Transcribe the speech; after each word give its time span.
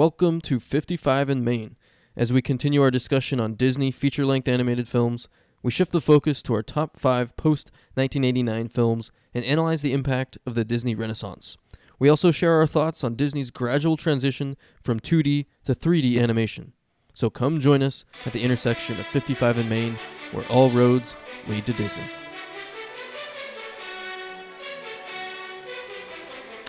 Welcome 0.00 0.40
to 0.40 0.58
55 0.58 1.28
in 1.28 1.44
Maine. 1.44 1.76
As 2.16 2.32
we 2.32 2.40
continue 2.40 2.80
our 2.80 2.90
discussion 2.90 3.38
on 3.38 3.52
Disney 3.52 3.90
feature 3.90 4.24
length 4.24 4.48
animated 4.48 4.88
films, 4.88 5.28
we 5.62 5.70
shift 5.70 5.92
the 5.92 6.00
focus 6.00 6.42
to 6.44 6.54
our 6.54 6.62
top 6.62 6.98
five 6.98 7.36
post 7.36 7.70
1989 7.96 8.68
films 8.68 9.12
and 9.34 9.44
analyze 9.44 9.82
the 9.82 9.92
impact 9.92 10.38
of 10.46 10.54
the 10.54 10.64
Disney 10.64 10.94
Renaissance. 10.94 11.58
We 11.98 12.08
also 12.08 12.30
share 12.30 12.54
our 12.54 12.66
thoughts 12.66 13.04
on 13.04 13.14
Disney's 13.14 13.50
gradual 13.50 13.98
transition 13.98 14.56
from 14.82 15.00
2D 15.00 15.44
to 15.64 15.74
3D 15.74 16.18
animation. 16.18 16.72
So 17.12 17.28
come 17.28 17.60
join 17.60 17.82
us 17.82 18.06
at 18.24 18.32
the 18.32 18.42
intersection 18.42 18.98
of 18.98 19.04
55 19.04 19.58
in 19.58 19.68
Maine, 19.68 19.98
where 20.32 20.46
all 20.46 20.70
roads 20.70 21.14
lead 21.46 21.66
to 21.66 21.74
Disney. 21.74 22.04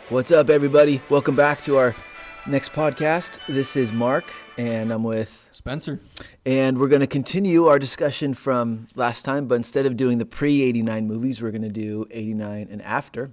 What's 0.10 0.32
up, 0.32 0.50
everybody? 0.50 1.02
Welcome 1.10 1.38
back 1.38 1.62
to 1.62 1.78
our 1.78 1.96
next 2.48 2.74
podcast. 2.74 3.40
This 3.48 3.76
is 3.76 3.92
Mark, 3.92 4.26
and 4.58 4.92
I'm 4.92 5.04
with, 5.04 5.48
Spencer. 5.52 6.00
and 6.46 6.80
we're 6.80 6.88
going 6.88 7.02
to 7.02 7.08
continue 7.08 7.68
our 7.68 7.80
discussion 7.80 8.34
from 8.34 8.88
last 8.96 9.24
time, 9.24 9.48
but 9.48 9.56
instead 9.56 9.86
of 9.86 9.96
doing 9.98 10.18
the 10.18 10.26
pre 10.26 10.62
89 10.64 11.08
movies, 11.08 11.42
we're 11.42 11.52
going 11.52 11.62
to 11.64 11.70
do 11.70 12.08
89 12.12 12.68
and 12.72 12.82
after. 12.82 13.32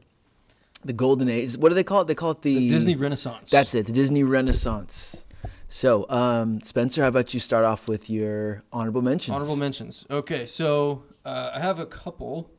The 0.84 0.92
Golden 0.92 1.28
Age. 1.28 1.56
What 1.56 1.70
do 1.70 1.74
they 1.74 1.82
call 1.82 2.02
it? 2.02 2.06
They 2.06 2.14
call 2.14 2.30
it 2.30 2.42
the, 2.42 2.54
The 2.54 2.68
Disney 2.68 2.94
Renaissance. 2.94 3.50
That's 3.50 3.74
it, 3.74 3.86
the 3.86 3.92
Disney 3.92 4.22
Renaissance. 4.22 5.24
So, 5.68 6.06
um, 6.08 6.60
Spencer, 6.60 7.02
how 7.02 7.08
about 7.08 7.34
you 7.34 7.40
start 7.40 7.64
off 7.64 7.88
with 7.88 8.08
your 8.08 8.62
honorable 8.72 9.02
mentions? 9.02 9.34
Honorable 9.34 9.56
mentions. 9.56 10.06
Okay, 10.08 10.46
so 10.46 11.02
uh, 11.24 11.50
I 11.54 11.60
have 11.60 11.80
a 11.80 11.84
couple. 11.84 12.52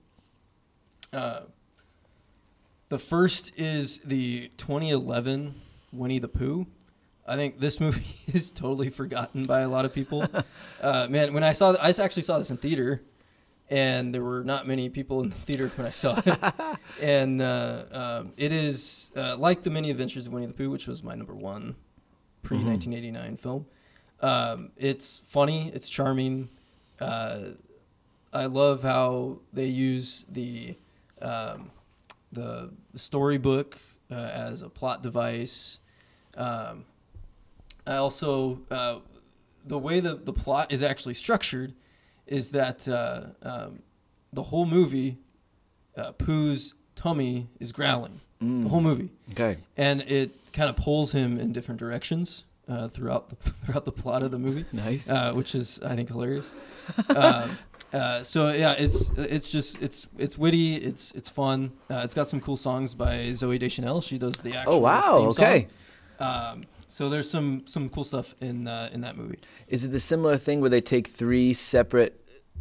Uh, 1.13 1.41
the 2.89 2.99
first 2.99 3.53
is 3.55 3.99
the 3.99 4.51
2011 4.57 5.55
Winnie 5.91 6.19
the 6.19 6.27
Pooh. 6.27 6.67
I 7.27 7.35
think 7.35 7.59
this 7.59 7.79
movie 7.79 8.15
is 8.33 8.51
totally 8.51 8.89
forgotten 8.89 9.43
by 9.43 9.61
a 9.61 9.69
lot 9.69 9.85
of 9.85 9.93
people. 9.93 10.25
uh, 10.81 11.07
man, 11.09 11.33
when 11.33 11.43
I 11.43 11.51
saw, 11.51 11.73
th- 11.75 11.99
I 11.99 12.03
actually 12.03 12.23
saw 12.23 12.39
this 12.39 12.49
in 12.49 12.57
theater, 12.57 13.03
and 13.69 14.13
there 14.13 14.23
were 14.23 14.43
not 14.43 14.67
many 14.67 14.89
people 14.89 15.21
in 15.21 15.29
the 15.29 15.35
theater 15.35 15.71
when 15.75 15.85
I 15.85 15.91
saw 15.91 16.19
it. 16.25 16.39
and 17.01 17.41
uh, 17.41 17.83
um, 17.91 18.33
it 18.35 18.51
is 18.51 19.11
uh, 19.15 19.37
like 19.37 19.61
the 19.61 19.69
Many 19.69 19.91
Adventures 19.91 20.25
of 20.25 20.33
Winnie 20.33 20.47
the 20.47 20.53
Pooh, 20.53 20.71
which 20.71 20.87
was 20.87 21.03
my 21.03 21.13
number 21.13 21.35
one 21.35 21.75
pre 22.41 22.57
1989 22.57 23.37
film. 23.37 23.65
Um, 24.21 24.71
it's 24.75 25.21
funny, 25.27 25.71
it's 25.73 25.87
charming. 25.87 26.49
Uh, 26.99 27.39
I 28.33 28.47
love 28.47 28.83
how 28.83 29.39
they 29.53 29.65
use 29.65 30.25
the 30.29 30.75
um, 31.21 31.71
the, 32.31 32.71
the 32.93 32.99
storybook 32.99 33.77
uh, 34.11 34.15
as 34.15 34.61
a 34.61 34.69
plot 34.69 35.01
device. 35.03 35.79
Um, 36.37 36.85
I 37.87 37.95
also 37.95 38.59
uh, 38.71 38.99
the 39.65 39.77
way 39.79 39.99
the 39.99 40.15
the 40.15 40.33
plot 40.33 40.71
is 40.71 40.83
actually 40.83 41.13
structured 41.15 41.73
is 42.27 42.51
that 42.51 42.87
uh, 42.87 43.27
um, 43.41 43.79
the 44.33 44.43
whole 44.43 44.65
movie, 44.65 45.17
uh, 45.97 46.11
Pooh's 46.13 46.75
tummy 46.95 47.47
is 47.59 47.71
growling. 47.71 48.19
The 48.41 48.69
whole 48.69 48.79
movie 48.79 49.09
Okay. 49.31 49.57
and 49.75 49.99
it 50.01 50.31
kind 50.53 50.69
of 50.69 50.77
pulls 50.77 51.11
him 51.11 51.37
in 51.37 51.51
different 51.51 51.77
directions 51.77 52.45
uh, 52.69 52.87
throughout 52.87 53.29
the, 53.29 53.35
throughout 53.65 53.83
the 53.83 53.91
plot 53.91 54.23
of 54.23 54.31
the 54.31 54.39
movie, 54.39 54.65
Nice. 54.71 55.09
uh, 55.09 55.33
which 55.33 55.55
is 55.55 55.81
I 55.83 55.95
think 55.97 56.07
hilarious. 56.07 56.55
uh, 57.09 57.49
uh, 57.93 58.21
so 58.21 58.49
yeah, 58.49 58.73
it's 58.73 59.09
it's 59.17 59.49
just 59.49 59.81
it's 59.81 60.07
it's 60.17 60.37
witty, 60.37 60.75
it's 60.75 61.11
it's 61.13 61.29
fun. 61.29 61.71
Uh, 61.89 62.01
it's 62.03 62.13
got 62.13 62.27
some 62.27 62.39
cool 62.39 62.57
songs 62.57 62.93
by 62.93 63.17
Zooey 63.29 63.59
Deschanel. 63.59 64.01
She 64.01 64.17
does 64.17 64.35
the 64.41 64.55
actual. 64.55 64.75
oh, 64.75 64.77
wow. 64.77 65.17
Okay. 65.29 65.67
Um, 66.19 66.61
so 66.87 67.09
there's 67.09 67.29
some 67.29 67.63
some 67.65 67.89
cool 67.89 68.03
stuff 68.03 68.35
in 68.41 68.67
uh, 68.67 68.89
in 68.91 69.01
that 69.01 69.17
movie. 69.17 69.39
Is 69.67 69.83
it 69.83 69.89
the 69.89 69.99
similar 69.99 70.37
thing 70.37 70.61
where 70.61 70.69
they 70.69 70.81
take 70.81 71.07
three 71.07 71.53
separate 71.53 72.19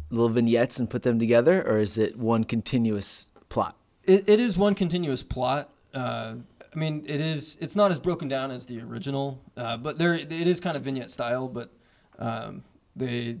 little 0.09 0.29
vignettes 0.29 0.79
and 0.79 0.89
put 0.89 1.03
them 1.03 1.19
together, 1.19 1.61
or 1.67 1.79
is 1.79 1.97
it 1.97 2.17
one 2.17 2.43
continuous 2.43 3.27
plot? 3.49 3.75
It, 4.03 4.27
it 4.27 4.39
is 4.39 4.57
one 4.57 4.75
continuous 4.75 5.23
plot. 5.23 5.69
Uh, 5.93 6.35
I 6.73 6.77
mean, 6.77 7.03
it 7.07 7.19
is. 7.19 7.57
It's 7.59 7.75
not 7.75 7.91
as 7.91 7.99
broken 7.99 8.27
down 8.27 8.51
as 8.51 8.65
the 8.65 8.81
original, 8.81 9.41
uh, 9.57 9.77
but 9.77 9.97
there 9.97 10.13
it 10.13 10.31
is 10.31 10.59
kind 10.59 10.77
of 10.77 10.83
vignette 10.83 11.11
style. 11.11 11.47
But 11.47 11.71
um, 12.19 12.63
they, 12.95 13.37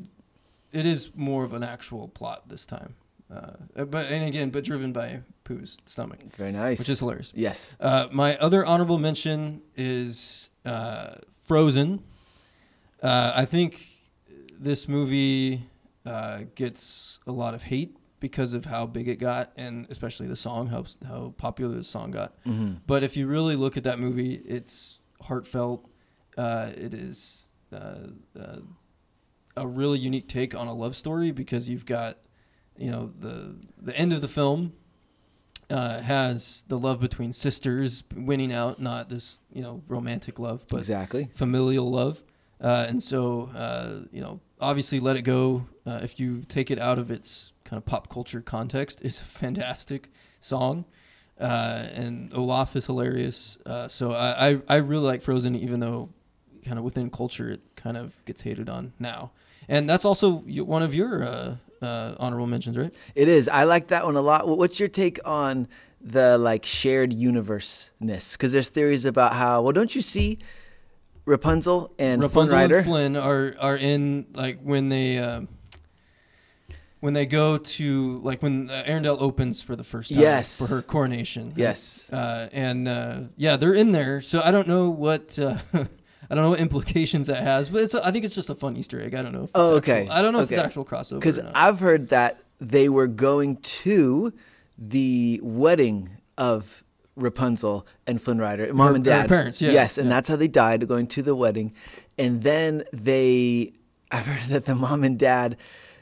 it 0.71 0.85
is 0.85 1.11
more 1.15 1.43
of 1.43 1.53
an 1.53 1.63
actual 1.63 2.07
plot 2.07 2.47
this 2.49 2.65
time. 2.65 2.95
Uh, 3.31 3.83
but 3.85 4.07
and 4.07 4.25
again, 4.25 4.49
but 4.49 4.63
driven 4.63 4.91
by 4.91 5.19
Pooh's 5.43 5.77
stomach, 5.85 6.19
Very 6.35 6.51
nice. 6.51 6.79
which 6.79 6.89
is 6.89 6.99
hilarious. 6.99 7.31
yes. 7.35 7.75
Uh, 7.79 8.07
my 8.11 8.35
other 8.37 8.65
honorable 8.65 8.97
mention 8.97 9.61
is 9.75 10.49
uh, 10.65 11.15
Frozen. 11.45 12.03
Uh, 13.03 13.31
I 13.35 13.45
think 13.45 13.85
this 14.59 14.87
movie 14.87 15.63
uh, 16.05 16.41
gets 16.55 17.19
a 17.27 17.31
lot 17.31 17.53
of 17.53 17.61
hate 17.63 17.95
because 18.19 18.53
of 18.53 18.65
how 18.65 18.85
big 18.85 19.07
it 19.07 19.17
got, 19.19 19.51
and 19.55 19.85
especially 19.89 20.27
the 20.27 20.35
song, 20.35 20.67
how 20.67 20.85
how 21.07 21.33
popular 21.37 21.75
the 21.75 21.83
song 21.83 22.11
got. 22.11 22.33
hmm 22.43 22.73
But 22.87 23.03
if 23.03 23.15
you 23.15 23.27
really 23.27 23.55
look 23.55 23.77
at 23.77 23.83
that 23.83 23.99
movie, 23.99 24.41
it's 24.45 24.99
heartfelt. 25.21 25.87
Uh, 26.37 26.71
it 26.75 26.93
is 26.93 27.49
uh, 27.71 28.07
uh, 28.39 28.57
a 29.59 29.67
really 29.67 29.99
unique 29.99 30.27
take 30.27 30.55
on 30.55 30.67
a 30.67 30.73
love 30.73 30.95
story 30.95 31.31
because 31.31 31.69
you've 31.69 31.85
got, 31.85 32.17
you 32.77 32.89
know, 32.91 33.11
the 33.19 33.55
the 33.81 33.95
end 33.95 34.13
of 34.13 34.21
the 34.21 34.27
film 34.27 34.73
uh, 35.69 36.01
has 36.01 36.63
the 36.67 36.77
love 36.77 36.99
between 36.99 37.33
sisters 37.33 38.03
winning 38.15 38.51
out, 38.53 38.79
not 38.81 39.09
this 39.09 39.41
you 39.53 39.61
know 39.61 39.81
romantic 39.87 40.39
love, 40.39 40.63
but 40.69 40.77
Exactly. 40.79 41.29
familial 41.33 41.89
love. 41.91 42.23
Uh, 42.61 42.85
and 42.89 43.01
so, 43.01 43.49
uh, 43.55 44.05
you 44.11 44.19
know, 44.21 44.39
obviously, 44.59 44.99
Let 44.99 45.15
It 45.15 45.21
Go, 45.21 45.65
uh, 45.85 45.99
if 46.03 46.19
you 46.19 46.43
take 46.49 46.69
it 46.71 46.77
out 46.79 46.99
of 46.99 47.09
its 47.09 47.53
kind 47.63 47.77
of 47.77 47.85
pop 47.85 48.09
culture 48.09 48.41
context, 48.41 49.01
is 49.01 49.21
a 49.21 49.23
fantastic 49.41 50.09
song. 50.41 50.85
Uh, 51.39 51.87
and 51.93 52.33
Olaf 52.33 52.75
is 52.75 52.85
hilarious. 52.85 53.57
Uh, 53.65 53.87
so 53.87 54.11
I, 54.11 54.49
I, 54.49 54.61
I 54.67 54.75
really 54.75 55.05
like 55.05 55.21
Frozen, 55.21 55.55
even 55.55 55.79
though 55.79 56.09
kind 56.65 56.77
of 56.77 56.83
within 56.83 57.09
culture 57.09 57.49
it 57.49 57.61
kind 57.75 57.97
of 57.97 58.13
gets 58.25 58.41
hated 58.41 58.69
on 58.69 58.93
now. 58.99 59.31
And 59.67 59.89
that's 59.89 60.05
also 60.05 60.31
one 60.39 60.81
of 60.83 60.95
your 60.95 61.23
uh, 61.23 61.55
uh, 61.81 62.15
honorable 62.19 62.47
mentions, 62.47 62.77
right? 62.77 62.93
It 63.15 63.27
is. 63.27 63.47
I 63.47 63.63
like 63.63 63.87
that 63.87 64.05
one 64.05 64.15
a 64.15 64.21
lot. 64.21 64.47
What's 64.47 64.79
your 64.79 64.89
take 64.89 65.19
on 65.25 65.67
the 66.01 66.37
like 66.37 66.65
shared 66.65 67.13
universe 67.13 67.91
ness? 67.99 68.33
Because 68.33 68.51
there's 68.51 68.69
theories 68.69 69.05
about 69.05 69.33
how. 69.33 69.61
Well, 69.61 69.73
don't 69.73 69.93
you 69.93 70.01
see 70.01 70.39
Rapunzel 71.25 71.93
and 71.99 72.21
Rapunzel 72.21 72.57
Flynn 72.57 72.61
Rider? 72.61 72.77
and 72.77 72.85
Flynn 72.87 73.15
are 73.17 73.55
are 73.59 73.77
in 73.77 74.25
like 74.33 74.59
when 74.63 74.89
they 74.89 75.19
uh, 75.19 75.41
when 76.99 77.13
they 77.13 77.25
go 77.25 77.57
to 77.57 78.19
like 78.23 78.41
when 78.41 78.69
uh, 78.69 78.83
Arendelle 78.87 79.21
opens 79.21 79.61
for 79.61 79.75
the 79.75 79.83
first 79.83 80.09
time 80.11 80.19
Yes. 80.19 80.57
for 80.57 80.67
her 80.67 80.81
coronation. 80.81 81.53
Yes. 81.55 82.11
Uh, 82.11 82.49
and 82.51 82.87
uh, 82.87 83.19
yeah, 83.37 83.55
they're 83.57 83.73
in 83.75 83.91
there. 83.91 84.19
So 84.21 84.41
I 84.43 84.51
don't 84.51 84.67
know 84.67 84.89
what 84.89 85.37
uh, 85.39 85.57
I 86.29 86.35
don't 86.35 86.43
know 86.43 86.49
what 86.51 86.59
implications 86.59 87.27
that 87.27 87.41
has, 87.43 87.69
but 87.69 87.81
it's 87.83 87.95
I 87.95 88.11
think 88.11 88.23
it's 88.25 88.35
just 88.35 88.49
a 88.49 88.55
fun 88.55 88.77
Easter 88.77 89.01
egg. 89.01 89.15
I 89.15 89.21
don't 89.21 89.31
know. 89.33 89.39
If 89.45 89.49
it's 89.49 89.51
Oh, 89.55 89.77
actual- 89.77 89.93
okay. 89.95 90.09
I 90.09 90.21
don't 90.21 90.33
know 90.33 90.39
if 90.39 90.51
it's 90.51 90.57
Okay. 90.59 90.65
actual 90.65 90.85
crossover. 90.85 91.15
Because. 91.19 91.39
I've 91.55 91.79
heard 91.79 92.09
that 92.09 92.39
they 92.61 92.87
were 92.89 93.07
going 93.07 93.57
to 93.57 94.33
the 94.77 95.39
wedding 95.43 96.09
of 96.37 96.83
Rapunzel 97.15 97.85
and 98.07 98.21
Flynn 98.21 98.37
Rider, 98.39 98.73
mom 98.73 98.89
Her- 98.89 98.95
and 98.95 99.03
dad. 99.03 99.27
parents, 99.27 99.61
yeah, 99.61 99.71
Yes, 99.71 99.97
and 99.97 100.07
yeah. 100.07 100.15
that's 100.15 100.29
how 100.29 100.35
they 100.35 100.47
died, 100.47 100.87
going 100.87 101.07
to 101.07 101.21
the 101.21 101.35
wedding. 101.35 101.73
And 102.17 102.43
then 102.43 102.83
they, 102.93 103.73
I've 104.11 104.25
heard 104.25 104.49
that 104.49 104.65
the 104.65 104.75
mom 104.75 105.03
and 105.03 105.17
dad 105.19 105.57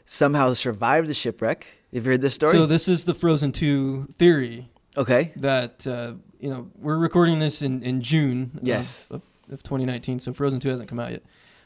somehow 0.06 0.54
survived 0.54 1.08
the 1.08 1.14
shipwreck. 1.14 1.66
Have 1.94 2.06
you 2.06 2.12
heard 2.12 2.22
this 2.22 2.36
story? 2.36 2.52
So 2.54 2.66
this 2.66 2.88
is 2.88 3.06
the 3.06 3.14
Frozen 3.16 3.54
Two 3.54 4.08
theory 4.18 4.68
okay. 4.98 5.32
that 5.38 5.88
uh, 5.88 6.14
you 6.40 6.50
know 6.50 6.68
we're 6.80 6.98
recording 6.98 7.40
this 7.40 7.62
in 7.62 7.82
in 7.82 8.02
June. 8.02 8.60
Yes. 8.62 9.06
Of, 9.10 9.16
of 9.18 9.22
2019, 9.50 10.20
so 10.20 10.34
Frozen 10.34 10.60
Two 10.60 10.70
hasn't 10.70 10.90
come 10.90 11.00
out 11.00 11.12
yet. 11.12 11.24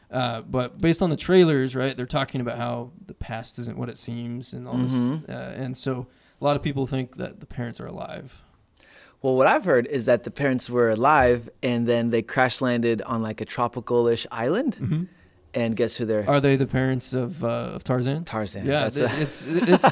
Uh, 0.10 0.42
but 0.42 0.82
based 0.82 1.02
on 1.02 1.10
the 1.10 1.16
trailers, 1.16 1.76
right, 1.76 1.96
they're 1.96 2.06
talking 2.06 2.42
about 2.42 2.58
how 2.58 2.92
the 3.06 3.14
past 3.14 3.58
isn't 3.60 3.78
what 3.78 3.88
it 3.90 3.98
seems, 3.98 4.54
and 4.54 4.68
all 4.68 4.76
Mhm. 4.76 5.22
this, 5.26 5.30
uh, 5.36 5.54
and 5.56 5.78
so 5.78 6.08
a 6.40 6.44
lot 6.44 6.56
of 6.58 6.62
people 6.64 6.86
think 6.86 7.16
that 7.18 7.40
the 7.40 7.46
parents 7.46 7.80
are 7.80 7.88
alive. 7.88 8.44
Well, 9.22 9.36
what 9.36 9.48
I've 9.48 9.66
heard 9.66 9.86
is 9.88 10.06
that 10.06 10.24
the 10.24 10.32
parents 10.32 10.70
were 10.70 10.90
alive 10.90 11.48
and 11.62 11.88
then 11.88 12.10
they 12.10 12.24
crash 12.24 12.60
landed 12.60 13.04
on 13.04 13.22
like 13.22 13.40
a 13.40 13.46
tropical-ish 13.46 14.26
island. 14.32 14.78
Mm-hmm. 14.82 15.04
And 15.54 15.76
guess 15.76 15.96
who 15.98 16.06
they're? 16.06 16.30
Are 16.30 16.40
they 16.40 16.56
the 16.56 16.66
parents 16.66 17.14
of 17.14 17.44
uh, 17.44 17.48
of 17.76 17.84
Tarzan? 17.84 18.24
Tarzan. 18.24 18.66
Yeah, 18.66 18.88
th- 18.90 19.10
a- 19.12 19.22
it's 19.22 19.46
it's 19.46 19.86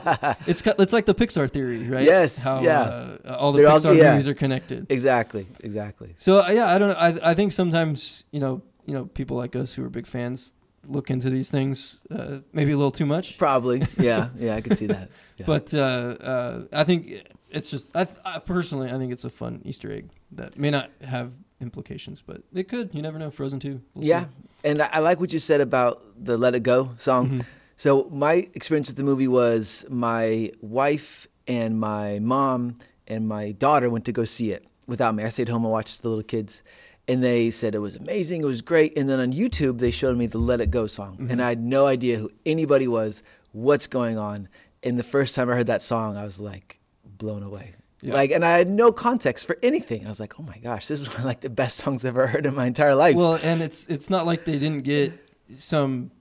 it's 0.47 0.61
it's 0.65 0.94
like 0.94 1.06
the 1.06 1.13
Pixar 1.13 1.51
theory, 1.51 1.83
right? 1.89 2.06
Yes, 2.06 2.38
How 2.38 2.61
yeah. 2.61 2.79
uh, 3.25 3.35
all 3.38 3.51
the 3.51 3.59
They're 3.61 3.69
all- 3.69 3.79
Pixar 3.79 3.97
yeah. 3.97 4.11
movies 4.11 4.29
are 4.29 4.33
connected. 4.33 4.85
exactly. 4.89 5.47
Exactly. 5.61 6.13
So 6.15 6.39
uh, 6.45 6.51
yeah, 6.51 6.67
I 6.73 6.77
don't 6.77 6.89
know. 6.89 6.95
I 6.97 7.31
I 7.31 7.33
think 7.33 7.51
sometimes 7.51 8.23
you 8.31 8.39
know 8.39 8.61
you 8.85 8.94
know 8.94 9.06
people 9.06 9.35
like 9.35 9.53
us 9.56 9.73
who 9.73 9.83
are 9.83 9.89
big 9.89 10.07
fans 10.07 10.53
look 10.88 11.09
into 11.11 11.29
these 11.29 11.51
things 11.51 12.00
uh, 12.09 12.39
maybe 12.53 12.71
a 12.71 12.77
little 12.77 12.91
too 12.91 13.06
much. 13.06 13.38
Probably. 13.38 13.85
Yeah. 14.00 14.29
Yeah. 14.38 14.56
I 14.56 14.61
could 14.61 14.77
see 14.77 14.88
that. 14.88 15.09
Yeah. 15.38 15.45
But 15.45 15.73
uh, 15.73 15.77
uh, 15.79 16.61
I 16.71 16.83
think 16.85 17.23
it's 17.51 17.69
just 17.69 17.94
I, 17.94 18.06
th- 18.06 18.17
I 18.23 18.39
personally 18.39 18.88
I 18.89 18.97
think 18.97 19.11
it's 19.11 19.25
a 19.25 19.29
fun 19.29 19.61
Easter 19.65 19.91
egg 19.91 20.09
that 20.31 20.57
may 20.57 20.69
not 20.69 20.89
have 21.01 21.33
implications, 21.59 22.21
but 22.25 22.44
it 22.53 22.69
could. 22.69 22.95
You 22.95 23.01
never 23.01 23.19
know. 23.19 23.29
Frozen 23.29 23.59
two. 23.59 23.81
We'll 23.94 24.06
yeah, 24.06 24.23
see. 24.23 24.27
And 24.63 24.81
I, 24.81 24.89
I 24.94 25.00
like 25.00 25.19
what 25.19 25.31
you 25.33 25.39
said 25.39 25.61
about 25.61 26.01
the 26.23 26.38
"Let 26.38 26.56
It 26.56 26.63
Go" 26.63 26.91
song. 26.97 27.29
Mhm. 27.29 27.45
So 27.77 28.09
my 28.11 28.47
experience 28.53 28.89
with 28.89 28.97
the 28.97 29.03
movie 29.03 29.27
was 29.27 29.85
my 29.89 30.51
wife 30.61 31.27
and 31.47 31.79
my 31.79 32.19
mom 32.19 32.77
and 33.07 33.27
my 33.27 33.51
daughter 33.53 33.89
went 33.89 34.06
to 34.06 34.11
go 34.11 34.25
see 34.25 34.51
it 34.51 34.65
without 34.85 35.15
me. 35.15 35.23
I 35.23 35.29
stayed 35.29 35.50
home 35.50 35.63
and 35.63 35.71
watched 35.71 36.01
the 36.01 36.09
little 36.09 36.23
kids, 36.23 36.61
and 37.07 37.23
they 37.23 37.50
said 37.51 37.73
it 37.75 37.79
was 37.79 37.95
amazing, 37.95 38.41
it 38.41 38.45
was 38.45 38.61
great. 38.61 38.97
And 38.97 39.09
then 39.09 39.19
on 39.19 39.31
YouTube 39.31 39.79
they 39.79 39.91
showed 39.91 40.17
me 40.17 40.27
the 40.27 40.38
"Let 40.39 40.59
It 40.61 40.71
Go" 40.71 40.88
song, 40.88 41.17
Mhm. 41.19 41.29
and 41.31 41.41
I 41.41 41.50
had 41.50 41.63
no 41.63 41.88
idea 41.88 42.17
who 42.17 42.29
anybody 42.45 42.88
was, 42.88 43.23
what's 43.53 43.88
going 43.88 44.17
on. 44.17 44.47
And 44.83 45.00
the 45.00 45.03
first 45.03 45.35
time 45.35 45.50
I 45.50 45.56
heard 45.56 45.67
that 45.67 45.81
song, 45.81 46.17
I 46.17 46.23
was 46.23 46.39
like 46.39 46.79
blown 47.06 47.44
away. 47.44 47.71
Yeah. 48.01 48.13
Like, 48.13 48.31
and 48.31 48.45
I 48.45 48.57
had 48.57 48.69
no 48.69 48.91
context 48.93 49.45
for 49.45 49.57
anything. 49.61 50.05
I 50.05 50.09
was 50.09 50.19
like, 50.21 50.39
"Oh 50.39 50.43
my 50.43 50.57
gosh, 50.59 50.87
this 50.87 51.01
is 51.01 51.07
one 51.11 51.17
of 51.19 51.25
like 51.25 51.41
the 51.41 51.49
best 51.49 51.77
songs 51.77 52.05
I've 52.05 52.09
ever 52.15 52.27
heard 52.27 52.45
in 52.45 52.55
my 52.55 52.65
entire 52.65 52.95
life." 52.95 53.15
Well, 53.15 53.37
and 53.43 53.61
it's 53.61 53.87
it's 53.87 54.09
not 54.09 54.25
like 54.25 54.45
they 54.45 54.57
didn't 54.57 54.83
get 54.83 55.11
some, 55.57 56.11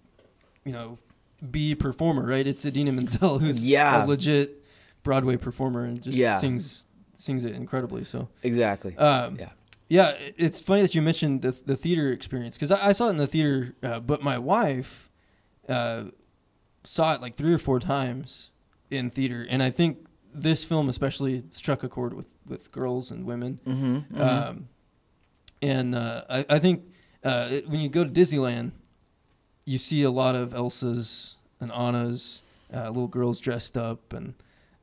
you 0.65 0.73
know, 0.73 0.99
B 1.51 1.75
performer, 1.77 2.27
right? 2.27 2.47
It's 2.47 2.65
Idina 2.67 2.91
Menzel 2.93 3.39
who's 3.41 3.65
Yeah. 3.69 4.05
a 4.05 4.07
legit 4.07 4.65
Broadway 5.05 5.37
performer 5.37 5.85
and 5.85 6.03
just 6.03 6.19
Yeah. 6.19 6.37
sings 6.39 6.85
sings 7.17 7.45
it 7.45 7.55
incredibly. 7.55 8.03
So 8.05 8.29
exactly. 8.43 8.97
um, 8.97 9.37
Yeah. 9.39 9.51
yeah, 9.89 10.15
it's 10.37 10.61
funny 10.61 10.83
that 10.83 10.95
you 10.97 11.03
mentioned 11.03 11.43
the 11.43 11.53
the 11.65 11.77
theater 11.77 12.11
experience 12.11 12.57
because 12.57 12.73
I, 12.73 12.89
I 12.89 12.93
saw 12.93 13.07
it 13.07 13.11
in 13.11 13.17
the 13.19 13.27
theater, 13.29 13.77
uh, 13.85 14.01
but 14.01 14.21
my 14.23 14.37
wife 14.39 15.11
uh, 15.69 16.07
saw 16.83 17.15
it 17.15 17.21
like 17.21 17.37
three 17.37 17.53
or 17.55 17.59
four 17.59 17.79
times 17.79 18.51
in 18.91 19.11
theater, 19.11 19.47
and 19.49 19.63
I 19.63 19.71
think 19.71 19.99
this 20.43 20.65
film 20.65 20.89
especially 20.89 21.43
struck 21.53 21.83
a 21.83 21.89
chord 21.89 22.15
with 22.15 22.27
with 22.47 22.73
girls 22.73 23.11
and 23.11 23.25
women. 23.27 23.61
Mm-hmm, 23.67 24.21
Um, 24.21 24.69
and 25.61 25.95
uh, 25.95 26.23
I, 26.31 26.47
I 26.49 26.59
think 26.59 26.85
uh, 27.25 27.49
it, 27.51 27.69
when 27.69 27.81
you 27.81 27.89
go 27.89 28.05
to 28.05 28.11
Disneyland, 28.11 28.73
you 29.65 29.79
see 29.79 30.03
a 30.03 30.11
lot 30.11 30.35
of 30.35 30.55
Elsa's 30.55 31.37
and 31.61 31.71
Anna's, 31.73 32.43
uh, 32.73 32.87
little 32.89 33.09
girls 33.09 33.39
dressed 33.41 33.77
up, 33.77 34.13
and 34.13 34.35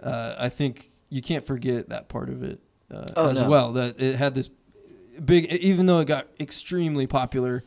uh, 0.04 0.36
I 0.38 0.50
think 0.50 0.92
you 1.10 1.22
can't 1.22 1.46
forget 1.46 1.90
that 1.90 2.10
part 2.10 2.30
of 2.30 2.44
it 2.44 2.60
uh, 2.94 3.06
Oh, 3.16 3.30
as 3.30 3.40
no. 3.42 3.50
well. 3.50 3.72
That 3.74 4.00
it 4.00 4.16
had 4.18 4.36
this 4.36 4.50
big, 5.24 5.46
even 5.54 5.86
though 5.86 6.00
it 6.00 6.06
got 6.06 6.28
extremely 6.40 7.08
popular, 7.08 7.64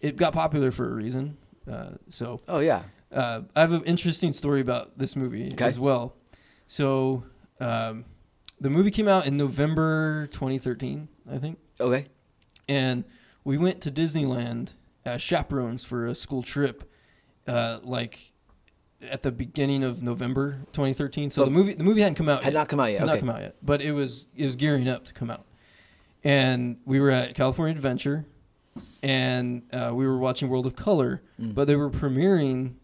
it 0.00 0.16
got 0.16 0.32
popular 0.32 0.70
for 0.70 0.90
a 0.90 0.94
reason. 0.94 1.36
Uh, 1.70 1.90
so 2.10 2.38
oh 2.48 2.60
yeah. 2.60 2.82
uh, 3.12 3.40
I 3.56 3.60
have 3.62 3.72
an 3.72 3.84
interesting 3.84 4.32
story 4.32 4.60
about 4.60 4.98
this 4.98 5.16
movie 5.16 5.50
Okay. 5.54 5.64
as 5.64 5.78
well. 5.80 6.14
So 6.66 7.24
um, 7.60 8.04
the 8.60 8.70
movie 8.70 8.90
came 8.90 9.08
out 9.08 9.26
in 9.26 9.36
November 9.36 10.26
2013, 10.28 11.08
I 11.30 11.38
think, 11.38 11.58
Okay. 11.80 12.06
and 12.68 13.04
we 13.44 13.56
went 13.58 13.80
to 13.82 13.90
Disneyland 13.90 14.74
as 15.04 15.22
chaperones 15.22 15.82
for 15.84 16.06
a 16.06 16.14
school 16.14 16.42
trip, 16.42 16.84
uh, 17.46 17.78
like 17.82 18.32
at 19.02 19.22
the 19.22 19.32
beginning 19.32 19.82
of 19.82 20.02
November 20.02 20.58
2013. 20.72 21.30
So 21.30 21.40
Oh. 21.42 21.44
the 21.46 21.50
movie 21.50 21.72
the 21.74 21.84
movie 21.84 22.02
hadn't 22.02 22.16
come 22.16 22.28
out 22.28 22.44
Had 22.44 22.52
yet. 22.52 22.58
not 22.58 22.68
come 22.68 22.80
out 22.80 22.90
yet. 22.90 23.00
Had 23.00 23.08
Okay. 23.08 23.14
not 23.14 23.20
come 23.20 23.30
out 23.30 23.40
yet, 23.40 23.56
but 23.62 23.80
it 23.80 23.92
was 23.92 24.26
it 24.36 24.44
was 24.44 24.56
gearing 24.56 24.88
up 24.88 25.06
to 25.06 25.14
come 25.14 25.30
out, 25.30 25.46
and 26.22 26.76
we 26.84 27.00
were 27.00 27.10
at 27.10 27.34
California 27.34 27.74
Adventure, 27.74 28.26
and 29.02 29.62
uh, 29.72 29.92
we 29.94 30.06
were 30.06 30.18
watching 30.18 30.48
World 30.50 30.66
of 30.66 30.76
Color, 30.76 31.22
Mm. 31.40 31.54
but 31.54 31.66
they 31.66 31.76
were 31.76 31.88
premiering 31.90 32.74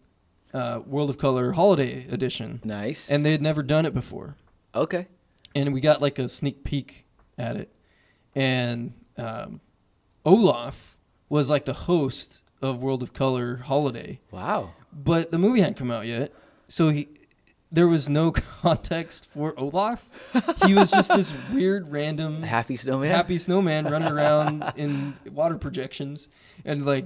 uh, 0.53 0.79
World 0.87 1.09
of 1.11 1.17
Color 1.19 1.51
Holiday 1.51 2.07
Edition, 2.09 2.61
Nice. 2.63 3.11
and 3.11 3.23
they 3.23 3.31
had 3.31 3.41
never 3.43 3.61
done 3.61 3.85
it 3.85 3.93
before, 3.93 4.37
okay. 4.81 5.07
and 5.55 5.73
we 5.73 5.81
got 5.81 6.01
like 6.01 6.19
a 6.19 6.27
sneak 6.29 6.63
peek 6.63 7.05
at 7.37 7.55
it, 7.57 7.71
and 8.35 8.93
um, 9.17 9.61
Olaf 10.25 10.97
was 11.29 11.49
like 11.49 11.65
the 11.65 11.73
host 11.73 12.41
of 12.61 12.81
World 12.81 13.03
of 13.03 13.13
Color 13.13 13.57
Holiday, 13.57 14.19
Wow. 14.31 14.73
but 14.93 15.31
the 15.31 15.37
movie 15.37 15.59
hadn't 15.61 15.77
come 15.77 15.91
out 15.91 16.05
yet, 16.05 16.31
so 16.69 16.89
he 16.89 17.07
there 17.71 17.87
was 17.87 18.09
no 18.09 18.31
context 18.61 19.27
for 19.29 19.53
Olaf. 19.59 20.07
he 20.65 20.73
was 20.73 20.89
just 20.89 21.13
this 21.13 21.33
weird, 21.53 21.91
random, 21.91 22.41
Happy 22.43 22.75
snowman. 22.77 23.09
happy 23.09 23.37
snowman 23.37 23.85
running 23.85 24.11
around 24.11 24.63
in 24.77 25.15
water 25.31 25.57
projections, 25.57 26.29
and 26.65 26.85
like, 26.85 27.05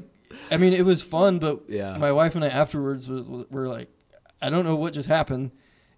I 0.51 0.57
mean, 0.57 0.73
it 0.73 0.85
was 0.85 1.01
fun, 1.01 1.39
but 1.39 1.61
Yeah. 1.67 1.97
my 1.97 2.11
wife 2.11 2.35
and 2.35 2.43
I 2.45 2.49
afterwards 2.49 3.07
was 3.09 3.27
were 3.27 3.67
like, 3.67 3.89
I 4.41 4.49
don't 4.49 4.63
know 4.65 4.75
what 4.75 4.93
just 4.93 5.09
happened. 5.09 5.51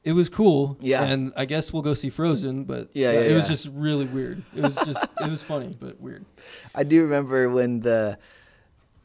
It 0.03 0.11
was 0.13 0.27
cool, 0.27 0.77
Yeah. 0.81 1.03
and 1.03 1.31
I 1.37 1.45
guess 1.45 1.71
we'll 1.71 1.81
go 1.81 1.93
see 1.93 2.09
Frozen, 2.09 2.65
but 2.65 2.89
Yeah, 2.93 3.11
yeah, 3.13 3.19
it 3.21 3.33
was 3.33 3.47
just 3.47 3.67
really 3.73 4.05
weird. 4.05 4.43
It 4.55 4.61
was 4.63 4.75
just, 4.75 5.03
it 5.21 5.29
was 5.29 5.41
funny, 5.43 5.71
but 5.79 5.99
weird. 6.01 6.25
I 6.75 6.83
do 6.83 7.01
remember 7.03 7.49
when 7.49 7.79
the 7.79 8.17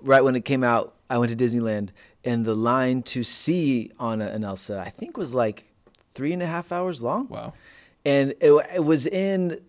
right 0.00 0.22
when 0.22 0.34
it 0.36 0.44
came 0.44 0.64
out, 0.64 0.94
I 1.08 1.18
went 1.18 1.30
to 1.30 1.36
Disneyland, 1.44 1.90
and 2.24 2.44
the 2.44 2.54
line 2.54 3.02
to 3.04 3.22
see 3.22 3.92
Anna 4.00 4.26
and 4.26 4.44
Elsa, 4.44 4.82
I 4.84 4.90
think, 4.90 5.16
was 5.16 5.34
like 5.34 5.64
three 6.14 6.32
and 6.32 6.42
a 6.42 6.46
half 6.46 6.72
hours 6.72 7.00
long, 7.02 7.28
Wow. 7.28 7.52
and 8.04 8.32
it, 8.40 8.52
it 8.74 8.84
was 8.84 9.06
in. 9.06 9.60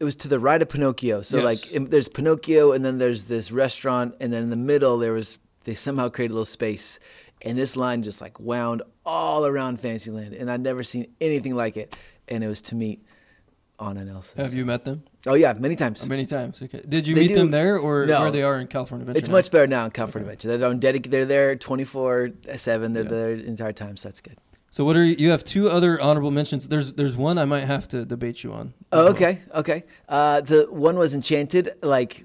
It 0.00 0.04
was 0.04 0.14
to 0.16 0.28
the 0.28 0.38
right 0.38 0.62
of 0.62 0.68
Pinocchio. 0.68 1.22
So 1.22 1.38
Yes. 1.38 1.44
like 1.44 1.74
im- 1.74 1.86
there's 1.86 2.08
Pinocchio 2.08 2.70
and 2.70 2.84
then 2.84 2.98
there's 2.98 3.24
this 3.24 3.50
restaurant 3.50 4.14
and 4.20 4.32
then 4.32 4.44
in 4.44 4.50
the 4.50 4.54
middle 4.56 4.96
there 4.96 5.12
was 5.12 5.38
they 5.64 5.74
somehow 5.74 6.08
created 6.08 6.30
a 6.30 6.34
little 6.36 6.44
space 6.44 7.00
and 7.42 7.56
this 7.58 7.76
line 7.76 8.02
just 8.02 8.20
like 8.20 8.38
wound 8.40 8.82
all 9.04 9.46
around 9.46 9.80
Fantasyland 9.80 10.34
and 10.34 10.50
I'd 10.50 10.60
never 10.60 10.82
seen 10.82 11.06
anything 11.20 11.54
like 11.54 11.76
it 11.76 11.96
and 12.28 12.42
it 12.44 12.48
was 12.48 12.62
to 12.62 12.74
meet 12.74 13.04
Anna 13.80 14.00
and 14.00 14.10
Elsa. 14.10 14.32
Have 14.42 14.54
you 14.54 14.64
met 14.66 14.84
them? 14.84 15.04
Oh 15.26 15.34
yeah, 15.34 15.52
many 15.52 15.76
times. 15.76 16.00
Oh, 16.02 16.06
many 16.06 16.26
times. 16.26 16.60
Okay. 16.60 16.82
Did 16.88 17.06
you 17.06 17.14
They 17.14 17.22
meet 17.22 17.28
do- 17.28 17.34
them 17.34 17.50
there 17.52 17.78
or 17.78 18.06
No. 18.06 18.22
where 18.22 18.30
they 18.32 18.42
are 18.42 18.58
in 18.58 18.66
California 18.66 19.02
Adventure? 19.02 19.18
It's 19.18 19.28
now? 19.28 19.32
much 19.34 19.50
better 19.52 19.66
now 19.68 19.84
in 19.84 19.92
California 19.92 20.26
Adventure. 20.28 20.56
They're 20.58 20.68
on 20.68 20.80
dedic- 20.80 21.10
They're 21.10 21.24
there 21.24 21.54
24 21.54 22.30
seven. 22.56 22.92
They're 22.92 23.04
Yeah. 23.04 23.08
there 23.10 23.36
the 23.36 23.44
entire 23.46 23.72
time, 23.72 23.96
so 23.96 24.08
that's 24.08 24.20
good. 24.20 24.36
So 24.70 24.84
what 24.84 24.96
are 24.96 25.04
you, 25.04 25.14
you 25.18 25.30
have 25.30 25.44
two 25.44 25.70
other 25.70 25.98
honorable 26.00 26.30
mentions? 26.32 26.66
There's 26.68 26.92
there's 26.94 27.16
one 27.16 27.38
I 27.38 27.44
might 27.44 27.64
have 27.64 27.86
to 27.88 28.04
debate 28.04 28.42
you 28.42 28.52
on. 28.52 28.74
Oh, 28.92 29.08
okay, 29.10 29.40
okay. 29.54 29.84
Uh, 30.08 30.40
the 30.40 30.66
one 30.70 30.98
was 30.98 31.14
Enchanted. 31.14 31.70
Like, 31.82 32.24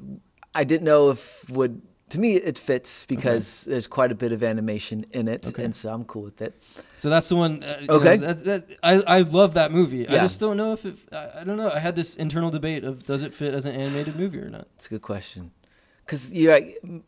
I 0.55 0.63
didn't 0.63 0.83
know 0.85 1.11
if 1.11 1.47
would. 1.51 1.81
To 2.09 2.19
me, 2.19 2.35
it 2.35 2.59
fits 2.59 3.05
because 3.07 3.63
there's 3.63 3.87
quite 3.87 4.11
a 4.11 4.15
bit 4.15 4.31
of 4.33 4.43
animation 4.43 5.05
in 5.13 5.27
it, 5.27 5.47
Okay. 5.47 5.63
and 5.63 5.75
so 5.75 5.91
I'm 5.91 6.03
cool 6.05 6.21
with 6.23 6.41
it. 6.41 6.53
So 6.97 7.09
that's 7.09 7.27
the 7.29 7.35
one. 7.35 7.63
Uh, 7.63 7.81
know, 7.87 7.93
Okay. 7.95 8.17
that's, 8.17 8.41
that, 8.43 8.65
I 8.83 9.01
I 9.07 9.21
love 9.21 9.55
that 9.55 9.71
movie. 9.71 9.99
yeah. 10.09 10.13
I 10.15 10.17
just 10.19 10.39
don't 10.39 10.57
know 10.57 10.73
if 10.73 10.85
it. 10.85 10.97
I, 11.11 11.41
I 11.41 11.43
don't 11.43 11.57
know. 11.57 11.71
I 11.71 11.79
had 11.79 11.95
this 11.95 12.15
internal 12.15 12.51
debate 12.51 12.83
of 12.83 13.03
does 13.05 13.23
it 13.23 13.33
fit 13.33 13.53
as 13.55 13.65
an 13.65 13.73
animated 13.75 14.15
movie 14.15 14.37
or 14.39 14.49
not. 14.49 14.67
It's 14.75 14.85
a 14.85 14.89
good 14.89 15.01
question. 15.01 15.51
Because 16.05 16.31
you're 16.33 16.53
m- 16.83 17.03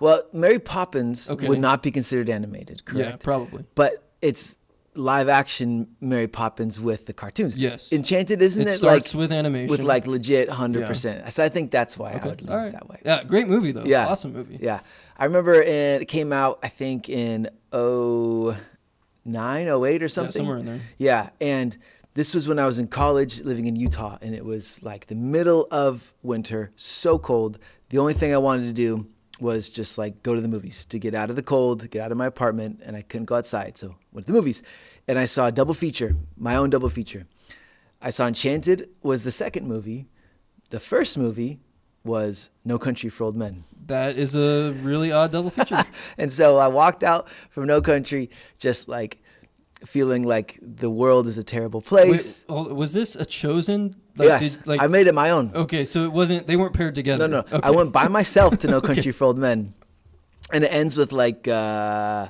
Well, 0.00 0.22
Mary 0.32 0.58
Poppins 0.58 1.30
Okay. 1.30 1.48
would 1.48 1.58
not 1.60 1.82
be 1.82 1.90
considered 1.90 2.30
animated, 2.30 2.84
correct 2.84 2.98
Yeah, 3.00 3.04
correct? 3.10 3.22
probably. 3.24 3.64
But 3.74 4.08
it's 4.22 4.56
live 4.94 5.28
action 5.28 5.88
Mary 6.00 6.28
Poppins 6.28 6.80
with 6.80 7.06
the 7.06 7.12
cartoons. 7.12 7.56
Yes. 7.56 7.90
Enchanted, 7.92 8.40
isn't 8.40 8.62
it 8.62 8.70
it, 8.70 8.78
starts 8.78 9.14
like 9.14 9.20
with 9.20 9.32
animation. 9.32 9.70
with 9.70 9.82
like 9.82 10.06
legit 10.06 10.48
100%? 10.48 11.32
So 11.32 11.44
I 11.44 11.48
think 11.48 11.70
that's 11.70 11.98
why 11.98 12.12
I 12.12 12.26
would 12.26 12.42
lean 12.42 12.56
right. 12.56 12.72
that 12.72 12.88
way. 12.88 13.00
Yeah, 13.04 13.24
great 13.24 13.48
movie 13.48 13.72
though. 13.72 13.84
Yeah. 13.84 14.06
Awesome 14.06 14.32
movie. 14.32 14.58
Yeah. 14.60 14.80
I 15.16 15.24
remember 15.24 15.54
it, 15.54 16.08
came 16.08 16.32
out, 16.32 16.58
I 16.62 16.68
think, 16.68 17.08
in 17.08 17.48
09, 17.72 18.56
08 19.26 19.68
or 19.68 19.76
Yeah, 19.84 20.06
something. 20.08 20.32
somewhere 20.32 20.58
in 20.58 20.66
there. 20.66 20.80
Yeah, 20.98 21.30
and 21.40 21.76
this 22.14 22.34
was 22.34 22.48
when 22.48 22.58
I 22.58 22.66
was 22.66 22.78
in 22.78 22.88
college 22.88 23.42
living 23.42 23.66
in 23.66 23.76
Utah, 23.76 24.18
and 24.22 24.34
it 24.34 24.44
was 24.44 24.82
like 24.82 25.06
the 25.06 25.14
middle 25.14 25.68
of 25.70 26.12
winter, 26.22 26.72
so 26.76 27.18
cold. 27.18 27.58
The 27.90 27.98
only 27.98 28.14
thing 28.14 28.34
I 28.34 28.38
wanted 28.38 28.64
to 28.66 28.72
do 28.72 29.06
was 29.40 29.68
just 29.68 29.98
like 29.98 30.22
go 30.22 30.34
to 30.34 30.40
the 30.40 30.48
movies 30.48 30.86
to 30.86 30.98
get 30.98 31.14
out 31.14 31.30
of 31.30 31.36
the 31.36 31.42
cold, 31.42 31.90
get 31.90 32.02
out 32.02 32.12
of 32.12 32.18
my 32.18 32.26
apartment, 32.26 32.80
and 32.84 32.96
I 32.96 33.02
couldn't 33.02 33.26
go 33.26 33.36
outside, 33.36 33.76
so 33.76 33.96
went 34.12 34.26
to 34.26 34.32
the 34.32 34.38
movies. 34.38 34.62
And 35.06 35.18
I 35.18 35.24
saw 35.24 35.46
a 35.46 35.52
double 35.52 35.74
feature, 35.74 36.16
my 36.36 36.56
own 36.56 36.70
double 36.70 36.88
feature. 36.88 37.26
I 38.00 38.10
saw 38.10 38.26
Enchanted 38.26 38.88
was 39.02 39.24
the 39.24 39.30
second 39.30 39.66
movie. 39.66 40.06
The 40.70 40.80
first 40.80 41.18
movie 41.18 41.60
was 42.04 42.50
No 42.64 42.78
Country 42.78 43.08
for 43.08 43.24
Old 43.24 43.36
Men. 43.36 43.64
That 43.86 44.16
is 44.16 44.34
a 44.34 44.72
really 44.82 45.10
odd 45.10 45.32
double 45.32 45.50
feature. 45.50 45.82
And 46.18 46.32
so 46.32 46.58
I 46.58 46.68
walked 46.68 47.02
out 47.02 47.28
from 47.50 47.66
No 47.66 47.80
Country 47.80 48.30
just 48.58 48.88
like 48.88 49.20
feeling 49.84 50.22
like 50.22 50.58
the 50.62 50.88
world 50.90 51.26
is 51.26 51.38
a 51.38 51.42
terrible 51.42 51.80
place. 51.82 52.44
Wait, 52.48 52.70
was 52.72 52.92
this 52.92 53.16
a 53.16 53.24
chosen? 53.26 53.96
Like, 54.16 54.28
yes, 54.28 54.56
did- 54.56 54.66
like 54.66 54.82
I 54.82 54.86
made 54.86 55.06
it 55.06 55.14
my 55.14 55.30
own. 55.30 55.50
okay, 55.54 55.84
so 55.84 56.04
it 56.04 56.12
wasn't. 56.12 56.46
They 56.46 56.56
weren't 56.56 56.74
paired 56.74 56.94
together. 56.94 57.26
No, 57.28 57.40
no, 57.42 57.56
Okay. 57.56 57.60
I 57.62 57.70
went 57.70 57.92
by 57.92 58.08
myself 58.08 58.58
to 58.58 58.68
No 58.68 58.76
Okay. 58.78 58.94
Country 58.94 59.12
for 59.12 59.24
Old 59.24 59.38
Men, 59.38 59.74
and 60.52 60.64
it 60.64 60.72
ends 60.72 60.96
with 60.96 61.12
like, 61.12 61.48
uh, 61.48 62.28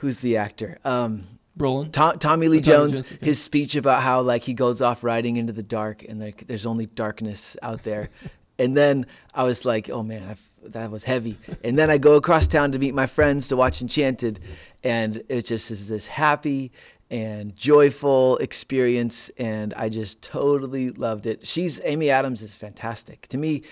who's 0.00 0.20
the 0.20 0.36
actor? 0.36 0.78
Um. 0.84 1.24
Tom, 1.58 2.18
Tommy 2.18 2.48
Lee 2.48 2.58
Oh, 2.58 2.60
Tommy 2.60 2.60
Jones. 2.60 2.92
Jones, 2.94 3.12
okay. 3.12 3.26
His 3.26 3.40
speech 3.42 3.76
about 3.76 4.02
how 4.02 4.22
like 4.22 4.42
he 4.42 4.54
goes 4.54 4.80
off 4.80 5.04
riding 5.04 5.36
into 5.36 5.52
the 5.52 5.62
dark 5.62 6.02
and 6.02 6.18
like 6.18 6.46
there's 6.46 6.64
only 6.64 6.86
darkness 6.86 7.56
out 7.62 7.82
there, 7.82 8.08
and 8.58 8.74
then 8.76 9.06
I 9.34 9.44
was 9.44 9.64
like, 9.66 9.90
oh 9.90 10.02
man, 10.02 10.22
I've, 10.28 10.72
that 10.72 10.90
was 10.90 11.04
heavy. 11.04 11.38
And 11.62 11.78
then 11.78 11.90
I 11.90 11.98
go 11.98 12.14
across 12.16 12.46
town 12.48 12.72
to 12.72 12.78
meet 12.78 12.94
my 12.94 13.06
friends 13.06 13.48
to 13.48 13.56
watch 13.56 13.82
Enchanted, 13.82 14.40
and 14.84 15.22
it 15.28 15.46
just 15.46 15.70
is 15.70 15.88
this 15.88 16.06
happy 16.06 16.72
and 17.10 17.54
joyful 17.56 18.38
experience, 18.38 19.30
and 19.38 19.74
I 19.74 19.88
just 19.90 20.22
totally 20.22 20.90
loved 20.90 21.26
it. 21.26 21.46
She's 21.46 21.80
Amy 21.84 22.08
Adams 22.10 22.40
is 22.42 22.54
fantastic 22.54 23.28
to 23.28 23.38
me. 23.38 23.62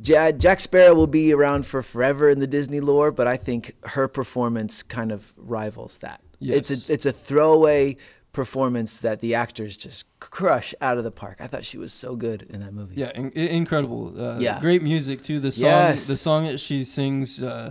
Jack 0.00 0.60
Sparrow 0.60 0.94
will 0.94 1.06
be 1.06 1.32
around 1.32 1.64
for 1.64 1.80
forever 1.82 2.28
in 2.28 2.38
the 2.40 2.46
Disney 2.46 2.80
lore, 2.80 3.10
but 3.10 3.26
I 3.26 3.36
think 3.38 3.74
her 3.84 4.08
performance 4.08 4.82
kind 4.82 5.10
of 5.10 5.32
rivals 5.36 5.98
that. 5.98 6.20
It's 6.40 6.70
a 6.70 6.92
it's 6.92 7.06
a 7.06 7.12
throwaway 7.12 7.96
performance 8.32 8.98
that 8.98 9.20
the 9.20 9.34
actors 9.34 9.74
just 9.74 10.04
crush 10.20 10.74
out 10.82 10.98
of 10.98 11.04
the 11.04 11.10
park. 11.10 11.38
I 11.40 11.46
thought 11.46 11.64
she 11.64 11.78
was 11.78 11.94
so 11.94 12.14
good 12.16 12.42
in 12.50 12.60
that 12.60 12.74
movie. 12.74 12.96
Yeah, 12.96 13.10
in- 13.14 13.32
incredible. 13.32 14.12
Uh, 14.20 14.38
Yeah. 14.38 14.60
great 14.60 14.82
music 14.82 15.22
too. 15.22 15.40
The 15.40 15.50
song, 15.52 15.64
Yes. 15.70 16.06
the 16.06 16.18
song 16.18 16.44
that 16.46 16.58
she 16.60 16.84
sings 16.84 17.42
uh, 17.42 17.70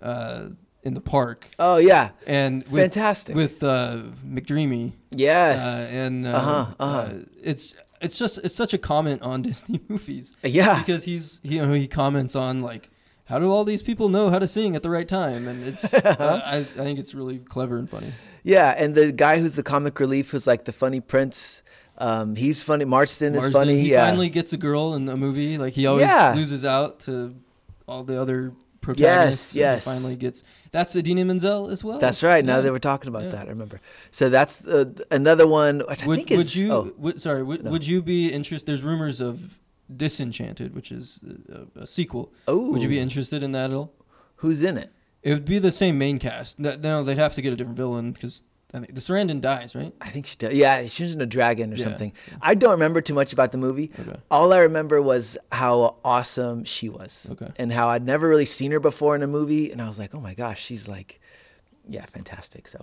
uh, 0.00 0.44
in 0.88 0.94
the 0.94 1.00
park, 1.00 1.48
Oh 1.58 1.76
yeah, 1.76 2.10
and 2.26 2.66
with 2.68 2.82
fantastic. 2.82 3.36
with 3.36 3.62
uh, 3.62 3.98
McDreamy. 4.26 4.92
yes. 5.12 5.60
Uh, 5.60 5.88
and 5.94 6.26
uh, 6.26 6.30
Uh-huh, 6.30 6.66
uh-huh. 6.80 6.84
uh, 7.00 7.14
it's 7.42 7.76
it's 8.00 8.18
just 8.18 8.38
it's 8.44 8.54
such 8.54 8.74
a 8.74 8.78
comment 8.78 9.22
on 9.22 9.42
Disney 9.48 9.80
movies 9.88 10.34
yeah. 10.42 10.78
because 10.80 11.04
he's 11.04 11.40
you 11.44 11.64
know 11.64 11.72
he 11.72 11.86
comments 11.86 12.34
on 12.34 12.62
like 12.62 12.90
how 13.26 13.38
do 13.38 13.50
all 13.50 13.64
these 13.64 13.82
people 13.82 14.08
know 14.08 14.30
how 14.30 14.38
to 14.38 14.48
sing 14.48 14.74
at 14.74 14.82
the 14.82 14.90
right 14.90 15.06
time 15.06 15.46
and 15.46 15.62
it's 15.66 15.92
uh, 15.94 16.40
I, 16.44 16.58
I 16.58 16.62
think 16.64 16.98
it's 16.98 17.14
really 17.14 17.38
clever 17.38 17.76
and 17.78 17.88
funny. 17.88 18.12
Yeah, 18.42 18.74
and 18.82 18.94
the 18.94 19.12
guy 19.12 19.38
who's 19.38 19.54
the 19.54 19.62
comic 19.62 20.00
relief 20.00 20.30
who's 20.30 20.46
like 20.46 20.64
the 20.64 20.72
funny 20.72 21.00
prince. 21.00 21.62
Um, 22.00 22.36
he's 22.36 22.62
funny. 22.62 22.84
Marsden, 22.84 23.34
is 23.34 23.48
funny. 23.48 23.80
He 23.82 23.90
yeah. 23.90 24.06
finally 24.06 24.30
gets 24.30 24.52
a 24.52 24.56
girl 24.56 24.94
in 24.94 25.04
the 25.04 25.16
movie. 25.16 25.58
Like 25.58 25.72
he 25.74 25.84
always 25.86 26.06
Yeah. 26.06 26.32
loses 26.34 26.64
out 26.64 27.00
to 27.00 27.34
all 27.88 28.04
the 28.04 28.20
other 28.22 28.52
protagonists. 28.80 29.52
and 29.52 29.54
he 29.54 29.60
yes. 29.60 29.84
finally 29.84 30.16
gets. 30.16 30.44
That's 30.70 30.94
Idina 30.96 31.24
Menzel 31.24 31.68
as 31.70 31.82
well. 31.84 31.98
That's 31.98 32.22
right. 32.22 32.44
Now 32.44 32.60
Yeah. 32.60 32.70
we're 32.70 32.78
talking 32.78 33.08
about 33.08 33.24
Yeah. 33.24 33.30
that. 33.30 33.46
I 33.46 33.50
remember. 33.50 33.80
So 34.10 34.28
that's 34.28 34.64
uh, 34.66 34.86
another 35.10 35.46
one. 35.46 35.80
Which 35.88 36.04
I 36.04 36.06
Would, 36.06 36.16
think 36.18 36.30
is. 36.32 36.38
would 36.38 36.54
you? 36.56 36.72
oh, 36.72 36.92
Would, 36.98 37.20
sorry. 37.22 37.42
Would, 37.42 37.64
no. 37.64 37.70
would 37.70 37.86
you 37.86 38.02
be 38.02 38.28
interested? 38.32 38.66
There's 38.66 38.82
rumors 38.82 39.20
of 39.20 39.58
Disenchanted, 39.94 40.74
which 40.74 40.92
is 40.92 41.24
a, 41.76 41.80
a 41.82 41.86
sequel. 41.86 42.32
oh, 42.46 42.58
Would 42.70 42.82
you 42.82 42.88
be 42.88 42.98
interested 42.98 43.42
in 43.42 43.52
that 43.52 43.70
at 43.70 43.76
all? 43.76 43.92
Who's 44.36 44.62
in 44.62 44.76
it? 44.76 44.90
It 45.22 45.32
would 45.32 45.44
be 45.46 45.58
the 45.58 45.72
same 45.72 45.98
main 45.98 46.18
cast. 46.18 46.58
No, 46.58 47.02
they'd 47.02 47.18
have 47.18 47.34
to 47.34 47.42
get 47.42 47.52
a 47.52 47.56
different 47.56 47.76
villain 47.76 48.12
because 48.12 48.42
I 48.74 48.80
think 48.80 48.94
the 48.94 49.00
Sarandon 49.00 49.40
dies, 49.40 49.74
right? 49.74 49.94
I 50.00 50.10
think 50.10 50.26
she 50.26 50.36
does. 50.36 50.52
Yeah, 50.52 50.82
she's 50.86 51.14
in 51.14 51.20
a 51.22 51.26
dragon 51.26 51.72
or 51.72 51.76
Yeah. 51.76 51.84
something. 51.84 52.12
I 52.42 52.54
don't 52.54 52.72
remember 52.72 53.00
too 53.00 53.14
much 53.14 53.32
about 53.32 53.50
the 53.50 53.56
movie. 53.58 53.90
Okay. 53.98 54.18
All 54.30 54.52
I 54.52 54.58
remember 54.58 55.00
was 55.00 55.38
how 55.52 55.96
awesome 56.04 56.64
she 56.64 56.90
was, 56.90 57.26
Okay. 57.32 57.48
and 57.56 57.72
how 57.72 57.88
I'd 57.88 58.04
never 58.04 58.28
really 58.28 58.44
seen 58.44 58.70
her 58.72 58.80
before 58.80 59.16
in 59.16 59.22
a 59.22 59.26
movie, 59.26 59.70
and 59.72 59.80
I 59.80 59.88
was 59.88 59.98
like, 59.98 60.14
oh 60.14 60.20
my 60.20 60.34
gosh, 60.34 60.62
she's 60.62 60.86
like, 60.86 61.18
yeah, 61.88 62.04
fantastic. 62.12 62.68
So. 62.68 62.80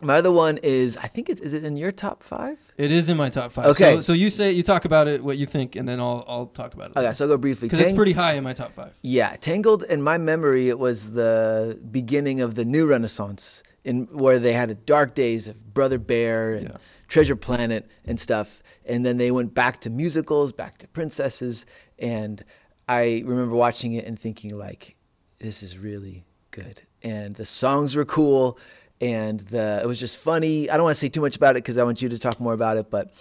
My 0.00 0.14
other 0.18 0.30
one 0.30 0.58
is 0.62 0.96
I 0.96 1.08
think 1.08 1.28
it's 1.28 1.40
is 1.40 1.52
it 1.54 1.64
in 1.64 1.76
your 1.76 1.90
top 1.90 2.22
five? 2.22 2.56
It 2.76 2.92
is 2.92 3.08
in 3.08 3.16
my 3.16 3.30
top 3.30 3.50
five. 3.50 3.66
Okay. 3.66 3.96
So, 3.96 4.00
so 4.00 4.12
you 4.12 4.30
say 4.30 4.52
you 4.52 4.62
talk 4.62 4.84
about 4.84 5.08
it, 5.08 5.24
what 5.24 5.38
you 5.38 5.46
think, 5.46 5.74
and 5.74 5.88
then 5.88 5.98
I'll 5.98 6.24
I'll 6.28 6.46
talk 6.46 6.74
about 6.74 6.90
it. 6.92 6.96
Okay, 6.96 7.12
so 7.14 7.24
I'll 7.24 7.30
go 7.30 7.36
briefly. 7.36 7.66
Because 7.66 7.80
it's 7.84 7.92
pretty 7.96 8.12
high 8.12 8.34
in 8.34 8.44
my 8.44 8.52
top 8.52 8.72
five. 8.74 8.92
Yeah, 9.02 9.34
Tangled. 9.40 9.82
In 9.82 10.00
my 10.00 10.16
memory, 10.16 10.68
it 10.68 10.78
was 10.78 11.10
the 11.12 11.80
beginning 11.90 12.40
of 12.40 12.54
the 12.54 12.64
new 12.64 12.86
Renaissance, 12.86 13.64
in 13.84 14.04
where 14.12 14.38
they 14.38 14.52
had 14.52 14.70
a 14.70 14.74
dark 14.74 15.14
days 15.14 15.48
of 15.48 15.72
Brother 15.74 15.98
Bear 15.98 16.52
and 16.52 16.68
Yeah. 16.68 16.76
Treasure 17.08 17.36
Planet 17.36 17.88
and 18.04 18.20
stuff, 18.20 18.62
and 18.84 19.04
then 19.06 19.16
they 19.16 19.30
went 19.30 19.54
back 19.54 19.80
to 19.82 19.90
musicals, 19.90 20.52
back 20.52 20.76
to 20.78 20.88
princesses, 20.88 21.64
and 21.98 22.42
I 22.86 23.22
remember 23.24 23.54
watching 23.54 23.94
it 23.94 24.04
and 24.04 24.18
thinking 24.18 24.56
like, 24.58 24.94
this 25.38 25.62
is 25.62 25.78
really 25.78 26.24
good, 26.50 26.82
and 27.02 27.34
the 27.36 27.46
songs 27.46 27.96
were 27.96 28.04
cool, 28.04 28.58
and 29.00 29.40
the 29.40 29.80
it 29.82 29.86
was 29.86 29.98
just 29.98 30.18
funny. 30.18 30.68
I 30.68 30.74
don't 30.76 30.84
want 30.84 30.96
to 30.96 31.00
say 31.00 31.08
too 31.08 31.20
much 31.22 31.36
about 31.36 31.52
it 31.56 31.62
because 31.62 31.78
I 31.78 31.82
want 31.84 32.02
you 32.02 32.08
to 32.10 32.18
talk 32.18 32.38
more 32.40 32.52
about 32.52 32.76
it, 32.76 32.90
but 32.90 33.12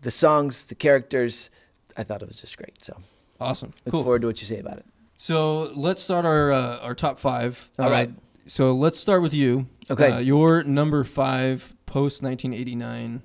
the 0.00 0.10
songs, 0.10 0.64
the 0.64 0.74
characters, 0.74 1.50
I 1.96 2.02
thought 2.02 2.22
it 2.22 2.28
was 2.28 2.40
just 2.40 2.56
great. 2.56 2.82
So 2.84 2.96
Awesome. 3.40 3.72
look 3.86 3.92
cool. 3.92 4.02
forward 4.02 4.22
to 4.22 4.26
what 4.28 4.40
you 4.40 4.46
say 4.48 4.58
about 4.58 4.78
it. 4.78 4.86
So 5.16 5.64
let's 5.74 6.02
start 6.02 6.24
our 6.24 6.50
uh, 6.50 6.78
our 6.78 6.94
top 6.94 7.20
five. 7.20 7.70
All 7.78 7.86
Uh, 7.86 7.90
right. 7.90 8.10
So 8.48 8.72
let's 8.72 8.98
start 8.98 9.22
with 9.22 9.34
you. 9.34 9.66
Okay. 9.90 10.10
Uh, 10.10 10.18
your 10.18 10.64
number 10.64 11.04
five 11.04 11.72
post 11.86 12.22
1989 12.22 13.22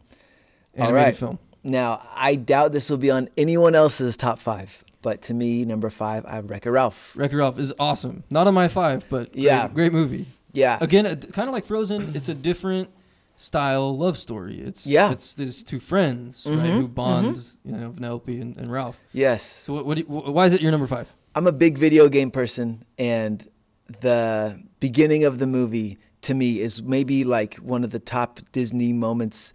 animated 0.75 0.96
right. 0.96 1.15
film. 1.15 1.39
Now, 1.63 2.06
I 2.13 2.36
doubt 2.36 2.74
this 2.74 2.89
will 2.89 2.98
be 2.98 3.10
on 3.10 3.30
anyone 3.38 3.74
else's 3.74 4.18
top 4.18 4.39
five, 4.39 4.84
but 5.01 5.22
to 5.24 5.34
me, 5.34 5.63
number 5.63 5.89
five, 5.89 6.25
I 6.25 6.36
have 6.36 6.50
Wreck-It 6.50 6.70
Ralph. 6.70 7.13
Wreck-It 7.15 7.38
Ralph 7.38 7.58
is 7.58 7.74
awesome. 7.80 8.24
Not 8.30 8.48
on 8.48 8.53
my 8.53 8.68
five, 8.68 9.06
but 9.10 9.32
great- 9.32 9.44
Yeah. 9.44 9.68
great, 9.70 9.94
movie. 9.94 10.25
Yeah, 10.51 10.77
Again, 10.82 11.06
kind 11.32 11.48
of 11.48 11.53
like 11.53 11.65
Frozen, 11.65 12.12
it's 12.15 12.30
a 12.30 12.36
different 12.36 12.89
style 13.38 13.98
love 13.98 14.18
story. 14.18 14.60
It's 14.60 14.86
Yeah. 14.86 15.12
It's 15.12 15.34
these 15.34 15.63
two 15.63 15.80
friends 15.80 16.46
right 16.48 16.58
Mhm, 16.60 16.77
who 16.82 16.88
bond. 16.88 17.44
You 17.65 17.72
know, 17.72 17.89
Vanellope 17.92 18.39
and, 18.42 18.56
and 18.58 18.72
Ralph. 18.72 19.00
yes. 19.13 19.42
So 19.44 19.74
what, 19.74 19.86
what 19.86 19.98
you, 19.98 20.03
why 20.03 20.46
is 20.46 20.53
it 20.53 20.62
your 20.62 20.72
number 20.72 20.86
five? 20.88 21.12
I'm 21.34 21.48
a 21.48 21.51
big 21.51 21.77
video 21.80 22.10
game 22.10 22.30
person, 22.30 22.84
and 23.00 23.48
the 23.88 24.62
beginning 24.80 25.24
of 25.25 25.40
the 25.40 25.48
movie 25.48 25.98
to 26.22 26.34
me 26.34 26.62
is 26.62 26.82
maybe 26.82 27.24
like 27.24 27.56
one 27.56 27.84
of 27.84 27.92
the 27.92 28.00
top 28.00 28.40
Disney 28.52 28.94
moments 28.94 29.54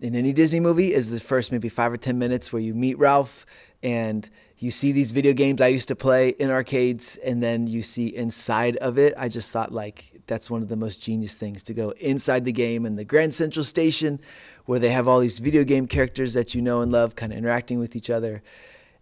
in 0.00 0.14
any 0.14 0.32
Disney 0.32 0.60
movie. 0.60 0.92
Is 0.92 1.10
the 1.10 1.20
first 1.20 1.52
maybe 1.52 1.68
five 1.68 1.92
or 1.92 1.96
ten 1.96 2.18
minutes 2.18 2.52
where 2.52 2.62
you 2.62 2.74
meet 2.74 2.98
Ralph 2.98 3.46
and 3.82 4.28
you 4.58 4.70
see 4.70 4.92
these 4.92 5.10
video 5.10 5.32
games 5.32 5.62
I 5.62 5.68
used 5.68 5.88
to 5.88 5.96
play 5.96 6.30
in 6.30 6.50
arcades, 6.50 7.16
and 7.24 7.42
then 7.42 7.66
you 7.66 7.82
see 7.82 8.14
inside 8.14 8.76
of 8.76 8.98
it. 8.98 9.14
I 9.16 9.28
just 9.28 9.50
thought 9.50 9.72
like 9.72 10.22
that's 10.26 10.50
one 10.50 10.62
of 10.62 10.68
the 10.68 10.76
most 10.76 11.00
genius 11.00 11.34
things 11.34 11.62
to 11.64 11.74
go 11.74 11.90
inside 11.90 12.44
the 12.44 12.52
game 12.52 12.84
and 12.84 12.98
the 12.98 13.04
Grand 13.04 13.34
Central 13.34 13.64
Station, 13.64 14.20
where 14.66 14.78
they 14.78 14.90
have 14.90 15.08
all 15.08 15.20
these 15.20 15.38
video 15.38 15.64
game 15.64 15.86
characters 15.86 16.34
that 16.34 16.54
you 16.54 16.60
know 16.60 16.82
and 16.82 16.92
love, 16.92 17.16
kind 17.16 17.32
of 17.32 17.38
interacting 17.38 17.78
with 17.78 17.96
each 17.96 18.10
other 18.10 18.42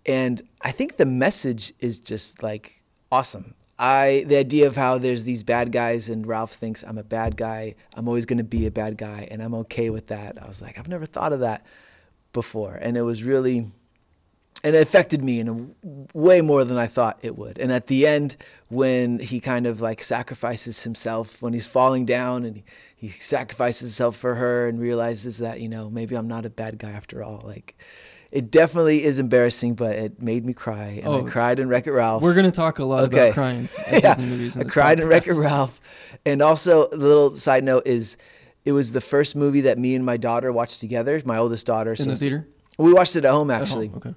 and 0.09 0.43
I 0.63 0.73
think 0.73 0.97
the 0.97 1.07
message 1.07 1.75
is 1.81 2.01
just 2.01 2.43
like 2.43 2.83
awesome. 3.13 3.55
I 3.79 4.25
the 4.27 4.37
idea 4.37 4.67
of 4.67 4.77
how 4.77 4.99
there's 4.99 5.25
these 5.25 5.43
bad 5.43 5.71
guys 5.71 6.09
and 6.09 6.27
Ralph 6.27 6.55
thinks 6.55 6.83
I'm 6.83 6.99
a 6.99 7.05
bad 7.05 7.37
guy. 7.37 7.75
I'm 7.95 8.09
always 8.09 8.27
going 8.27 8.39
to 8.39 8.45
be 8.45 8.67
a 8.67 8.71
bad 8.71 8.97
guy 8.97 9.29
and 9.31 9.43
I'm 9.43 9.55
okay 9.55 9.91
with 9.91 10.09
that. 10.09 10.43
I 10.43 10.49
was 10.49 10.61
like 10.61 10.79
I've 10.79 10.89
never 10.89 11.07
thought 11.07 11.33
of 11.33 11.41
that 11.41 11.65
before 12.33 12.75
and 12.81 12.97
it 12.97 13.03
was 13.03 13.23
really 13.23 13.71
and 14.65 14.75
it 14.75 14.83
affected 14.83 15.23
me 15.23 15.39
in 15.39 15.49
a 15.49 16.17
way 16.19 16.41
more 16.41 16.65
than 16.65 16.77
I 16.77 16.89
thought 16.89 17.21
it 17.23 17.39
would. 17.39 17.59
And 17.59 17.71
at 17.71 17.87
the 17.87 18.07
end 18.07 18.37
when 18.69 19.21
he 19.21 19.39
kind 19.39 19.67
of 19.67 19.81
like 19.81 20.03
sacrifices 20.03 20.83
himself 20.83 21.41
when 21.41 21.53
he's 21.53 21.69
falling 21.69 22.05
down 22.05 22.45
and 22.45 22.57
he, 22.57 22.65
he 22.97 23.09
sacrifices 23.09 23.81
himself 23.83 24.17
for 24.17 24.35
her 24.35 24.67
and 24.67 24.81
realizes 24.81 25.39
that, 25.39 25.61
you 25.61 25.69
know, 25.69 25.89
maybe 25.89 26.17
I'm 26.17 26.27
not 26.27 26.45
a 26.45 26.51
bad 26.51 26.79
guy 26.79 26.91
after 26.91 27.23
all. 27.23 27.43
Like 27.45 27.77
it 28.31 28.51
definitely 28.51 29.05
is 29.05 29.19
embarrassing, 29.19 29.75
but 29.75 29.97
it 29.97 30.21
made 30.23 30.45
me 30.45 30.53
cry, 30.53 31.01
and 31.03 31.09
Oh. 31.09 31.27
I 31.27 31.31
cried 31.31 31.59
in 31.59 31.69
Wreck 31.69 31.87
It 31.87 31.93
Ralph. 31.93 32.23
We're 32.23 32.35
gonna 32.35 32.51
talk 32.53 32.79
a 32.79 32.85
lot 32.85 33.05
Okay. 33.05 33.29
about 33.29 33.35
crying 33.35 33.69
at 33.87 33.93
Yeah, 34.03 34.15
Disney 34.15 34.27
movies. 34.27 34.57
in 34.57 34.63
I 34.63 34.65
cried 34.69 35.01
in 35.01 35.09
Wreck 35.09 35.27
It. 35.27 35.35
Ralph, 35.35 35.81
and 36.27 36.43
also 36.43 36.89
a 36.93 36.97
little 36.97 37.35
side 37.37 37.65
note 37.65 37.87
is, 37.87 38.17
it 38.65 38.73
was 38.73 38.93
the 38.93 39.01
first 39.01 39.35
movie 39.35 39.63
that 39.63 39.79
me 39.79 39.95
and 39.95 40.05
my 40.05 40.17
daughter 40.19 40.53
watched 40.53 40.81
together. 40.81 41.21
My 41.25 41.39
oldest 41.39 41.65
daughter. 41.67 41.95
in 41.99 42.09
the 42.09 42.17
theater. 42.17 42.47
We 42.77 42.93
watched 42.93 43.17
it 43.17 43.25
at 43.25 43.31
home 43.33 43.51
At 43.51 43.63
actually, 43.63 43.89
home, 43.89 43.97
Okay. 43.97 44.15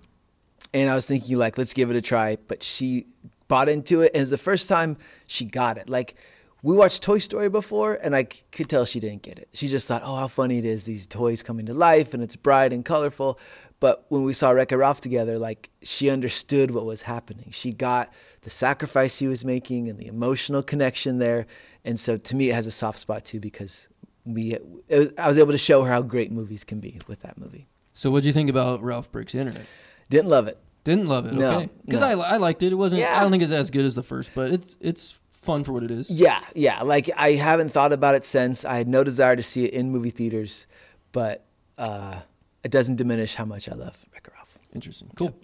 and 0.74 0.90
I 0.90 0.96
was 0.96 1.06
thinking 1.08 1.38
like, 1.38 1.58
let's 1.58 1.74
give 1.74 1.90
it 1.90 1.96
a 1.96 2.02
try. 2.02 2.38
But 2.48 2.62
she 2.64 3.06
bought 3.48 3.70
into 3.70 4.02
it, 4.02 4.12
and 4.14 4.18
it 4.18 4.22
was 4.22 4.30
the 4.30 4.38
first 4.38 4.68
time 4.70 4.98
she 5.28 5.46
got 5.46 5.78
it. 5.78 5.90
Like. 5.90 6.16
We 6.64 6.76
watched 6.76 7.02
Toy 7.02 7.18
Story 7.18 7.50
before, 7.50 7.96
and 8.04 8.16
I 8.16 8.26
could 8.26 8.70
tell 8.70 8.86
she 8.86 9.00
didn't 9.00 9.24
get 9.24 9.40
it. 9.40 9.50
She 9.52 9.68
just 9.68 9.88
thought, 9.88 10.04
"Oh, 10.06 10.16
how 10.16 10.28
funny 10.28 10.60
it 10.60 10.64
is! 10.66 10.86
These 10.86 11.08
toys 11.08 11.42
coming 11.42 11.66
to 11.66 11.74
life, 11.74 12.14
and 12.14 12.22
it's 12.22 12.36
bright 12.36 12.72
and 12.72 12.86
colorful." 12.86 13.40
But 13.82 14.06
when 14.10 14.24
we 14.24 14.32
saw 14.32 14.52
Wreck-It 14.52 14.78
Ralph 14.78 15.02
together, 15.02 15.38
like 15.38 15.70
she 15.82 16.10
understood 16.10 16.72
what 16.72 16.86
was 16.86 17.02
happening. 17.02 17.50
She 17.52 17.74
got 17.74 18.14
the 18.42 18.50
sacrifice 18.50 19.20
he 19.20 19.28
was 19.28 19.44
making 19.44 19.90
and 19.90 20.00
the 20.00 20.08
emotional 20.08 20.62
connection 20.62 21.18
there. 21.18 21.48
And 21.84 22.00
so 22.00 22.16
to 22.16 22.36
me, 22.36 22.52
it 22.52 22.54
has 22.54 22.68
a 22.68 22.72
soft 22.72 23.00
spot 23.00 23.26
too 23.26 23.40
because 23.40 23.90
we 24.24 24.54
it 24.54 24.64
was, 24.88 25.12
I 25.18 25.28
was 25.28 25.40
able 25.40 25.52
to 25.52 25.58
show 25.58 25.82
her 25.82 25.92
how 25.92 26.04
great 26.04 26.32
movies 26.32 26.64
can 26.64 26.80
be 26.80 27.02
with 27.08 27.24
that 27.24 27.40
movie. 27.40 27.68
So 27.92 28.12
what 28.12 28.22
do 28.22 28.30
you 28.30 28.34
think 28.34 28.52
about 28.52 28.84
Ralph 28.84 29.12
Breaks 29.12 29.34
Internet? 29.34 29.66
Didn't 30.10 30.30
love 30.30 30.48
it. 30.48 30.60
Didn't 30.84 31.08
love 31.08 31.26
it. 31.26 31.34
No, 31.34 31.58
okay. 31.58 31.70
Because 31.86 32.02
no. 32.02 32.22
I, 32.22 32.36
I 32.36 32.38
liked 32.38 32.62
it. 32.62 32.72
It 32.72 32.76
wasn't. 32.76 33.02
Yeah. 33.02 33.18
I 33.18 33.24
don't 33.24 33.32
think 33.32 33.42
it's 33.42 33.52
as 33.52 33.72
good 33.72 33.86
as 33.86 33.96
the 33.96 34.04
first, 34.04 34.32
but 34.36 34.52
it's 34.52 34.78
it's 34.80 35.20
fun 35.34 35.64
for 35.64 35.74
what 35.74 35.82
it 35.82 35.92
is. 35.92 36.10
Yeah, 36.10 36.40
yeah. 36.54 36.84
Like 36.84 37.10
I 37.18 37.32
haven't 37.32 37.70
thought 37.70 37.94
about 37.94 38.14
it 38.14 38.26
since. 38.26 38.64
I 38.64 38.78
had 38.78 38.88
no 38.88 39.04
desire 39.04 39.36
to 39.36 39.44
see 39.44 39.66
it 39.66 39.74
in 39.74 39.92
movie 39.92 40.12
theaters, 40.12 40.68
but 41.12 41.46
uh, 41.80 42.22
it 42.64 42.72
doesn't 42.72 42.96
diminish 42.96 43.36
how 43.36 43.46
much 43.46 43.68
I 43.70 43.74
love 43.76 43.98
Wreck-It 44.14 44.34
Ralph. 44.34 44.58
Interesting. 44.74 45.12
Cool. 45.16 45.36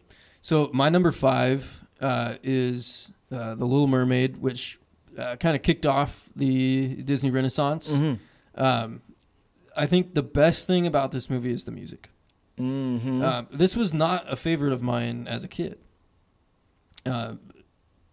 So 0.42 0.70
my 0.74 0.90
number 0.90 1.12
five 1.12 1.84
uh, 2.00 2.36
is 2.44 3.12
uh, 3.32 3.56
the 3.56 3.66
Little 3.66 3.88
Mermaid, 3.88 4.38
which 4.38 4.80
uh, 5.18 5.36
kind 5.36 5.56
of 5.56 5.62
kicked 5.62 5.86
off 5.86 6.30
the 6.36 6.96
Disney 7.04 7.32
Renaissance. 7.32 7.90
Mm-hmm. 7.90 8.62
Um, 8.62 9.02
I 9.76 9.86
think 9.86 10.14
the 10.14 10.24
best 10.24 10.68
thing 10.68 10.88
about 10.88 11.12
this 11.12 11.30
movie 11.30 11.52
is 11.52 11.64
the 11.64 11.72
music. 11.72 12.10
Mm-hmm. 12.58 13.24
Um, 13.24 13.48
this 13.52 13.76
was 13.76 13.94
not 13.94 14.32
a 14.32 14.36
favorite 14.36 14.74
of 14.74 14.82
mine 14.82 15.28
as 15.28 15.44
a 15.44 15.48
kid. 15.48 15.78
Uh, 17.06 17.36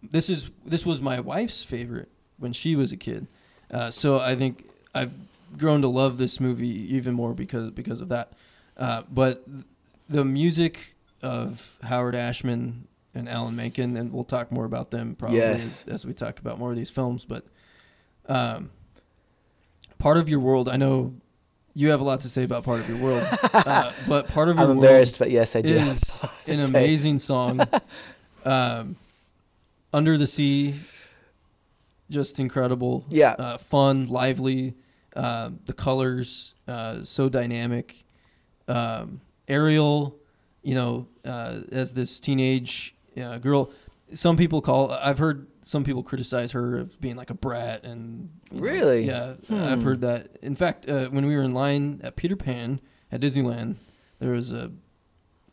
this 0.03 0.29
is 0.29 0.51
this 0.65 0.85
was 0.85 1.01
my 1.01 1.19
wife's 1.19 1.63
favorite 1.63 2.09
when 2.37 2.53
she 2.53 2.75
was 2.75 2.91
a 2.91 2.97
kid. 2.97 3.27
Uh, 3.71 3.89
so 3.89 4.19
I 4.19 4.35
think 4.35 4.69
I've 4.93 5.13
grown 5.57 5.81
to 5.81 5.87
love 5.87 6.17
this 6.17 6.39
movie 6.39 6.95
even 6.95 7.13
more 7.13 7.33
because 7.33 7.71
because 7.71 8.01
of 8.01 8.09
that. 8.09 8.33
Uh, 8.77 9.03
but 9.09 9.45
the 10.09 10.23
music 10.25 10.95
of 11.21 11.77
Howard 11.83 12.15
Ashman 12.15 12.87
and 13.13 13.29
Alan 13.29 13.55
Menken, 13.55 13.95
and 13.97 14.11
we'll 14.11 14.23
talk 14.25 14.51
more 14.51 14.65
about 14.65 14.91
them 14.91 15.15
probably 15.15 15.37
Yes. 15.37 15.85
as 15.87 16.05
we 16.05 16.13
talk 16.13 16.39
about 16.39 16.59
more 16.59 16.71
of 16.71 16.75
these 16.75 16.89
films. 16.89 17.25
But 17.25 17.45
um, 18.27 18.71
part 19.97 20.17
of 20.17 20.27
your 20.27 20.39
world, 20.39 20.67
I 20.69 20.75
know 20.77 21.13
you 21.73 21.89
have 21.91 22.01
a 22.01 22.03
lot 22.03 22.21
to 22.21 22.29
say 22.29 22.43
about 22.43 22.63
part 22.63 22.81
of 22.81 22.89
your 22.89 22.97
world, 22.97 23.23
uh, 23.53 23.91
but 24.07 24.27
part 24.27 24.49
of 24.49 24.55
your 24.57 24.63
I'm 24.63 24.69
world 24.77 24.83
embarrassed, 24.83 25.17
but 25.19 25.31
yes, 25.31 25.55
I 25.55 25.61
do. 25.61 25.75
is 25.75 26.25
an 26.47 26.59
amazing 26.59 27.19
song. 27.19 27.61
um, 28.45 28.97
Under 29.93 30.17
the 30.17 30.27
Sea, 30.27 30.75
just 32.09 32.39
incredible. 32.39 33.05
Yeah. 33.09 33.31
Uh, 33.31 33.57
fun, 33.57 34.07
lively. 34.07 34.75
Uh, 35.15 35.51
the 35.65 35.73
colors, 35.73 36.53
uh, 36.67 37.03
so 37.05 37.29
dynamic. 37.29 38.03
Um, 38.67 39.21
Ariel, 39.47 40.15
you 40.63 40.75
know, 40.75 41.07
uh, 41.23 41.59
as 41.71 41.93
this 41.93 42.19
teenage 42.19 42.95
uh, 43.21 43.37
girl, 43.37 43.71
some 44.13 44.37
people 44.37 44.61
call. 44.61 44.91
I've 44.91 45.17
heard 45.19 45.47
some 45.61 45.83
people 45.83 46.03
criticize 46.03 46.51
her 46.53 46.77
of 46.77 46.99
being 47.01 47.15
like 47.15 47.29
a 47.29 47.33
brat, 47.35 47.83
and 47.83 48.29
you 48.51 48.57
know, 48.59 48.63
Really? 48.67 49.03
yeah, 49.05 49.33
I've 49.49 49.79
Hmm. 49.79 49.83
heard 49.83 50.01
that. 50.01 50.29
In 50.41 50.55
fact, 50.55 50.87
uh, 50.89 51.07
when 51.09 51.25
we 51.25 51.35
were 51.35 51.41
in 51.43 51.53
line 51.53 52.01
at 52.03 52.15
Peter 52.15 52.35
Pan 52.35 52.79
at 53.11 53.21
Disneyland, 53.21 53.75
there 54.19 54.31
was 54.31 54.51
a, 54.51 54.71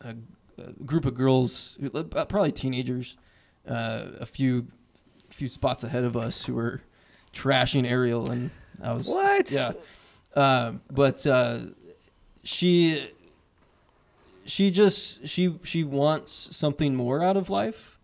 a, 0.01 0.15
a 0.59 0.71
group 0.85 1.05
of 1.05 1.13
girls, 1.15 1.77
uh, 1.93 2.03
probably 2.25 2.51
teenagers, 2.51 3.17
uh, 3.67 4.07
a 4.19 4.25
few 4.25 4.67
few 5.29 5.47
spots 5.47 5.83
ahead 5.83 6.03
of 6.03 6.15
us, 6.15 6.45
who 6.45 6.53
were 6.53 6.81
trashing 7.33 7.89
Ariel, 7.89 8.29
and 8.29 8.51
I 8.81 8.93
was 8.93 9.07
What? 9.07 9.49
yeah, 9.49 9.71
um, 10.35 10.81
but 10.91 11.25
uh, 11.25 11.59
she 12.43 13.09
she 14.45 14.71
just 14.71 15.27
she 15.27 15.57
she 15.63 15.83
wants 15.83 16.31
something 16.31 16.95
more 16.95 17.23
out 17.23 17.37
of 17.37 17.49
life, 17.49 17.97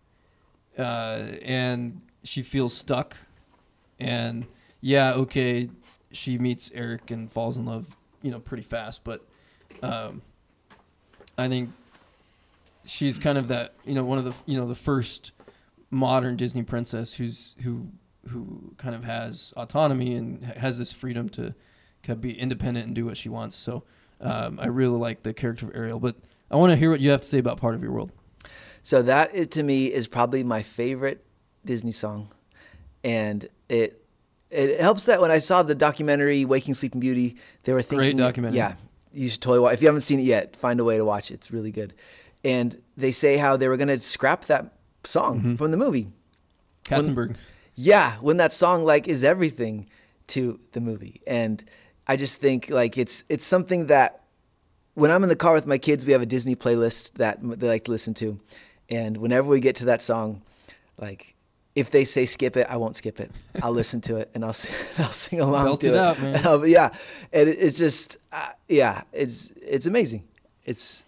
uh, 0.78 1.26
and 1.42 2.00
she 2.22 2.42
feels 2.42 2.74
stuck, 2.74 3.16
and 3.98 4.46
yeah, 4.80 5.12
okay, 5.14 5.68
she 6.12 6.38
meets 6.38 6.70
Eric 6.74 7.10
and 7.10 7.30
falls 7.30 7.56
in 7.56 7.66
love, 7.66 7.86
you 8.22 8.30
know, 8.30 8.40
pretty 8.40 8.62
fast, 8.62 9.04
but 9.04 9.24
um, 9.82 10.22
I 11.36 11.48
think 11.48 11.70
she's 12.84 13.18
kind 13.18 13.36
of 13.36 13.48
that 13.48 13.74
you 13.84 13.94
know 13.94 14.04
one 14.04 14.18
of 14.18 14.24
the 14.24 14.34
you 14.46 14.58
know 14.58 14.66
the 14.66 14.74
first 14.74 15.32
modern 15.90 16.36
Disney 16.36 16.62
princess 16.62 17.14
who's 17.14 17.56
who 17.62 17.88
who 18.28 18.74
kind 18.76 18.94
of 18.94 19.04
has 19.04 19.52
autonomy 19.56 20.14
and 20.14 20.44
has 20.44 20.78
this 20.78 20.92
freedom 20.92 21.28
to 21.30 21.54
kind 22.02 22.16
of 22.16 22.20
be 22.20 22.38
independent 22.38 22.86
and 22.86 22.94
do 22.94 23.04
what 23.06 23.16
she 23.16 23.28
wants. 23.28 23.56
So 23.56 23.82
um, 24.20 24.58
I 24.60 24.66
really 24.66 24.98
like 24.98 25.22
the 25.22 25.32
character 25.34 25.66
of 25.68 25.74
Ariel, 25.74 25.98
but 26.00 26.16
I 26.50 26.56
want 26.56 26.70
to 26.70 26.76
hear 26.76 26.90
what 26.90 27.00
you 27.00 27.10
have 27.10 27.20
to 27.22 27.26
say 27.28 27.38
about 27.38 27.58
part 27.58 27.74
of 27.74 27.82
your 27.82 27.92
world. 27.92 28.12
So 28.82 29.02
that 29.02 29.30
it, 29.34 29.50
to 29.52 29.62
me 29.62 29.86
is 29.86 30.06
probably 30.08 30.42
my 30.42 30.62
favorite 30.62 31.24
Disney 31.64 31.92
song, 31.92 32.30
and 33.04 33.48
it 33.68 34.02
it 34.50 34.80
helps 34.80 35.04
that 35.06 35.20
when 35.20 35.30
I 35.30 35.38
saw 35.38 35.62
the 35.62 35.74
documentary 35.74 36.44
Waking 36.44 36.74
Sleeping 36.74 37.00
Beauty, 37.00 37.36
they 37.64 37.72
were 37.72 37.82
thinking, 37.82 37.98
great 37.98 38.16
documentary. 38.16 38.56
Yeah, 38.58 38.74
you 39.12 39.28
should 39.28 39.40
totally 39.42 39.60
watch. 39.60 39.74
If 39.74 39.82
you 39.82 39.88
haven't 39.88 40.00
seen 40.00 40.18
it 40.18 40.24
yet, 40.24 40.56
find 40.56 40.80
a 40.80 40.84
way 40.84 40.96
to 40.96 41.04
watch 41.04 41.30
it. 41.30 41.34
It's 41.34 41.50
really 41.50 41.70
good. 41.70 41.94
And 42.42 42.80
they 42.96 43.12
say 43.12 43.36
how 43.36 43.56
they 43.56 43.68
were 43.68 43.76
going 43.76 43.88
to 43.88 43.98
scrap 43.98 44.46
that 44.46 44.72
song 45.04 45.40
Mhm. 45.42 45.58
from 45.58 45.70
the 45.70 45.76
movie. 45.76 46.08
When- 46.88 47.04
Katzenberg. 47.04 47.36
Yeah, 47.76 48.14
when 48.20 48.38
that 48.38 48.52
song 48.52 48.82
like 48.84 49.06
is 49.08 49.22
everything 49.22 49.86
to 50.28 50.58
the 50.72 50.80
movie, 50.80 51.20
and 51.26 51.62
I 52.10 52.16
just 52.16 52.38
think 52.38 52.70
like 52.70 52.98
it's 52.98 53.22
it's 53.28 53.46
something 53.46 53.86
that 53.86 54.22
when 54.94 55.12
I'm 55.12 55.22
in 55.22 55.28
the 55.28 55.36
car 55.36 55.54
with 55.54 55.64
my 55.64 55.78
kids, 55.78 56.04
we 56.04 56.10
have 56.10 56.20
a 56.20 56.26
Disney 56.26 56.56
playlist 56.56 57.12
that 57.18 57.38
they 57.40 57.68
like 57.68 57.84
to 57.84 57.92
listen 57.92 58.14
to, 58.14 58.36
and 58.88 59.16
whenever 59.18 59.46
we 59.46 59.60
get 59.60 59.76
to 59.76 59.84
that 59.84 60.02
song, 60.02 60.42
like 60.98 61.36
if 61.76 61.92
they 61.92 62.04
say 62.04 62.26
skip 62.26 62.56
it, 62.56 62.66
I 62.68 62.78
won't 62.78 62.96
skip 62.96 63.20
it. 63.20 63.30
I'll 63.62 63.70
listen 63.70 64.00
to 64.00 64.16
it 64.16 64.28
and 64.34 64.44
I'll 64.44 64.52
sing, 64.64 64.74
I'll 64.98 65.12
sing 65.12 65.38
along 65.38 65.66
Belt 65.66 65.80
to 65.82 65.86
it 65.86 65.94
it. 65.94 65.98
out, 65.98 66.20
man. 66.20 66.44
Um, 66.44 66.66
yeah, 66.78 66.90
and 67.32 67.48
it, 67.48 67.58
it's 67.60 67.78
just 67.78 68.18
uh, 68.32 68.48
yeah, 68.68 69.02
it's 69.12 69.52
it's 69.62 69.86
amazing. 69.86 70.24
It's 70.64 71.04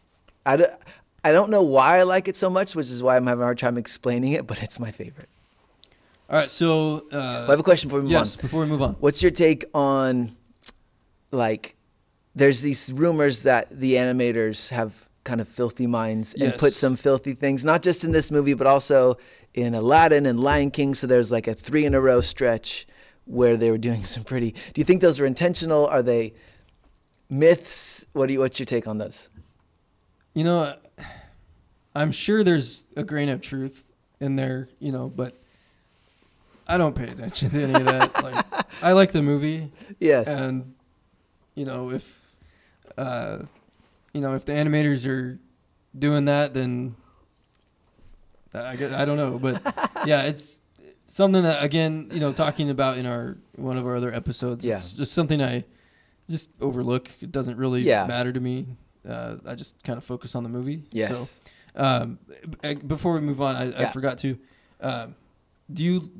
I 0.46 0.56
don't, 0.56 0.70
I 1.24 1.32
don't 1.32 1.50
know 1.50 1.62
why 1.62 1.98
I 1.98 2.04
like 2.04 2.28
it 2.28 2.36
so 2.36 2.48
much, 2.48 2.76
which 2.76 2.90
is 2.90 3.02
why 3.02 3.16
I'm 3.16 3.26
having 3.26 3.42
a 3.42 3.46
hard 3.46 3.58
time 3.58 3.76
explaining 3.76 4.34
it, 4.34 4.46
but 4.46 4.62
it's 4.62 4.78
my 4.78 4.92
favorite. 4.92 5.28
All 6.30 6.36
right, 6.36 6.48
so 6.48 7.06
uh, 7.12 7.46
I 7.48 7.50
have 7.50 7.58
a 7.58 7.64
question 7.64 7.88
before 7.88 7.98
we 7.98 8.04
move 8.04 8.12
yes, 8.12 8.36
on. 8.36 8.40
before 8.40 8.60
we 8.60 8.66
move 8.66 8.82
on, 8.82 8.94
What's 9.00 9.20
your 9.20 9.32
take 9.32 9.64
on 9.74 10.36
like 11.32 11.74
there's 12.34 12.60
these 12.62 12.92
rumors 12.92 13.40
that 13.40 13.68
the 13.70 13.94
animators 13.94 14.68
have 14.70 15.08
kind 15.24 15.40
of 15.40 15.48
filthy 15.48 15.86
minds 15.86 16.34
and 16.34 16.54
put 16.58 16.74
some 16.74 16.96
filthy 16.96 17.32
things 17.34 17.64
not 17.64 17.82
just 17.82 18.04
in 18.04 18.12
this 18.12 18.30
movie 18.30 18.54
but 18.54 18.66
also 18.66 19.16
in 19.54 19.74
Aladdin 19.74 20.26
and 20.26 20.40
Lion 20.40 20.70
King 20.70 20.94
so 20.94 21.06
there's 21.06 21.30
like 21.32 21.46
a 21.46 21.54
3 21.54 21.84
in 21.84 21.94
a 21.94 22.00
row 22.00 22.20
stretch 22.20 22.86
where 23.24 23.56
they 23.56 23.70
were 23.70 23.78
doing 23.78 24.02
some 24.14 24.24
pretty 24.24 24.50
Do 24.72 24.80
you 24.80 24.84
think 24.84 25.00
those 25.00 25.18
were 25.20 25.26
intentional 25.26 25.86
are 25.86 26.02
they 26.02 26.34
myths 27.30 28.04
what 28.12 28.26
do 28.26 28.32
you 28.34 28.40
what's 28.40 28.58
your 28.58 28.66
take 28.66 28.86
on 28.86 28.98
those? 28.98 29.28
you 30.34 30.44
know, 30.44 30.74
I'm 31.94 32.10
sure 32.12 32.42
there's 32.42 32.86
a 32.96 33.04
grain 33.04 33.28
of 33.28 33.42
truth 33.42 33.84
in 34.18 34.36
there, 34.36 34.68
you 34.78 34.90
know, 34.92 35.08
but 35.14 35.34
I 36.66 36.78
don't 36.78 36.94
pay 36.96 37.08
attention 37.08 37.50
to 37.50 37.62
any 37.62 37.74
of 37.74 37.84
that. 37.84 38.22
like, 38.22 38.44
I 38.82 38.92
like 38.92 39.12
the 39.12 39.20
movie, 39.20 39.70
Yes. 40.00 40.26
and 40.26 40.74
you 41.54 41.64
know, 41.64 41.90
if 41.90 42.36
uh, 42.98 43.38
you 44.12 44.20
know, 44.20 44.34
if 44.34 44.44
the 44.44 44.52
animators 44.52 45.06
are 45.08 45.38
doing 45.98 46.24
that, 46.26 46.54
then 46.54 46.94
I 48.54 48.76
guess, 48.76 48.92
I 48.92 49.04
don't 49.04 49.16
know, 49.16 49.38
but 49.38 49.62
yeah, 50.06 50.24
it's 50.24 50.58
something 51.06 51.42
that 51.42 51.62
again, 51.62 52.10
you 52.12 52.20
know, 52.20 52.32
talking 52.32 52.70
about 52.70 52.98
in 52.98 53.06
our 53.06 53.36
one 53.56 53.78
of 53.78 53.86
our 53.86 53.96
other 53.96 54.12
episodes. 54.14 54.64
Yeah. 54.64 54.74
It's 54.74 54.92
just 54.92 55.12
something 55.12 55.40
I 55.42 55.64
just 56.28 56.50
overlook. 56.60 57.10
It 57.20 57.32
doesn't 57.32 57.56
really 57.56 57.82
Yeah. 57.82 58.06
matter 58.06 58.32
to 58.32 58.40
me. 58.40 58.66
Uh, 59.08 59.36
I 59.46 59.54
just 59.54 59.82
kind 59.82 59.96
of 59.96 60.04
focus 60.04 60.34
on 60.34 60.42
the 60.42 60.48
movie. 60.48 60.84
yes. 60.92 61.16
So, 61.16 61.28
um, 61.74 62.18
b- 62.60 62.74
before 62.74 63.14
we 63.14 63.20
move 63.20 63.40
on, 63.40 63.56
I, 63.56 63.86
I 63.86 63.90
forgot 63.90 64.18
to. 64.18 64.38
Um, 64.80 65.14
do 65.72 65.82
you? 65.82 66.10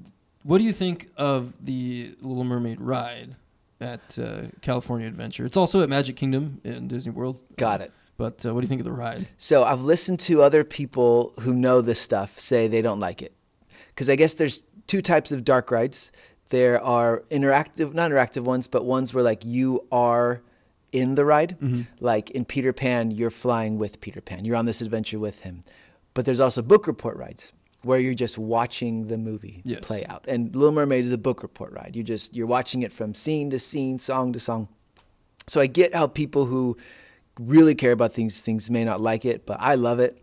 What 0.45 0.59
do 0.59 0.65
you 0.65 0.73
think 0.73 1.11
of 1.17 1.53
the 1.61 2.17
Little 2.21 2.43
Mermaid 2.45 2.81
ride 2.81 3.37
at 3.83 4.19
uh, 4.19 4.43
California 4.61 5.07
Adventure? 5.09 5.45
It's 5.45 5.57
also 5.57 5.83
at 5.83 5.89
Magic 5.89 6.17
Kingdom 6.17 6.61
in 6.65 6.89
Disney 6.89 7.13
World. 7.13 7.41
Got 7.57 7.81
it. 7.81 7.93
But 8.17 8.45
uh, 8.47 8.55
what 8.55 8.61
do 8.61 8.65
you 8.65 8.69
think 8.69 8.81
of 8.81 8.85
the 8.85 8.93
ride? 8.93 9.29
So 9.39 9.65
I've 9.65 9.81
listened 9.81 10.21
to 10.21 10.43
other 10.43 10.65
people 10.65 11.33
who 11.41 11.53
know 11.55 11.81
this 11.81 11.99
stuff 12.01 12.39
say 12.39 12.69
they 12.69 12.83
don't 12.83 13.01
like 13.01 13.23
it. 13.23 13.35
Because 13.89 14.09
I 14.09 14.17
guess 14.17 14.35
there's 14.35 14.63
two 14.87 15.03
types 15.03 15.33
of 15.33 15.45
dark 15.45 15.71
rides. 15.71 16.13
There 16.51 16.83
are 16.83 17.25
interactive, 17.31 17.95
not 17.95 18.11
interactive 18.11 18.43
ones, 18.45 18.69
but 18.69 18.85
ones 18.85 19.13
where 19.13 19.25
like 19.25 19.45
you 19.45 19.87
are 19.91 20.43
in 20.93 21.15
the 21.15 21.25
ride. 21.25 21.57
Mhm. 21.61 21.87
Like 22.01 22.31
in 22.31 22.45
Peter 22.45 22.73
Pan, 22.73 23.11
you're 23.11 23.31
flying 23.31 23.79
with 23.79 24.01
Peter 24.01 24.21
Pan. 24.21 24.45
You're 24.45 24.57
on 24.57 24.67
this 24.67 24.81
adventure 24.83 25.19
with 25.19 25.41
him. 25.41 25.65
But 26.15 26.27
there's 26.27 26.41
also 26.41 26.61
book 26.63 26.87
report 26.87 27.17
rides 27.17 27.53
where 27.83 27.99
you're 27.99 28.15
just 28.15 28.39
watching 28.39 29.09
the 29.09 29.19
movie 29.19 29.63
Yes. 29.65 29.81
play 29.83 30.05
out. 30.07 30.25
And 30.29 30.55
Little 30.55 30.73
Mermaid 30.73 31.05
is 31.05 31.13
a 31.13 31.19
book 31.19 31.43
report 31.43 31.73
ride. 31.73 31.97
You 31.97 32.03
just 32.03 32.35
you're 32.35 32.47
watching 32.47 32.83
it 32.83 32.93
from 32.93 33.15
scene 33.15 33.51
to 33.51 33.59
scene, 33.59 33.99
song 33.99 34.33
to 34.33 34.39
song. 34.39 34.69
So 35.49 35.61
I 35.61 35.67
get 35.67 35.95
how 35.95 36.07
people 36.07 36.47
who 36.47 36.77
really 37.41 37.75
care 37.75 37.93
about 37.93 38.15
these 38.15 38.43
things 38.43 38.71
may 38.71 38.85
not 38.85 39.01
like 39.01 39.25
it, 39.25 39.47
but 39.47 39.59
I 39.61 39.75
love 39.75 39.99
it. 39.99 40.19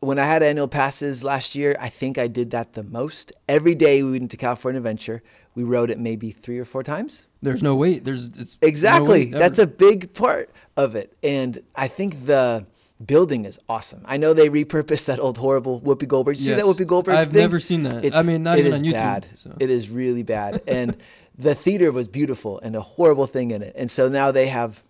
When 0.00 0.18
I 0.18 0.24
had 0.24 0.42
annual 0.44 0.68
passes 0.68 1.24
last 1.24 1.54
year, 1.56 1.76
I 1.80 1.88
think 1.88 2.18
I 2.18 2.28
did 2.28 2.50
that 2.52 2.74
the 2.74 2.84
most. 2.84 3.32
Every 3.48 3.74
day 3.74 4.02
we 4.02 4.12
went 4.12 4.30
to 4.30 4.36
California 4.36 4.78
Adventure. 4.78 5.22
We 5.56 5.64
rode 5.64 5.90
it 5.90 5.98
maybe 5.98 6.30
three 6.30 6.58
or 6.60 6.64
four 6.64 6.84
times. 6.84 7.26
There's 7.42 7.64
no 7.64 7.74
wait. 7.74 8.04
There's 8.04 8.26
it's 8.28 8.56
Exactly. 8.62 9.26
No 9.26 9.38
That's 9.40 9.58
a 9.58 9.66
big 9.66 10.14
part 10.14 10.50
of 10.76 10.94
it. 10.94 11.16
And 11.24 11.60
I 11.74 11.88
think 11.88 12.26
the 12.26 12.64
building 13.04 13.44
is 13.44 13.58
awesome. 13.68 14.02
I 14.04 14.16
know 14.16 14.34
they 14.34 14.48
repurposed 14.48 15.06
that 15.06 15.20
old 15.20 15.38
horrible 15.38 15.80
Whoopi 15.80 16.08
Goldberg. 16.08 16.36
You 16.36 16.44
see 16.46 16.50
that 16.54 16.64
Yes. 16.64 16.66
Whoopi 16.66 16.86
Goldberg 16.86 17.14
I've 17.16 17.28
thing? 17.28 17.40
never 17.40 17.60
seen 17.60 17.82
that. 17.84 18.04
It's, 18.04 18.16
I 18.16 18.22
mean, 18.22 18.42
not 18.42 18.58
it 18.58 18.62
even 18.66 18.72
is 18.74 18.80
on 18.80 18.86
YouTube. 18.86 18.92
Bad. 18.92 19.26
so. 19.36 19.56
It 19.60 19.70
is 19.70 19.88
really 19.90 20.22
bad. 20.24 20.62
and 20.68 20.96
the 21.38 21.54
theater 21.54 21.92
was 21.92 22.08
beautiful 22.08 22.58
and 22.60 22.74
a 22.74 22.80
horrible 22.80 23.26
thing 23.26 23.52
in 23.52 23.62
it. 23.62 23.74
And 23.76 23.90
so 23.90 24.08
now 24.08 24.32
they 24.32 24.46
have 24.48 24.82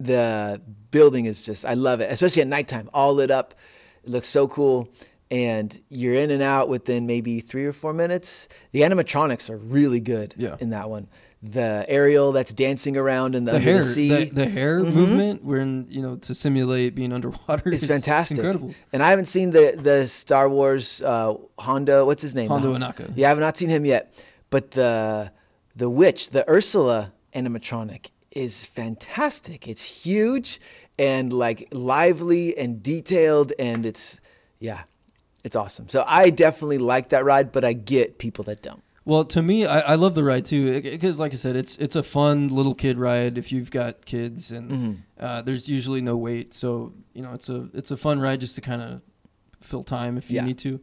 the 0.00 0.60
building 0.90 1.26
is 1.26 1.42
just 1.42 1.64
I 1.64 1.74
love 1.74 2.00
it, 2.00 2.10
especially 2.10 2.42
at 2.42 2.48
nighttime, 2.48 2.90
all 2.92 3.14
lit 3.14 3.30
up. 3.30 3.54
It 4.04 4.10
looks 4.10 4.28
so 4.28 4.48
cool. 4.48 4.88
And 5.30 5.80
you're 5.88 6.14
in 6.14 6.30
and 6.30 6.42
out 6.42 6.68
within 6.68 7.06
maybe 7.06 7.40
three 7.40 7.64
or 7.64 7.72
four 7.72 7.92
minutes. 7.94 8.48
The 8.72 8.82
animatronics 8.82 9.48
are 9.48 9.56
really 9.56 10.00
good 10.00 10.34
Yeah. 10.36 10.56
in 10.60 10.70
that 10.70 10.90
one. 10.90 11.08
The 11.44 11.84
Ariel 11.88 12.30
that's 12.30 12.52
dancing 12.54 12.96
around 12.96 13.34
in 13.34 13.44
the, 13.44 13.52
the 13.52 13.58
hair, 13.58 13.78
the 13.78 13.82
sea. 13.82 14.08
the, 14.08 14.24
the 14.26 14.48
hair 14.48 14.80
Mhm. 14.80 14.94
movement, 14.94 15.44
we're 15.44 15.58
in, 15.60 15.86
you 15.90 16.00
know, 16.00 16.14
to 16.16 16.34
simulate 16.36 16.94
being 16.94 17.12
underwater. 17.12 17.68
It's 17.72 17.82
is 17.82 17.88
fantastic. 17.88 18.38
incredible. 18.38 18.74
And 18.92 19.02
I 19.02 19.10
haven't 19.10 19.26
seen 19.26 19.50
the 19.50 19.76
the 19.76 20.06
Star 20.06 20.48
Wars 20.48 21.02
uh, 21.02 21.34
Hondo. 21.58 22.06
What's 22.06 22.22
his 22.22 22.34
name? 22.36 22.48
Hondo 22.48 22.72
The- 22.72 22.78
Ohnaka. 22.78 23.12
Yeah, 23.16 23.26
I 23.26 23.30
have 23.30 23.40
not 23.40 23.56
seen 23.56 23.70
him 23.70 23.84
yet. 23.84 24.14
But 24.50 24.70
the 24.72 25.32
the 25.74 25.90
witch, 25.90 26.30
the 26.30 26.48
Ursula 26.48 27.12
animatronic, 27.34 28.10
is 28.30 28.64
fantastic. 28.64 29.66
It's 29.66 29.82
huge 29.82 30.60
and 30.98 31.32
like 31.32 31.66
lively 31.72 32.56
and 32.56 32.82
detailed, 32.82 33.52
and 33.58 33.84
it's 33.84 34.20
yeah, 34.60 34.82
it's 35.42 35.56
awesome. 35.56 35.88
So 35.88 36.04
I 36.06 36.30
definitely 36.30 36.78
like 36.78 37.08
that 37.08 37.24
ride, 37.24 37.50
but 37.50 37.64
I 37.64 37.72
get 37.72 38.18
people 38.18 38.44
that 38.44 38.62
don't. 38.62 38.82
Well, 39.04 39.24
to 39.24 39.42
me, 39.42 39.66
I, 39.66 39.80
I 39.80 39.94
love 39.96 40.14
the 40.14 40.22
ride 40.22 40.44
too 40.44 40.80
because, 40.80 41.18
like 41.18 41.32
I 41.32 41.36
said, 41.36 41.56
it's 41.56 41.76
it's 41.78 41.96
a 41.96 42.02
fun 42.04 42.48
little 42.48 42.74
kid 42.74 42.98
ride 42.98 43.36
if 43.36 43.50
you've 43.50 43.70
got 43.70 44.04
kids, 44.04 44.52
and 44.52 44.70
Mm-hmm. 44.70 44.92
uh, 45.24 45.42
there's 45.42 45.68
usually 45.68 46.00
no 46.00 46.16
wait, 46.16 46.54
so 46.54 46.92
you 47.12 47.22
know 47.22 47.32
it's 47.32 47.48
a 47.48 47.68
it's 47.74 47.90
a 47.90 47.96
fun 47.96 48.20
ride 48.20 48.38
just 48.40 48.54
to 48.54 48.60
kind 48.60 48.80
of 48.80 49.00
fill 49.60 49.82
time 49.82 50.16
if 50.16 50.30
you 50.30 50.36
Yeah. 50.36 50.44
need 50.44 50.58
to. 50.60 50.80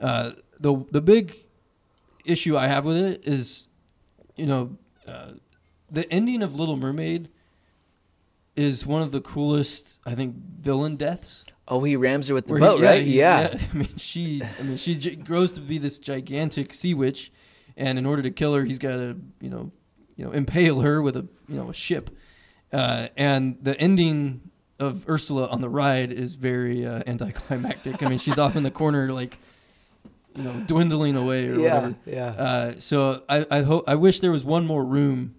Uh, 0.00 0.32
the 0.60 0.84
the 0.90 1.00
big 1.00 1.34
issue 2.26 2.56
I 2.58 2.66
have 2.68 2.84
with 2.84 2.96
it 2.98 3.26
is, 3.26 3.68
you 4.36 4.44
know, 4.46 4.76
uh, 5.08 5.32
the 5.90 6.10
ending 6.12 6.42
of 6.42 6.54
Little 6.54 6.76
Mermaid 6.76 7.30
is 8.54 8.84
one 8.84 9.00
of 9.02 9.12
the 9.12 9.20
coolest, 9.20 9.98
I 10.04 10.14
think, 10.14 10.34
villain 10.60 10.96
deaths. 10.96 11.44
Oh, 11.66 11.82
he 11.84 11.96
rams 11.96 12.28
her 12.28 12.34
with 12.34 12.48
the 12.48 12.52
Where 12.54 12.60
he- 12.60 12.66
boat, 12.66 12.82
right? 12.82 13.02
he- 13.02 13.18
Yeah. 13.18 13.56
I 13.72 13.76
mean, 13.76 13.96
she. 13.96 14.42
I 14.58 14.62
mean, 14.62 14.76
she 14.76 14.94
j- 14.94 15.16
grows 15.16 15.52
to 15.52 15.60
be 15.60 15.78
this 15.78 15.98
gigantic 15.98 16.74
sea 16.74 16.92
witch, 16.92 17.32
and 17.76 17.98
in 17.98 18.06
order 18.06 18.22
to 18.22 18.30
kill 18.30 18.54
her, 18.54 18.64
he's 18.64 18.78
got 18.78 18.96
to, 18.96 19.16
you 19.40 19.50
know, 19.50 19.70
you 20.16 20.24
know, 20.24 20.32
impale 20.32 20.80
her 20.80 21.00
with 21.02 21.16
a, 21.16 21.26
you 21.48 21.56
know, 21.56 21.70
a 21.70 21.74
ship. 21.74 22.10
Uh, 22.72 23.08
and 23.16 23.56
the 23.62 23.78
ending 23.80 24.40
of 24.78 25.08
Ursula 25.08 25.46
on 25.48 25.60
the 25.60 25.68
ride 25.68 26.10
is 26.12 26.34
very 26.34 26.84
uh, 26.86 27.02
anticlimactic. 27.06 28.02
I 28.02 28.08
mean, 28.08 28.18
she's 28.18 28.38
off 28.38 28.56
in 28.56 28.62
the 28.62 28.70
corner, 28.70 29.12
like, 29.12 29.38
you 30.34 30.42
know, 30.44 30.52
dwindling 30.66 31.14
away 31.16 31.46
or 31.48 31.58
Yeah, 31.60 31.74
whatever. 31.74 31.94
yeah. 32.06 32.26
Uh, 32.26 32.74
so 32.78 33.22
I, 33.28 33.46
I 33.50 33.62
hope 33.62 33.84
I 33.86 33.94
wish 33.96 34.20
there 34.20 34.32
was 34.32 34.44
one 34.44 34.66
more 34.66 34.84
room 34.84 35.34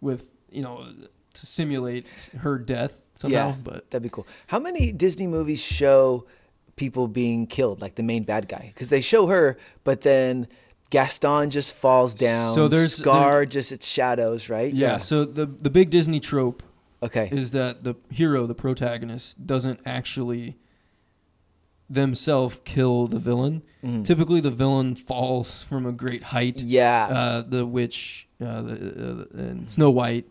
with, 0.00 0.24
you 0.50 0.62
know, 0.62 0.86
to 1.34 1.46
simulate 1.46 2.06
her 2.38 2.58
death 2.58 3.00
somehow. 3.14 3.48
Yeah. 3.50 3.54
But 3.62 3.90
That'd 3.90 4.02
be 4.02 4.08
cool. 4.08 4.26
How 4.46 4.58
many 4.58 4.90
Disney 4.92 5.26
movies 5.26 5.62
show 5.62 6.26
people 6.76 7.08
being 7.08 7.46
killed, 7.46 7.80
like 7.80 7.96
the 7.96 8.02
main 8.02 8.22
bad 8.24 8.48
guy? 8.48 8.70
Because 8.74 8.88
they 8.88 9.00
show 9.02 9.26
her, 9.26 9.58
but 9.84 10.00
then 10.00 10.48
Gaston 10.90 11.50
just 11.50 11.72
falls 11.74 12.14
down. 12.14 12.54
So 12.54 12.66
there's- 12.68 12.94
Scar, 12.94 13.44
just 13.46 13.72
its 13.72 13.86
shadows, 13.86 14.48
right? 14.48 14.72
yeah, 14.72 14.98
so 14.98 15.24
the 15.24 15.46
the 15.46 15.70
big 15.70 15.90
Disney 15.90 16.20
trope 16.20 16.62
Okay. 17.02 17.28
is 17.30 17.50
that 17.52 17.84
the 17.84 17.94
hero, 18.10 18.46
the 18.46 18.54
protagonist, 18.54 19.46
doesn't 19.46 19.80
actually 19.86 20.56
themselves 21.90 22.60
kill 22.64 23.06
the 23.06 23.18
villain. 23.18 23.62
Mhm. 23.82 24.04
Typically, 24.04 24.40
the 24.40 24.50
villain 24.50 24.94
falls 24.94 25.62
from 25.62 25.86
a 25.86 25.92
great 25.92 26.22
height. 26.24 26.60
Yeah. 26.62 27.06
Uh, 27.06 27.42
the 27.42 27.64
witch, 27.64 28.26
uh, 28.40 28.62
the, 28.62 28.72
uh, 29.34 29.38
and 29.40 29.70
Snow 29.70 29.90
White, 29.90 30.26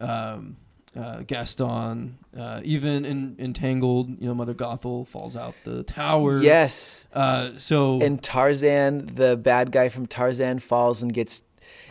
um, 0.00 0.56
uh, 0.96 1.22
Gaston, 1.26 2.18
uh, 2.36 2.60
even 2.64 3.04
in 3.04 3.36
Entangled, 3.38 4.08
you 4.20 4.28
know, 4.28 4.34
Mother 4.34 4.54
Gothel 4.54 5.06
falls 5.06 5.36
out 5.36 5.54
the 5.64 5.82
tower. 5.82 6.40
yes. 6.40 7.04
Uh, 7.12 7.50
so 7.56 8.00
And 8.00 8.22
Tarzan, 8.22 9.06
the 9.14 9.36
bad 9.36 9.72
guy 9.72 9.88
from 9.88 10.06
Tarzan, 10.06 10.58
falls 10.60 11.02
and 11.02 11.12
gets. 11.12 11.42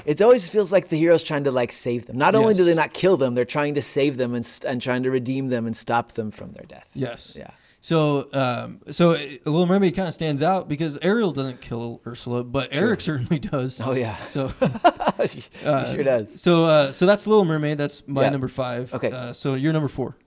It 0.05 0.21
always 0.21 0.49
feels 0.49 0.71
like 0.71 0.89
the 0.89 0.97
hero's 0.97 1.23
trying 1.23 1.43
to 1.45 1.51
like 1.51 1.71
save 1.71 2.05
them. 2.07 2.17
Not 2.17 2.35
only 2.35 2.53
do 2.53 2.63
they 2.65 2.73
not 2.73 2.93
kill 2.93 3.17
them, 3.17 3.33
they're 3.35 3.45
trying 3.45 3.75
to 3.75 3.81
save 3.81 4.17
them 4.17 4.33
and, 4.33 4.45
st- 4.45 4.69
and 4.69 4.81
trying 4.81 5.03
to 5.03 5.11
redeem 5.11 5.49
them 5.49 5.65
and 5.65 5.75
stop 5.75 6.13
them 6.13 6.31
from 6.31 6.51
their 6.53 6.65
death. 6.65 6.87
yes. 6.93 7.33
Yeah. 7.37 7.51
So, 7.85 8.27
um, 8.33 8.79
so 8.89 9.11
Little 9.11 9.67
Mermaid 9.67 9.95
kind 9.95 10.07
of 10.07 10.13
stands 10.15 10.41
out 10.41 10.67
because 10.67 10.97
Ariel 11.03 11.31
doesn't 11.31 11.61
kill 11.61 12.01
Ursula, 12.07 12.43
but 12.43 12.69
Eric 12.71 12.99
certainly 12.99 13.37
does. 13.37 13.79
Oh 13.79 13.91
yeah. 13.93 14.17
So 14.25 14.47
he 15.29 15.43
Uh, 15.63 15.93
sure 15.93 16.03
does. 16.03 16.41
So, 16.41 16.63
uh, 16.65 16.91
so 16.91 17.05
that's 17.05 17.27
Little 17.27 17.45
Mermaid. 17.45 17.77
That's 17.77 18.01
my 18.07 18.23
Yeah. 18.23 18.29
number 18.31 18.47
five. 18.47 18.91
Okay. 18.91 19.11
Uh, 19.11 19.33
so 19.33 19.53
you're 19.53 19.71
number 19.71 19.87
four. 19.87 20.17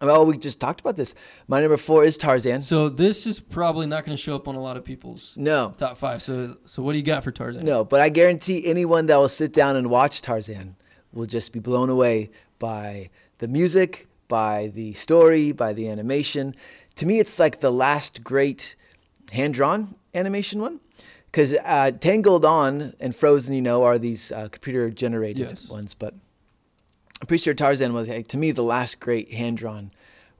Well, 0.00 0.24
we 0.24 0.38
just 0.38 0.60
talked 0.60 0.80
about 0.80 0.96
this. 0.96 1.14
My 1.46 1.60
number 1.60 1.76
four 1.76 2.06
is 2.06 2.16
Tarzan. 2.16 2.62
So 2.62 2.88
this 2.88 3.26
is 3.26 3.38
probably 3.38 3.86
not 3.86 4.06
going 4.06 4.16
to 4.16 4.22
show 4.22 4.34
up 4.34 4.48
on 4.48 4.54
a 4.54 4.60
lot 4.62 4.78
of 4.78 4.84
people's 4.86 5.34
No, 5.36 5.74
top 5.76 5.98
five. 5.98 6.22
So, 6.22 6.56
so 6.64 6.82
what 6.82 6.92
do 6.92 6.98
you 6.98 7.04
got 7.04 7.22
for 7.22 7.32
Tarzan? 7.32 7.66
no, 7.66 7.84
but 7.84 8.00
I 8.00 8.08
guarantee 8.08 8.64
anyone 8.64 9.04
that 9.08 9.16
will 9.18 9.28
sit 9.28 9.52
down 9.52 9.76
and 9.76 9.90
watch 9.90 10.22
Tarzan 10.22 10.76
will 11.12 11.26
just 11.26 11.52
be 11.52 11.60
blown 11.60 11.90
away 11.90 12.30
by 12.58 13.10
the 13.38 13.46
music, 13.46 14.08
by 14.26 14.72
the 14.74 14.94
story, 14.94 15.52
by 15.52 15.74
the 15.74 15.88
animation. 15.90 16.56
To 16.96 17.06
me, 17.06 17.18
it's 17.18 17.38
like 17.38 17.60
the 17.60 17.72
last 17.72 18.22
great 18.24 18.76
hand 19.32 19.54
drawn 19.54 19.94
animation 20.14 20.60
one. 20.60 20.80
Because 21.30 21.52
uh, 21.64 21.90
Tangled 21.98 22.44
On 22.44 22.94
and 23.00 23.14
Frozen, 23.16 23.54
you 23.56 23.62
know, 23.62 23.82
are 23.82 23.98
these 23.98 24.30
uh, 24.30 24.48
computer 24.52 24.88
generated 24.90 25.48
Yes. 25.50 25.68
ones. 25.68 25.92
But 25.92 26.14
I'm 27.20 27.26
pretty 27.26 27.42
sure 27.42 27.54
Tarzan 27.54 27.92
was, 27.92 28.06
like, 28.08 28.28
to 28.28 28.38
me, 28.38 28.52
the 28.52 28.62
last 28.62 29.00
great 29.00 29.32
hand 29.32 29.56
drawn 29.56 29.90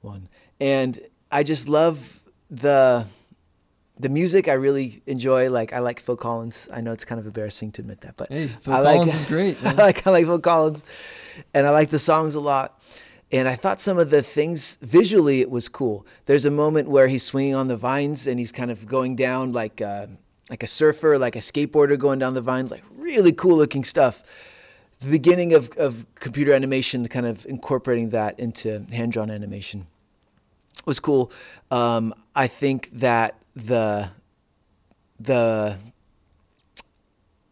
one. 0.01 0.29
And 0.61 0.97
I 1.31 1.43
just 1.43 1.67
love 1.67 2.21
the 2.49 3.05
the 3.97 4.09
music 4.09 4.47
I 4.49 4.53
really 4.53 5.01
enjoy. 5.05 5.49
Like 5.49 5.73
I 5.73 5.79
like 5.79 5.99
Phil 5.99 6.15
Collins. 6.17 6.67
I 6.71 6.79
know 6.81 6.91
it's 6.93 7.03
kind 7.05 7.19
of 7.19 7.25
embarrassing 7.25 7.71
to 7.73 7.81
admit 7.81 8.01
that, 8.01 8.15
but 8.17 8.29
Hey, 8.31 8.47
Phil 8.47 8.73
I 8.73 8.79
like- 8.79 8.95
Collins 8.97 9.15
is 9.15 9.25
great. 9.25 9.57
I 9.65 9.71
like 9.73 10.07
I 10.07 10.11
like 10.11 10.25
Phil 10.25 10.39
Collins, 10.39 10.83
and 11.53 11.65
I 11.67 11.71
like 11.71 11.89
the 11.89 11.99
songs 11.99 12.35
a 12.35 12.39
lot. 12.39 12.81
And 13.31 13.47
I 13.47 13.55
thought 13.55 13.81
some 13.81 13.97
of 13.97 14.11
the 14.11 14.21
things 14.21 14.77
visually 14.81 15.41
it 15.41 15.49
was 15.49 15.67
cool. 15.67 16.05
There's 16.25 16.45
a 16.45 16.51
moment 16.51 16.89
where 16.89 17.07
he's 17.07 17.23
swinging 17.23 17.55
on 17.55 17.67
the 17.67 17.75
vines 17.75 18.27
and 18.27 18.39
he's 18.39 18.51
kind 18.51 18.69
of 18.71 18.87
going 18.87 19.15
down 19.15 19.51
like 19.51 19.81
a, 19.81 20.09
like 20.49 20.63
a 20.63 20.67
surfer, 20.67 21.17
like 21.17 21.35
a 21.35 21.39
skateboarder 21.39 21.97
going 21.97 22.19
down 22.19 22.35
the 22.35 22.41
vines, 22.41 22.71
like 22.71 22.83
really 22.97 23.31
cool 23.31 23.57
looking 23.57 23.83
stuff. 23.83 24.23
The 24.99 25.07
beginning 25.07 25.53
of, 25.53 25.69
of 25.77 26.05
computer 26.15 26.53
animation, 26.53 27.07
kind 27.07 27.25
of 27.25 27.45
incorporating 27.47 28.11
that 28.11 28.39
into 28.39 28.85
hand 28.91 29.11
drawn 29.11 29.29
animation, 29.29 29.87
was 30.85 30.99
cool. 30.99 31.31
Um, 31.71 32.13
I 32.35 32.47
think 32.47 32.89
that 32.93 33.35
the 33.55 34.09
the 35.19 35.77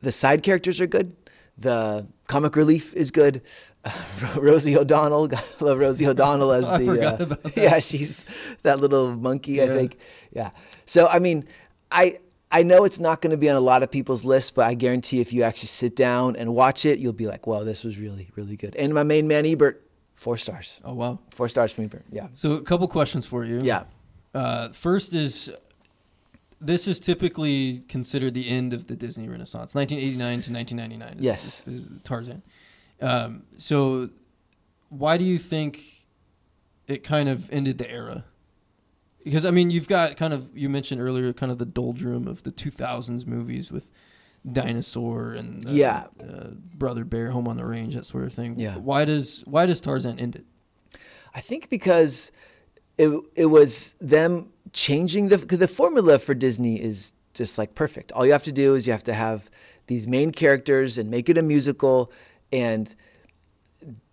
the 0.01 0.11
side 0.11 0.43
characters 0.43 0.79
are 0.79 0.87
good. 0.87 1.15
The 1.57 2.07
comic 2.27 2.55
relief 2.55 2.93
is 2.93 3.11
good. 3.11 3.41
Rosie 4.37 4.77
O'Donnell, 4.77 5.29
I 5.35 5.63
love 5.63 5.77
Rosie 5.79 6.07
O'Donnell 6.07 6.51
as 6.51 6.63
the 6.79 7.01
uh, 7.01 7.35
yeah, 7.55 7.79
she's 7.79 8.25
that 8.63 8.79
little 8.79 9.15
monkey, 9.15 9.61
I 9.61 9.67
think. 9.67 9.97
Yeah. 10.31 10.51
So 10.85 11.07
I 11.07 11.19
mean, 11.19 11.45
I 11.91 12.19
I 12.51 12.63
know 12.63 12.85
it's 12.85 12.99
not 12.99 13.21
going 13.21 13.31
to 13.31 13.37
be 13.37 13.49
on 13.49 13.55
a 13.55 13.59
lot 13.61 13.83
of 13.83 13.91
people's 13.91 14.23
list, 14.25 14.55
but 14.55 14.65
I 14.65 14.73
guarantee 14.73 15.19
if 15.19 15.33
you 15.33 15.43
actually 15.43 15.67
sit 15.67 15.95
down 15.95 16.35
and 16.35 16.53
watch 16.55 16.85
it, 16.85 16.99
you'll 16.99 17.11
be 17.13 17.27
like, 17.27 17.45
"Wow, 17.47 17.63
this 17.63 17.83
was 17.83 17.97
really 17.97 18.29
really 18.35 18.55
good." 18.55 18.75
And 18.75 18.93
my 18.93 19.03
main 19.03 19.27
man 19.27 19.45
Ebert, 19.45 19.85
four 20.15 20.37
stars, 20.37 20.79
Oh 20.85 20.93
wow. 20.93 21.19
four 21.31 21.49
stars 21.49 21.71
from 21.73 21.85
Ebert. 21.85 22.05
Yeah. 22.11 22.27
So 22.33 22.53
a 22.53 22.61
couple 22.61 22.87
questions 22.87 23.25
for 23.25 23.43
you. 23.43 23.59
Yeah. 23.63 23.83
Uh, 24.33 24.69
first 24.71 25.13
is, 25.13 25.51
this 26.61 26.87
is 26.87 26.99
typically 26.99 27.83
considered 27.89 28.33
the 28.33 28.47
end 28.49 28.73
of 28.73 28.87
the 28.87 28.95
Disney 28.95 29.27
Renaissance, 29.29 29.75
1989 29.75 30.41
to 30.41 30.53
1999. 30.53 31.17
is- 31.19 31.23
Yes. 31.23 31.63
is 31.67 31.89
Tarzan. 32.03 32.41
Um, 33.01 33.43
so, 33.57 34.09
why 34.89 35.17
do 35.17 35.23
you 35.23 35.37
think 35.37 35.81
it 36.87 37.03
kind 37.03 37.27
of 37.29 37.51
ended 37.51 37.77
the 37.77 37.89
era? 37.89 38.25
Because 39.23 39.45
I 39.45 39.51
mean, 39.51 39.71
you've 39.71 39.87
got 39.87 40.17
kind 40.17 40.33
of 40.33 40.55
you 40.55 40.69
mentioned 40.69 41.01
earlier, 41.01 41.31
kind 41.33 41.51
of 41.51 41.57
the 41.57 41.65
doldrum 41.65 42.27
of 42.27 42.43
the 42.43 42.51
2000s 42.51 43.25
movies 43.25 43.71
with 43.71 43.89
dinosaur 44.51 45.31
and 45.33 45.65
uh, 45.65 45.71
Yeah. 45.71 46.03
uh, 46.21 46.49
brother 46.75 47.05
bear, 47.05 47.31
home 47.31 47.47
on 47.47 47.55
the 47.57 47.65
range, 47.65 47.95
that 47.95 48.05
sort 48.05 48.25
of 48.25 48.33
thing. 48.33 48.59
Yeah. 48.59 48.77
Why 48.77 49.05
does 49.05 49.41
why 49.45 49.65
does 49.65 49.79
Tarzan 49.81 50.19
end 50.19 50.35
it? 50.35 50.45
I 51.33 51.39
think 51.41 51.69
because 51.69 52.31
it 52.97 53.09
it 53.35 53.45
was 53.47 53.95
them 54.01 54.49
changing 54.73 55.29
the 55.29 55.37
cause 55.37 55.59
the 55.59 55.67
formula 55.67 56.19
for 56.19 56.33
Disney 56.33 56.75
is 56.81 57.13
just 57.33 57.57
like 57.57 57.73
perfect. 57.75 58.11
All 58.11 58.25
you 58.25 58.33
have 58.33 58.43
to 58.43 58.51
do 58.51 58.75
is 58.75 58.85
you 58.85 58.91
have 58.93 59.03
to 59.05 59.13
have 59.13 59.49
these 59.87 60.05
main 60.07 60.31
characters 60.31 60.97
and 60.97 61.09
make 61.09 61.29
it 61.29 61.37
a 61.37 61.41
musical 61.41 62.11
and 62.53 62.95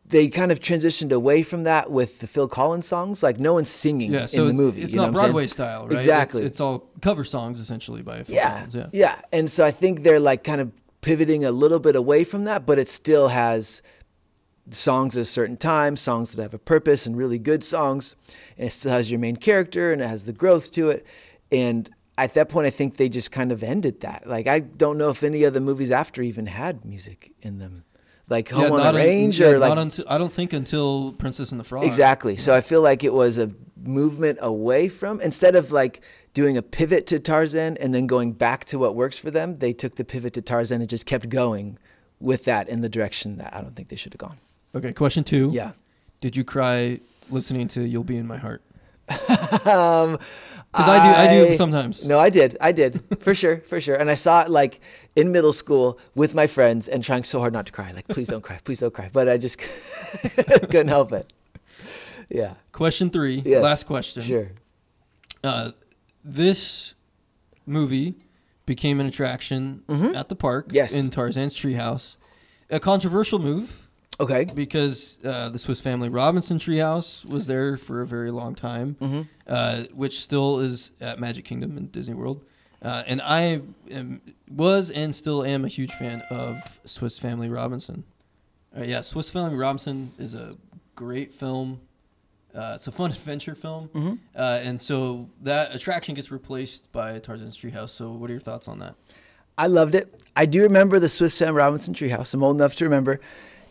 they 0.07 0.27
kind 0.29 0.51
of 0.51 0.59
transitioned 0.59 1.13
away 1.13 1.43
from 1.45 1.63
that 1.65 1.91
with 1.91 2.19
the 2.19 2.27
Phil 2.27 2.49
Collins 2.49 2.87
songs. 2.87 3.23
Like 3.23 3.39
no 3.39 3.55
one's 3.55 3.69
singing 3.69 4.13
Yeah, 4.13 4.27
so 4.27 4.43
in 4.43 4.49
the 4.49 4.55
movie. 4.55 4.83
it's 4.83 4.93
you 4.93 4.97
know 4.97 5.05
not 5.05 5.13
what 5.13 5.19
I'm 5.19 5.23
saying? 5.25 5.33
Broadway 5.33 5.47
style, 5.47 5.83
right? 5.83 5.93
It's- 5.93 6.03
Exactly. 6.03 6.43
It's, 6.45 6.61
all 6.61 6.91
cover 7.01 7.23
songs 7.23 7.61
essentially 7.61 8.03
by 8.03 8.25
Phil 8.25 8.35
yeah, 8.35 8.51
Collins. 8.51 8.75
Yeah. 8.75 8.87
yeah. 8.93 9.21
And 9.33 9.49
so 9.51 9.65
I 9.65 9.71
think 9.71 10.03
they're 10.03 10.19
like 10.19 10.43
kind 10.43 10.61
of 10.61 10.73
pivoting 11.03 11.45
a 11.45 11.53
little 11.53 11.79
bit 11.79 11.95
away 11.95 12.25
from 12.25 12.45
that, 12.45 12.67
but 12.67 12.79
it 12.79 12.89
still 12.89 13.29
has 13.29 13.83
songs 14.73 15.17
at 15.17 15.23
a 15.23 15.25
certain 15.25 15.57
time, 15.57 15.97
songs 15.97 16.33
that 16.33 16.43
have 16.43 16.55
a 16.55 16.59
purpose 16.59 17.07
and 17.07 17.17
really 17.17 17.39
good 17.39 17.63
songs. 17.63 18.17
And 18.59 18.67
it 18.67 18.71
still 18.71 18.91
has 18.93 19.11
your 19.11 19.21
main 19.21 19.37
character 19.37 19.93
and 19.93 20.03
it 20.03 20.09
has 20.09 20.25
the 20.25 20.33
growth 20.33 20.73
to 20.73 20.91
it. 20.91 21.07
And 21.53 21.89
at 22.19 22.35
that 22.35 22.49
point, 22.49 22.67
I 22.67 22.71
think 22.71 22.97
they 22.97 23.09
just 23.09 23.31
kind 23.31 23.53
of 23.53 23.63
ended 23.63 24.01
that. 24.01 24.27
Like, 24.27 24.47
I 24.49 24.59
don't 24.59 24.99
know 24.99 25.09
if 25.11 25.23
any 25.23 25.45
of 25.45 25.55
the 25.55 25.61
movies 25.61 25.91
after 25.91 26.21
even 26.21 26.47
had 26.47 26.85
music 26.85 27.33
in 27.41 27.59
them. 27.61 27.85
Like 28.31 28.49
Home 28.51 28.73
on 28.73 28.79
not 28.79 28.93
the 28.93 29.01
un- 29.01 29.07
Range 29.07 29.41
yeah, 29.41 29.49
or 29.49 29.59
like 29.59 29.77
until, 29.77 30.05
I 30.09 30.17
don't 30.17 30.33
think 30.33 30.53
until 30.53 31.13
Princess 31.15 31.51
and 31.51 31.59
the 31.59 31.65
Frog. 31.65 31.85
Exactly. 31.85 32.37
So 32.37 32.55
I 32.55 32.61
feel 32.61 32.81
like 32.81 33.03
it 33.03 33.13
was 33.13 33.37
a 33.39 33.51
movement 33.83 34.39
away 34.41 34.89
from 34.89 35.21
instead 35.21 35.57
of 35.57 35.73
like 35.73 36.01
doing 36.33 36.57
a 36.57 36.63
pivot 36.63 37.09
to 37.09 37.19
Tarzan 37.19 37.77
and 37.79 37.93
then 37.93 38.07
going 38.07 38.33
back 38.33 38.65
to 38.67 38.79
what 38.79 38.95
works 38.95 39.19
for 39.19 39.33
them, 39.33 39.57
they 39.57 39.73
took 39.73 39.97
the 39.97 40.05
pivot 40.05 40.33
to 40.35 40.43
Tarzan 40.43 40.81
and 40.81 40.89
just 40.89 41.07
kept 41.07 41.29
going 41.29 41.77
with 42.21 42.45
that 42.45 42.69
in 42.69 42.83
the 42.83 42.89
direction 42.89 43.37
that 43.39 43.53
I 43.53 43.61
don't 43.63 43.75
think 43.75 43.89
they 43.89 43.97
should 43.97 44.13
have 44.13 44.21
gone. 44.21 44.37
Okay, 44.77 44.93
question 44.93 45.25
two. 45.25 45.51
Yeah. 45.53 45.73
Did 46.21 46.37
you 46.37 46.45
cry 46.45 47.01
listening 47.31 47.67
to 47.69 47.83
"You'll 47.83 48.05
Be 48.05 48.17
in 48.17 48.29
My 48.29 48.37
Heart"? 48.37 48.63
um, 49.67 50.19
Because 50.73 50.89
I 50.89 50.99
do, 51.29 51.43
I 51.43 51.49
do 51.49 51.55
sometimes. 51.57 52.07
No, 52.07 52.19
I 52.21 52.31
did. 52.31 52.57
I 52.61 52.71
did. 52.73 53.03
For 53.21 53.35
sure. 53.35 53.59
For 53.67 53.81
sure. 53.81 53.97
And 53.97 54.09
I 54.11 54.15
saw 54.15 54.43
it 54.43 54.51
like 54.51 54.81
in 55.17 55.33
middle 55.33 55.53
school 55.53 55.99
with 56.15 56.33
my 56.35 56.47
friends 56.47 56.87
and 56.89 57.03
trying 57.03 57.25
so 57.25 57.41
hard 57.41 57.53
not 57.53 57.67
to 57.67 57.73
cry. 57.73 57.91
Like, 57.91 58.07
please 58.07 58.29
don't 58.29 58.43
cry. 58.43 58.59
Please 58.63 58.79
don't 58.79 58.95
cry. 58.95 59.11
But 59.13 59.29
I 59.29 59.37
just 59.37 59.59
couldn't 60.69 60.89
help 60.89 61.13
it. 61.13 61.33
Yeah. 62.29 62.55
Question 62.71 63.11
three, 63.11 63.43
Yes. 63.45 63.63
last 63.63 63.87
question. 63.87 64.23
Sure. 64.23 64.49
Uh, 65.43 65.73
this 66.25 66.95
movie 67.67 68.15
became 68.67 69.01
an 69.01 69.07
attraction 69.07 69.83
Mhm. 69.89 70.15
at 70.15 70.29
the 70.29 70.37
park 70.37 70.67
Yes. 70.71 70.95
in 70.95 71.11
Tarzan's 71.11 71.55
treehouse. 71.57 72.17
A 72.71 72.79
controversial 72.79 73.41
move 73.41 73.89
Okay. 74.21 74.45
because 74.45 75.19
uh, 75.25 75.49
the 75.49 75.59
Swiss 75.59 75.81
Family 75.81 76.09
Robinson 76.09 76.59
treehouse 76.59 77.25
was 77.25 77.47
there 77.47 77.77
for 77.77 78.03
a 78.03 78.07
very 78.07 78.31
long 78.31 78.55
time, 78.55 78.97
Mm-hmm. 79.01 79.23
uh, 79.47 79.85
which 79.95 80.21
still 80.21 80.61
is 80.61 80.93
at 81.01 81.19
Magic 81.19 81.45
Kingdom 81.45 81.77
in 81.79 81.87
Disney 81.89 82.15
World. 82.15 82.45
Uh, 82.83 83.03
and 83.07 83.21
I 83.21 83.61
am, 83.91 84.21
was 84.51 84.91
and 84.91 85.15
still 85.15 85.45
am 85.45 85.65
a 85.65 85.69
huge 85.69 85.93
fan 85.95 86.23
of 86.31 86.57
Swiss 86.85 87.19
Family 87.19 87.49
Robinson. 87.51 88.05
Uh, 88.77 88.83
yeah, 88.85 89.01
Swiss 89.01 89.29
Family 89.29 89.57
Robinson 89.57 90.11
is 90.19 90.35
a 90.35 90.57
great 90.95 91.35
film. 91.35 91.81
Uh, 92.55 92.73
it's 92.77 92.87
a 92.87 92.93
fun 92.93 93.11
adventure 93.19 93.55
film. 93.55 93.89
Mm-hmm. 93.89 94.15
Uh, 94.35 94.61
and 94.63 94.81
so 94.81 95.29
that 95.43 95.75
attraction 95.75 96.15
gets 96.15 96.31
replaced 96.31 96.91
by 96.93 97.19
Tarzan's 97.19 97.57
Treehouse. 97.57 97.91
So, 97.91 98.13
what 98.13 98.31
are 98.31 98.33
your 98.33 98.41
thoughts 98.41 98.67
on 98.69 98.79
that? 98.79 98.95
I 99.59 99.67
loved 99.67 99.95
it. 99.95 100.23
I 100.35 100.47
do 100.47 100.63
remember 100.63 100.99
the 100.99 101.09
Swiss 101.11 101.37
Family 101.37 101.55
Robinson 101.59 101.93
treehouse. 101.93 102.33
I'm 102.33 102.43
old 102.43 102.57
enough 102.57 102.77
to 102.77 102.85
remember, 102.85 103.21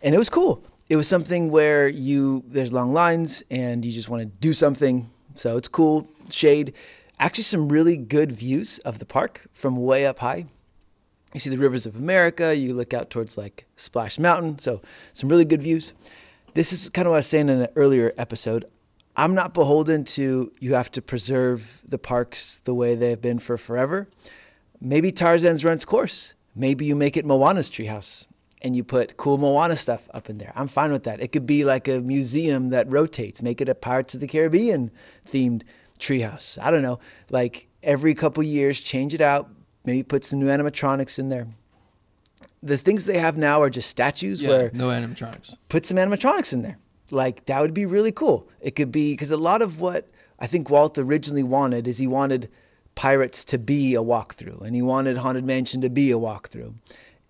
and 0.02 0.14
it 0.14 0.18
was 0.18 0.30
cool. 0.30 0.64
It 0.88 0.96
was 0.96 1.06
something 1.06 1.50
where 1.50 1.88
you 1.88 2.42
there's 2.48 2.72
long 2.72 2.92
lines 2.92 3.44
and 3.50 3.84
you 3.84 3.92
just 3.92 4.08
want 4.08 4.22
to 4.22 4.26
do 4.26 4.52
something. 4.52 5.10
So 5.34 5.56
it's 5.56 5.68
cool. 5.68 6.08
Shade. 6.30 6.74
Actually, 7.18 7.44
some 7.44 7.68
really 7.68 7.96
good 7.96 8.32
views 8.32 8.78
of 8.78 8.98
the 8.98 9.04
park 9.04 9.42
from 9.52 9.76
way 9.76 10.06
up 10.06 10.20
high. 10.20 10.46
You 11.32 11.38
see 11.38 11.50
the 11.50 11.58
rivers 11.58 11.86
of 11.86 11.96
America. 11.96 12.56
You 12.56 12.74
look 12.74 12.92
out 12.92 13.10
towards 13.10 13.38
like 13.38 13.66
Splash 13.76 14.18
Mountain. 14.18 14.58
So 14.58 14.80
some 15.12 15.28
really 15.28 15.44
good 15.44 15.62
views. 15.62 15.92
This 16.54 16.72
is 16.72 16.88
kind 16.88 17.06
of 17.06 17.10
what 17.10 17.16
I 17.16 17.18
was 17.20 17.26
saying 17.28 17.48
in 17.48 17.60
an 17.60 17.68
earlier 17.76 18.12
episode. 18.18 18.64
I'm 19.16 19.34
not 19.34 19.54
beholden 19.54 20.04
to 20.04 20.52
you 20.58 20.74
have 20.74 20.90
to 20.92 21.02
preserve 21.02 21.82
the 21.86 21.98
parks 21.98 22.60
the 22.64 22.74
way 22.74 22.94
they've 22.94 23.20
been 23.20 23.38
for 23.38 23.56
forever. 23.56 24.08
Maybe 24.80 25.12
Tarzan's 25.12 25.64
run 25.64 25.74
its 25.74 25.84
course. 25.84 26.34
Maybe 26.56 26.84
you 26.84 26.96
make 26.96 27.16
it 27.16 27.24
Moana's 27.24 27.70
treehouse 27.70 28.26
and 28.62 28.76
you 28.76 28.84
put 28.84 29.16
cool 29.16 29.38
Moana 29.38 29.76
stuff 29.76 30.08
up 30.12 30.28
in 30.28 30.38
there. 30.38 30.52
I'm 30.54 30.68
fine 30.68 30.92
with 30.92 31.04
that. 31.04 31.20
It 31.20 31.28
could 31.32 31.46
be 31.46 31.64
like 31.64 31.88
a 31.88 32.00
museum 32.00 32.68
that 32.70 32.90
rotates. 32.90 33.42
Make 33.42 33.60
it 33.60 33.68
a 33.68 33.74
Pirates 33.74 34.14
of 34.14 34.20
the 34.20 34.26
Caribbean 34.26 34.90
themed 35.30 35.62
treehouse. 35.98 36.58
I 36.62 36.70
don't 36.70 36.82
know. 36.82 36.98
Like 37.30 37.68
every 37.82 38.14
couple 38.14 38.42
years, 38.42 38.80
change 38.80 39.14
it 39.14 39.20
out. 39.20 39.48
Maybe 39.84 40.02
put 40.02 40.24
some 40.24 40.40
new 40.40 40.48
animatronics 40.48 41.18
in 41.18 41.30
there. 41.30 41.48
The 42.62 42.76
things 42.76 43.06
they 43.06 43.18
have 43.18 43.38
now 43.38 43.62
are 43.62 43.70
just 43.70 43.88
statues 43.88 44.42
where 44.42 44.70
no 44.74 44.88
animatronics. 44.88 45.56
put 45.70 45.86
some 45.86 45.96
animatronics 45.96 46.52
in 46.52 46.60
there. 46.62 46.78
Like 47.10 47.46
that 47.46 47.60
would 47.62 47.72
be 47.72 47.86
really 47.86 48.12
cool. 48.12 48.48
It 48.60 48.76
could 48.76 48.92
be 48.92 49.14
because 49.14 49.30
a 49.30 49.38
lot 49.38 49.62
of 49.62 49.80
what 49.80 50.10
I 50.38 50.46
think 50.46 50.68
Walt 50.68 50.98
originally 50.98 51.42
wanted 51.42 51.88
is 51.88 51.96
he 51.98 52.06
wanted 52.06 52.50
Pirates 52.94 53.44
to 53.46 53.58
be 53.58 53.94
a 53.94 54.02
walkthrough, 54.02 54.60
and 54.60 54.74
he 54.74 54.82
wanted 54.82 55.16
Haunted 55.16 55.44
Mansion 55.44 55.80
to 55.80 55.88
be 55.88 56.10
a 56.10 56.16
walkthrough, 56.16 56.74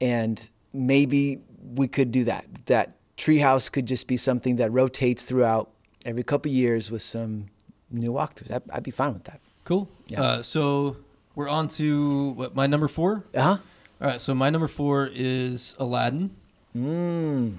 and 0.00 0.48
maybe 0.72 1.40
we 1.74 1.88
could 1.88 2.10
do 2.12 2.24
that. 2.24 2.46
That 2.66 2.96
treehouse 3.16 3.70
could 3.70 3.86
just 3.86 4.06
be 4.06 4.16
something 4.16 4.56
that 4.56 4.72
rotates 4.72 5.24
throughout 5.24 5.70
every 6.04 6.22
couple 6.22 6.50
years 6.50 6.90
with 6.90 7.02
some 7.02 7.46
new 7.90 8.12
walkthroughs. 8.12 8.50
I'd, 8.52 8.62
I'd 8.70 8.82
be 8.82 8.90
fine 8.90 9.12
with 9.12 9.24
that. 9.24 9.40
Cool. 9.64 9.88
Yeah. 10.06 10.22
Uh, 10.22 10.42
so, 10.42 10.96
we're 11.34 11.48
on 11.48 11.68
to 11.68 12.30
what, 12.30 12.54
my 12.54 12.66
number 12.66 12.88
four? 12.88 13.24
Uh 13.34 13.42
huh. 13.42 13.58
All 14.00 14.08
right. 14.08 14.20
So, 14.20 14.34
my 14.34 14.50
number 14.50 14.68
four 14.68 15.10
is 15.12 15.74
Aladdin. 15.78 16.34
Mm. 16.76 17.58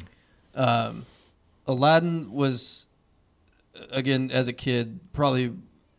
Um, 0.56 1.06
Aladdin 1.68 2.32
was, 2.32 2.88
uh, 3.76 3.86
again, 3.92 4.32
as 4.32 4.48
a 4.48 4.54
kid, 4.54 5.00
probably 5.14 5.54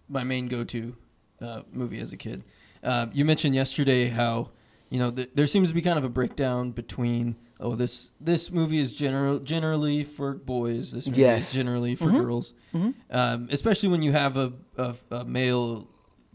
my 0.08 0.24
main 0.24 0.48
go-to 0.48 0.94
uh, 1.40 1.62
movie 1.72 1.98
as 2.00 2.12
a 2.12 2.16
kid. 2.16 2.42
Uh, 2.82 3.06
you 3.12 3.24
mentioned 3.24 3.54
yesterday 3.54 4.08
how 4.08 4.50
you 4.92 4.98
know 4.98 5.10
th- 5.10 5.30
there 5.34 5.46
seems 5.46 5.68
to 5.70 5.74
be 5.74 5.82
kind 5.82 5.98
of 5.98 6.04
a 6.04 6.08
breakdown 6.08 6.70
between 6.70 7.34
oh 7.60 7.74
this 7.74 8.12
this 8.20 8.50
movie 8.50 8.78
is 8.78 8.92
general 8.92 9.38
generally 9.38 10.04
for 10.04 10.34
boys, 10.34 10.92
this 10.92 11.06
movie 11.08 11.22
Yes. 11.22 11.48
is 11.48 11.54
generally 11.54 11.94
for 11.96 12.06
Mhm. 12.06 12.20
girls, 12.20 12.54
Mhm. 12.74 12.94
um, 13.10 13.48
especially 13.50 13.88
when 13.88 14.02
you 14.02 14.12
have 14.12 14.36
a, 14.36 14.52
a, 14.76 14.94
a 15.10 15.24
male 15.24 15.88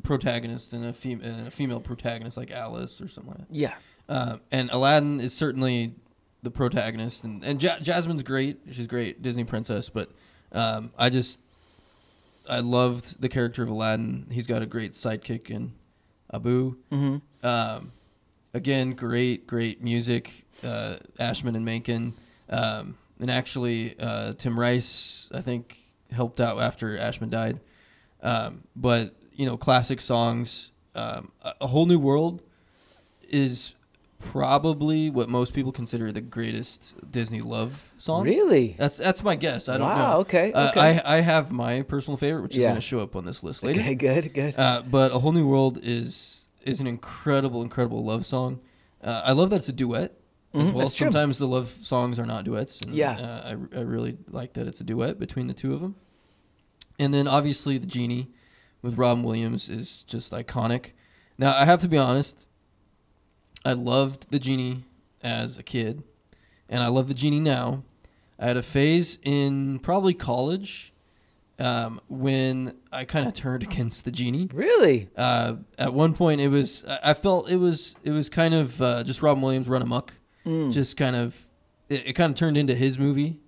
protagonist 0.03 0.73
and 0.73 0.85
a, 0.85 0.93
fem- 0.93 1.21
and 1.21 1.47
a 1.47 1.51
female 1.51 1.79
protagonist 1.79 2.37
like 2.37 2.51
Alice 2.51 3.01
or 3.01 3.07
something 3.07 3.31
like 3.33 3.47
that. 3.47 3.55
Yeah. 3.55 3.73
Uh, 4.09 4.37
and 4.51 4.69
Aladdin 4.71 5.19
is 5.19 5.33
certainly 5.33 5.93
the 6.43 6.51
protagonist, 6.51 7.25
and 7.25 7.43
and 7.43 7.61
ja- 7.61 7.79
Jasmine's 7.79 8.23
great. 8.23 8.59
She's 8.71 8.87
great 8.87 9.21
Disney 9.21 9.43
princess, 9.43 9.89
but 9.89 10.09
um, 10.53 10.91
I 10.97 11.09
just 11.09 11.41
I 12.49 12.59
loved 12.61 13.19
the 13.21 13.27
character 13.29 13.61
of 13.63 13.69
Aladdin. 13.69 14.27
He's 14.31 14.47
got 14.47 14.61
a 14.61 14.65
great 14.65 14.93
sidekick 14.93 15.49
in 15.49 15.73
Abu. 16.33 16.77
Mm-hmm. 16.91 17.45
Um, 17.45 17.91
again, 18.53 18.91
great 18.91 19.47
great 19.47 19.81
music. 19.81 20.45
Uh, 20.63 20.97
Ashman 21.19 21.55
and 21.55 21.63
Menken, 21.63 22.13
um, 22.49 22.97
and 23.19 23.29
actually 23.29 23.95
uh, 23.99 24.33
Tim 24.33 24.59
Rice 24.59 25.29
I 25.33 25.41
think 25.41 25.77
helped 26.11 26.41
out 26.41 26.59
after 26.59 26.97
Ashman 26.97 27.29
died. 27.29 27.59
Um, 28.21 28.63
but 28.75 29.13
you 29.33 29.45
know, 29.45 29.57
classic 29.57 30.01
songs. 30.01 30.71
Um, 30.95 31.31
a, 31.43 31.67
whole 31.67 31.85
new 31.85 31.99
world 31.99 32.41
is 33.29 33.75
probably 34.19 35.11
what 35.11 35.29
most 35.29 35.53
people 35.53 35.71
consider 35.71 36.11
the 36.11 36.21
greatest 36.21 36.95
Disney 37.11 37.41
love 37.41 37.93
song. 37.97 38.23
Really? 38.23 38.75
That's 38.79 38.97
that's 38.97 39.23
my 39.23 39.35
guess. 39.35 39.69
I 39.69 39.77
don't 39.77 39.87
wow. 39.87 40.13
know. 40.13 40.19
Okay. 40.21 40.51
Uh, 40.53 40.71
okay. 40.71 40.79
I 40.79 41.17
I 41.17 41.21
have 41.21 41.51
my 41.51 41.83
personal 41.83 42.17
favorite, 42.17 42.41
which 42.41 42.55
is 42.55 42.63
going 42.63 42.75
to 42.75 42.81
show 42.81 42.99
up 42.99 43.15
on 43.15 43.25
this 43.25 43.43
list 43.43 43.63
later. 43.63 43.79
okay. 43.79 43.95
Good. 44.07 44.33
Good. 44.33 44.57
Uh, 44.57 44.81
but 44.89 45.11
a 45.11 45.19
whole 45.19 45.31
new 45.31 45.47
world 45.47 45.79
is 45.83 46.36
is 46.67 46.79
an 46.79 46.87
incredible, 46.87 47.61
incredible 47.61 48.03
love 48.03 48.25
song. 48.25 48.59
Uh, 49.03 49.21
I 49.25 49.31
love 49.31 49.49
that 49.51 49.57
it's 49.57 49.69
a 49.69 49.73
duet 49.73 50.13
as 50.53 50.69
Mhm, 50.69 50.73
well. 50.73 50.77
that's 50.85 50.95
true. 50.95 51.05
Sometimes 51.05 51.37
the 51.37 51.47
love 51.47 51.75
songs 51.81 52.19
are 52.19 52.25
not 52.25 52.43
duets. 52.43 52.81
And, 52.81 52.93
Yeah. 52.93 53.11
uh, 53.17 53.55
I 53.73 53.77
I 53.79 53.81
really 53.81 54.17
like 54.29 54.53
that 54.53 54.67
it's 54.67 54.81
a 54.81 54.83
duet 54.83 55.19
between 55.19 55.47
the 55.47 55.53
two 55.53 55.73
of 55.73 55.81
them. 55.81 55.95
And 56.99 57.13
then 57.13 57.27
obviously 57.27 57.77
the 57.77 57.87
genie 57.87 58.29
with 58.81 58.97
Robin 58.97 59.23
Williams 59.23 59.69
is 59.69 60.03
just 60.07 60.33
iconic. 60.33 60.91
Now 61.37 61.55
I 61.55 61.65
have 61.65 61.81
to 61.81 61.87
be 61.87 61.97
honest. 61.97 62.45
I 63.65 63.73
loved 63.73 64.27
the 64.31 64.39
genie 64.39 64.85
as 65.21 65.57
a 65.57 65.63
kid, 65.63 66.03
and 66.69 66.81
I 66.83 66.87
love 66.87 67.07
the 67.07 67.13
genie 67.13 67.39
now. 67.39 67.83
I 68.39 68.45
had 68.47 68.57
a 68.57 68.63
phase 68.63 69.19
in 69.23 69.79
probably 69.79 70.13
college 70.13 70.93
um, 71.59 71.99
when 72.07 72.75
I 72.91 73.05
kind 73.05 73.27
of 73.27 73.33
turned 73.33 73.63
against 73.63 74.05
the 74.05 74.11
genie. 74.11 74.49
really? 74.53 75.09
Uh, 75.17 75.55
at 75.77 75.93
one 75.93 76.13
point, 76.13 76.39
it 76.41 76.49
was 76.49 76.85
I 76.85 77.13
felt 77.13 77.49
it 77.49 77.57
was 77.57 77.95
it 78.03 78.11
was 78.11 78.29
kind 78.29 78.53
of 78.53 78.81
uh, 78.81 79.03
just 79.03 79.21
Robin 79.21 79.41
Williams 79.41 79.67
run 79.67 79.81
amok, 79.81 80.13
Mm. 80.45 80.71
just 80.71 80.95
kind 80.97 81.15
of 81.15 81.35
it, 81.89 82.07
it 82.07 82.13
kind 82.13 82.31
of 82.31 82.37
turned 82.37 82.57
into 82.57 82.73
his 82.75 82.97
movie, 82.97 83.39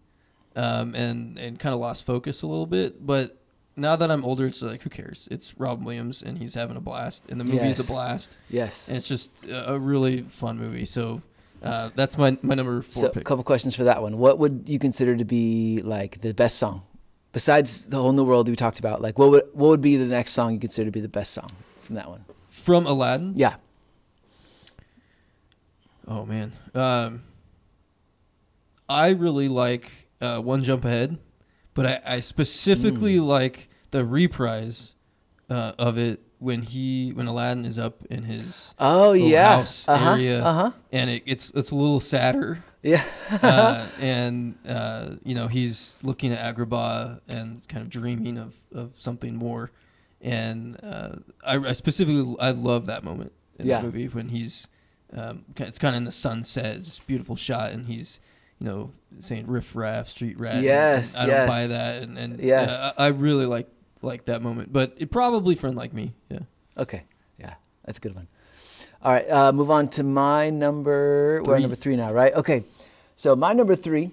um, 0.56 0.96
and 0.96 1.38
and 1.38 1.60
kind 1.60 1.74
of 1.74 1.80
lost 1.80 2.06
focus 2.06 2.42
a 2.42 2.48
little 2.48 2.66
bit. 2.66 3.06
But 3.06 3.38
now 3.76 3.96
that 3.96 4.12
I'm 4.12 4.26
older, 4.26 4.46
it's 4.48 4.62
like 4.62 4.82
who 4.82 4.90
cares? 4.90 5.28
It's 5.32 5.58
Robin 5.58 5.86
Williams, 5.86 6.22
and 6.24 6.38
he's 6.38 6.56
having 6.56 6.76
a 6.78 6.82
blast, 6.82 7.28
and 7.30 7.40
the 7.40 7.46
movie 7.46 7.68
is 7.70 7.80
a 7.80 7.84
blast, 7.86 8.38
yes. 8.50 8.88
and 8.90 8.98
it's 8.98 9.08
just 9.08 9.44
a, 9.46 9.74
a 9.74 9.80
really 9.80 10.24
fun 10.24 10.58
movie. 10.58 10.84
So 10.86 11.22
uh, 11.64 11.92
that's 11.96 12.18
my 12.18 12.38
my 12.42 12.56
number 12.56 12.82
four 12.82 13.04
So, 13.04 13.12
a 13.16 13.22
couple 13.24 13.44
questions 13.44 13.76
for 13.76 13.84
that 13.86 14.02
one. 14.02 14.18
What 14.18 14.40
would 14.40 14.64
you 14.68 14.80
consider 14.80 15.16
to 15.16 15.24
be 15.26 15.82
like 15.84 16.20
the 16.22 16.34
best 16.34 16.58
song, 16.58 16.82
besides 17.32 17.88
the 17.88 17.98
whole 18.02 18.12
new 18.14 18.24
world 18.24 18.48
we 18.50 18.56
talked 18.56 18.80
about? 18.80 19.02
Like, 19.02 19.18
what 19.20 19.30
would 19.32 19.44
what 19.54 19.68
would 19.70 19.82
be 19.82 19.96
the 19.98 20.06
next 20.06 20.32
song 20.34 20.54
you 20.54 20.60
consider 20.60 20.86
to 20.86 20.92
be 20.92 21.02
the 21.02 21.08
best 21.10 21.34
song 21.34 21.50
from 21.82 21.96
that 21.96 22.10
one? 22.10 22.26
From 22.50 22.86
Aladdin. 22.86 23.34
Yeah. 23.36 23.56
Oh 26.08 26.26
man, 26.26 26.52
um, 26.74 27.22
I 28.88 29.10
really 29.10 29.48
like 29.48 29.92
uh, 30.20 30.40
One 30.42 30.64
Jump 30.64 30.84
Ahead, 30.86 31.18
but 31.76 31.86
I, 31.86 32.02
I 32.06 32.20
specifically 32.22 33.18
Mm. 33.18 33.28
like 33.28 33.70
the 33.92 34.04
reprise 34.04 34.96
uh, 35.52 35.74
of 35.78 35.98
it 36.00 36.20
when 36.40 36.64
he 36.64 37.12
when 37.12 37.28
Aladdin 37.28 37.64
is 37.66 37.78
up 37.78 38.04
in 38.10 38.24
his 38.24 38.74
Oh 38.80 39.14
yeah. 39.14 39.58
house 39.58 39.88
uh-huh. 39.88 40.12
area. 40.14 40.44
Uh 40.44 40.54
huh. 40.54 40.72
and 40.92 41.10
it, 41.12 41.24
it's 41.28 41.52
it's 41.52 41.70
a 41.70 41.76
little 41.76 42.00
sadder, 42.00 42.64
Yeah. 42.82 43.04
uh, 43.44 43.88
and 44.00 44.56
uh, 44.68 45.16
you 45.24 45.36
know 45.36 45.48
he's 45.48 46.00
looking 46.02 46.32
at 46.32 46.56
Agrabah 46.56 47.20
and 47.28 47.66
kind 47.68 47.84
of 47.84 47.90
dreaming 47.90 48.38
of, 48.38 48.54
of 48.74 48.92
something 48.98 49.36
more, 49.36 49.72
and 50.22 50.78
uh, 50.84 51.16
I, 51.46 51.58
I 51.58 51.72
specifically 51.74 52.36
I 52.40 52.52
love 52.52 52.86
that 52.88 53.04
moment 53.04 53.32
in 53.58 53.68
Yeah. 53.68 53.80
the 53.80 53.84
movie 53.86 54.08
when 54.08 54.30
he's 54.30 54.68
um, 55.14 55.44
it's 55.58 55.80
kind 55.80 55.96
of 55.96 55.98
in 55.98 56.06
the 56.06 56.12
sunset, 56.12 56.78
it's 56.78 56.86
this 56.86 57.00
beautiful 57.00 57.36
shot, 57.36 57.72
and 57.72 57.88
he's 57.88 58.20
you 58.60 58.66
know 58.68 58.92
saying 59.20 59.48
riff 59.48 59.76
raff, 59.76 60.08
street 60.08 60.40
rat. 60.40 60.56
and- 60.56 60.64
Yes, 60.64 61.16
and 61.16 61.32
I 61.32 61.38
don't 61.38 61.48
buy 61.48 61.68
that, 61.68 62.04
and, 62.04 62.18
and 62.18 62.40
Yes. 62.40 62.70
uh, 62.70 62.94
I 62.98 63.06
I 63.06 63.08
really 63.10 63.46
like 63.46 63.68
like 64.02 64.26
that 64.26 64.42
moment, 64.42 64.72
but 64.72 64.94
it 64.98 65.12
probably 65.12 65.56
friend 65.56 65.76
like 65.76 65.94
me. 65.94 66.14
Yeah. 66.30 66.40
Okay. 66.78 67.04
Yeah, 67.38 67.56
that's 67.84 67.98
a 67.98 68.02
good 68.02 68.16
one. 68.16 68.28
All 69.02 69.14
right, 69.14 69.30
uh, 69.30 69.52
move 69.54 69.72
on 69.72 69.88
to 69.90 70.04
my 70.04 70.50
number. 70.50 71.42
We're 71.44 71.54
at 71.54 71.58
Three. 71.58 71.62
number 71.62 71.76
three 71.76 71.96
now, 71.96 72.12
right? 72.12 72.34
Okay. 72.34 72.66
So 73.16 73.36
my 73.36 73.54
number 73.54 73.76
three, 73.76 74.12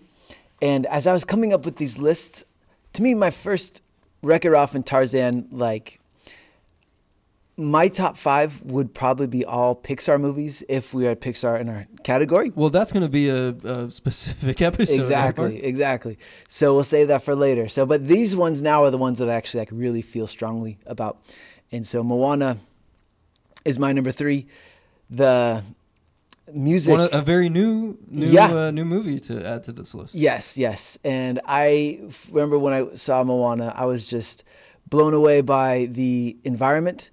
and 0.63 0.87
as 0.87 1.07
I 1.07 1.13
was 1.13 1.25
coming 1.25 1.53
up 1.53 1.65
with 1.65 1.77
these 1.77 1.99
lists, 1.99 2.45
to 2.93 3.03
me, 3.03 3.15
my 3.15 3.31
first 3.31 3.83
Wreck-It 4.23 4.49
Ralph 4.51 4.75
and 4.75 4.87
Tarzan, 4.87 5.49
like 5.51 6.01
my 7.57 7.89
top 7.89 8.17
five 8.17 8.61
would 8.63 8.93
probably 8.93 9.27
be 9.27 9.45
all 9.45 9.75
Pixar 9.75 10.21
movies 10.21 10.63
if 10.69 10.93
we 10.93 11.05
had 11.05 11.21
Pixar 11.21 11.61
in 11.61 11.69
our 11.69 11.87
category. 12.05 12.53
Well, 12.55 12.71
that's 12.71 12.93
going 12.93 13.03
to 13.03 13.09
be 13.09 13.29
a, 13.29 13.49
a 13.49 13.91
specific 13.91 14.61
episode. 14.71 15.01
Exactly, 15.01 15.65
exactly. 15.65 16.19
So 16.49 16.75
we'll 16.75 16.85
save 16.85 17.09
that 17.09 17.23
for 17.23 17.35
later. 17.35 17.69
So, 17.69 17.87
but 17.87 18.07
these 18.07 18.37
ones 18.37 18.61
now 18.63 18.85
are 18.85 18.91
the 18.91 18.99
ones 18.99 19.19
that 19.19 19.29
I 19.29 19.35
actually 19.35 19.61
like 19.61 19.71
really 19.73 20.03
feel 20.03 20.27
strongly 20.27 20.79
about, 20.87 21.19
and 21.73 21.87
so 21.87 22.03
Moana 22.05 22.59
is 23.65 23.79
my 23.79 23.93
number 23.93 24.13
three. 24.13 24.47
The 25.11 25.63
music, 26.53 26.97
One 26.97 27.09
a 27.13 27.23
very 27.23 27.49
new, 27.49 27.99
new, 28.09 28.27
Yeah. 28.27 28.53
uh, 28.53 28.71
new 28.71 28.85
movie 28.85 29.21
to 29.21 29.47
add 29.47 29.65
to 29.65 29.73
this 29.73 29.95
list. 29.95 30.15
yes, 30.15 30.57
yes. 30.57 30.99
And 31.05 31.41
I 31.47 32.01
remember 32.31 32.59
when 32.59 32.73
I 32.73 32.95
saw 32.97 33.23
Moana, 33.25 33.73
I 33.77 33.85
was 33.87 34.07
just 34.07 34.45
blown 34.89 35.15
away 35.15 35.41
by 35.41 35.87
the 35.91 36.37
environment. 36.45 37.11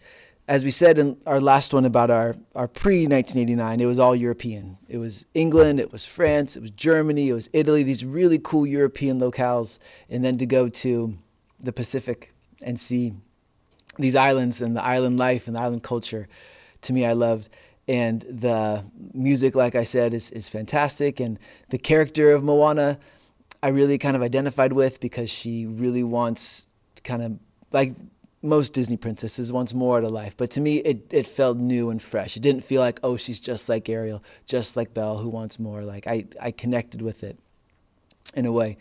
As 0.48 0.64
we 0.66 0.72
said 0.72 1.00
in 1.00 1.18
our 1.26 1.40
last 1.40 1.74
one 1.74 1.86
about 1.86 2.10
our, 2.12 2.36
our 2.54 2.68
pre 2.68 3.08
1989, 3.08 3.80
it 3.80 3.86
was 3.86 3.98
all 3.98 4.16
European. 4.16 4.78
It 4.90 4.98
was 4.98 5.26
England, 5.34 5.80
it 5.80 5.92
was 5.92 6.06
France, 6.06 6.58
it 6.58 6.62
was 6.62 6.72
Germany, 6.72 7.30
it 7.30 7.34
was 7.34 7.50
Italy, 7.54 7.82
these 7.84 8.04
really 8.04 8.40
cool 8.44 8.68
European 8.68 9.20
locales. 9.22 9.80
And 10.10 10.24
then 10.24 10.38
to 10.40 10.46
go 10.46 10.68
to 10.68 11.18
the 11.62 11.72
Pacific 11.72 12.34
and 12.66 12.78
see 12.80 13.14
these 13.98 14.16
islands 14.16 14.62
and 14.62 14.76
the 14.76 14.84
island 14.84 15.18
life 15.18 15.48
and 15.48 15.56
the 15.56 15.62
island 15.62 15.82
culture, 15.84 16.28
to 16.82 16.92
me, 16.94 17.06
I 17.06 17.14
loved. 17.14 17.48
And 17.88 18.22
the 18.22 18.86
music, 19.14 19.56
like 19.56 19.76
I 19.76 19.84
said, 19.84 20.14
is, 20.14 20.32
is 20.32 20.48
fantastic. 20.48 21.20
And 21.20 21.38
the 21.70 21.78
character 21.78 22.32
of 22.32 22.44
Moana, 22.44 22.98
I 23.62 23.70
really 23.70 23.98
kind 23.98 24.16
of 24.16 24.22
identified 24.22 24.74
with 24.74 25.00
because 25.00 25.30
she 25.30 25.66
really 25.66 26.04
wants 26.04 26.68
kind 27.04 27.22
of 27.22 27.40
like 27.72 27.94
most 28.42 28.74
Disney 28.74 28.98
princesses 28.98 29.52
wants 29.52 29.74
more 29.74 29.98
out 29.98 30.04
of 30.04 30.12
life. 30.12 30.36
But 30.36 30.52
to 30.52 30.62
me, 30.62 30.78
it, 30.78 31.14
it 31.14 31.26
felt 31.26 31.58
new 31.58 31.90
and 31.90 32.02
fresh. 32.02 32.36
It 32.36 32.42
didn't 32.42 32.64
feel 32.64 32.82
like, 32.82 33.00
oh, 33.02 33.16
she's 33.16 33.40
just 33.40 33.70
like 33.70 33.88
Ariel, 33.88 34.22
just 34.46 34.76
like 34.76 34.94
Belle, 34.94 35.18
who 35.18 35.30
wants 35.30 35.60
more. 35.60 35.84
Like 35.84 36.08
I, 36.08 36.26
I 36.42 36.52
connected 36.52 37.02
with 37.02 37.24
it 37.24 37.40
in 38.36 38.46
a 38.46 38.52
way 38.52 38.78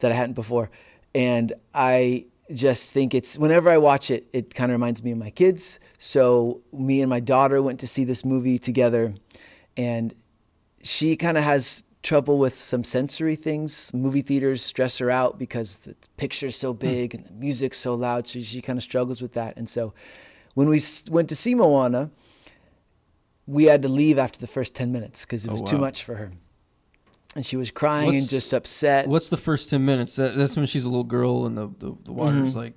that 0.00 0.10
I 0.10 0.14
hadn't 0.14 0.34
before. 0.34 0.70
And 1.14 1.52
I 1.74 2.24
just 2.54 2.92
think 2.92 3.14
it's 3.14 3.38
whenever 3.38 3.70
I 3.70 3.78
watch 3.78 4.10
it, 4.10 4.26
it 4.32 4.54
kind 4.54 4.70
of 4.70 4.74
reminds 4.74 5.02
me 5.02 5.12
of 5.12 5.18
my 5.18 5.30
kids. 5.30 5.78
So 5.98 6.60
me 6.72 7.00
and 7.00 7.08
my 7.10 7.20
daughter 7.20 7.62
went 7.62 7.80
to 7.80 7.86
see 7.86 8.04
this 8.04 8.24
movie 8.24 8.58
together, 8.58 9.14
and 9.76 10.14
she 10.82 11.16
kind 11.16 11.38
of 11.38 11.44
has 11.44 11.84
trouble 12.02 12.38
with 12.38 12.56
some 12.56 12.84
sensory 12.84 13.36
things. 13.36 13.92
Movie 13.94 14.22
theaters 14.22 14.62
stress 14.62 14.98
her 14.98 15.10
out 15.10 15.38
because 15.38 15.76
the 15.78 15.94
picture's 16.16 16.56
so 16.56 16.72
hmm. 16.72 16.78
big 16.78 17.14
and 17.14 17.24
the 17.24 17.32
music's 17.32 17.78
so 17.78 17.94
loud. 17.94 18.26
So 18.26 18.40
she 18.40 18.60
kind 18.60 18.78
of 18.78 18.82
struggles 18.82 19.22
with 19.22 19.34
that. 19.34 19.56
And 19.56 19.68
so 19.68 19.94
when 20.54 20.68
we 20.68 20.80
went 21.10 21.28
to 21.28 21.36
see 21.36 21.54
Moana, 21.54 22.10
we 23.46 23.64
had 23.64 23.82
to 23.82 23.88
leave 23.88 24.18
after 24.18 24.38
the 24.38 24.46
first 24.46 24.74
10 24.74 24.92
minutes 24.92 25.22
because 25.22 25.44
it 25.44 25.50
Oh, 25.50 25.52
was 25.52 25.62
too 25.62 25.78
much 25.78 26.04
for 26.04 26.16
her. 26.16 26.32
And 27.34 27.46
she 27.46 27.56
was 27.56 27.70
crying 27.70 28.14
and 28.14 28.28
just 28.28 28.52
upset. 28.52 29.06
What's 29.08 29.30
the 29.30 29.38
first 29.38 29.70
10 29.70 29.84
minutes? 29.84 30.16
That, 30.16 30.36
that's 30.36 30.54
when 30.56 30.66
she's 30.66 30.84
a 30.84 30.88
little 30.88 31.04
girl 31.04 31.46
and 31.46 31.56
the, 31.56 31.68
the, 31.78 31.96
the 32.04 32.12
water's 32.12 32.54
like 32.54 32.74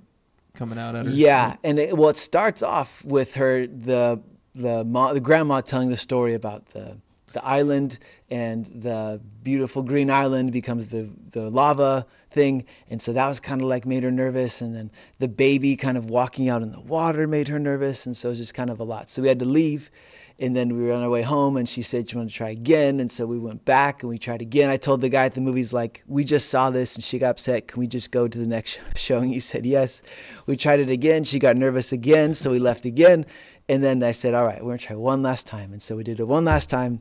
coming 0.54 0.78
out 0.78 0.96
at 0.96 1.04
her. 1.04 1.10
Mm-hmm. 1.10 1.20
Yeah, 1.20 1.56
and 1.62 1.78
it, 1.78 1.96
well, 1.96 2.08
it 2.08 2.16
starts 2.16 2.62
off 2.62 3.04
with 3.04 3.34
her 3.34 3.66
the 3.66 4.20
the 4.54 4.84
the 5.12 5.20
grandma 5.20 5.60
telling 5.60 5.90
the 5.90 5.96
story 5.96 6.34
about 6.34 6.66
the 6.66 6.96
the 7.34 7.44
island 7.44 7.98
and 8.30 8.64
the 8.66 9.20
beautiful 9.42 9.82
green 9.82 10.10
island 10.10 10.52
becomes 10.52 10.88
the 10.88 11.10
the 11.30 11.50
lava 11.50 12.06
thing, 12.30 12.64
and 12.90 13.00
so 13.00 13.12
that 13.12 13.28
was 13.28 13.38
kind 13.40 13.60
of 13.60 13.68
like 13.68 13.84
made 13.86 14.02
her 14.02 14.10
nervous, 14.10 14.60
and 14.60 14.74
then 14.74 14.90
the 15.18 15.28
baby 15.28 15.76
kind 15.76 15.96
of 15.96 16.10
walking 16.10 16.48
out 16.48 16.62
in 16.62 16.72
the 16.72 16.80
water 16.80 17.26
made 17.26 17.48
her 17.48 17.58
nervous, 17.58 18.06
and 18.06 18.16
so 18.16 18.28
it 18.28 18.32
was 18.32 18.38
just 18.38 18.54
kind 18.54 18.70
of 18.70 18.80
a 18.80 18.84
lot. 18.84 19.10
So 19.10 19.22
we 19.22 19.28
had 19.28 19.38
to 19.40 19.44
leave. 19.44 19.90
And 20.38 20.54
then 20.54 20.76
we 20.76 20.84
were 20.84 20.92
on 20.92 21.02
our 21.02 21.08
way 21.08 21.22
home, 21.22 21.56
and 21.56 21.66
she 21.66 21.80
said 21.80 22.10
she 22.10 22.16
wanted 22.16 22.28
to 22.28 22.34
try 22.34 22.50
again. 22.50 23.00
And 23.00 23.10
so 23.10 23.24
we 23.24 23.38
went 23.38 23.64
back 23.64 24.02
and 24.02 24.10
we 24.10 24.18
tried 24.18 24.42
again. 24.42 24.68
I 24.68 24.76
told 24.76 25.00
the 25.00 25.08
guy 25.08 25.24
at 25.24 25.34
the 25.34 25.40
movies, 25.40 25.72
like, 25.72 26.02
we 26.06 26.24
just 26.24 26.50
saw 26.50 26.68
this, 26.68 26.94
and 26.94 27.02
she 27.02 27.18
got 27.18 27.30
upset. 27.30 27.68
Can 27.68 27.80
we 27.80 27.86
just 27.86 28.10
go 28.10 28.28
to 28.28 28.38
the 28.38 28.46
next 28.46 28.78
show? 28.96 29.18
And 29.18 29.32
he 29.32 29.40
said 29.40 29.64
yes. 29.64 30.02
We 30.44 30.56
tried 30.56 30.80
it 30.80 30.90
again. 30.90 31.24
She 31.24 31.38
got 31.38 31.56
nervous 31.56 31.90
again, 31.92 32.34
so 32.34 32.50
we 32.50 32.58
left 32.58 32.84
again. 32.84 33.24
And 33.68 33.82
then 33.82 34.02
I 34.02 34.12
said, 34.12 34.34
all 34.34 34.44
right, 34.44 34.62
we're 34.62 34.72
gonna 34.72 34.78
try 34.78 34.96
one 34.96 35.22
last 35.22 35.46
time. 35.46 35.72
And 35.72 35.80
so 35.80 35.96
we 35.96 36.04
did 36.04 36.20
it 36.20 36.28
one 36.28 36.44
last 36.44 36.68
time. 36.68 37.00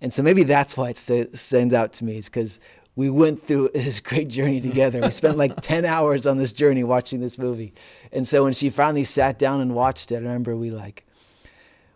And 0.00 0.12
so 0.12 0.22
maybe 0.22 0.42
that's 0.42 0.76
why 0.76 0.90
it 0.90 0.98
st- 0.98 1.38
stands 1.38 1.72
out 1.72 1.94
to 1.94 2.04
me, 2.04 2.18
is 2.18 2.26
because 2.26 2.60
we 2.96 3.10
went 3.10 3.42
through 3.42 3.70
this 3.74 4.00
great 4.00 4.28
journey 4.28 4.60
together. 4.60 5.00
We 5.00 5.10
spent 5.10 5.38
like 5.38 5.56
10 5.62 5.84
hours 5.84 6.26
on 6.26 6.36
this 6.36 6.52
journey 6.52 6.84
watching 6.84 7.20
this 7.20 7.38
movie. 7.38 7.72
And 8.12 8.28
so 8.28 8.44
when 8.44 8.52
she 8.52 8.70
finally 8.70 9.04
sat 9.04 9.38
down 9.38 9.60
and 9.60 9.74
watched 9.74 10.12
it, 10.12 10.16
I 10.16 10.18
remember 10.18 10.54
we 10.54 10.70
like, 10.70 11.06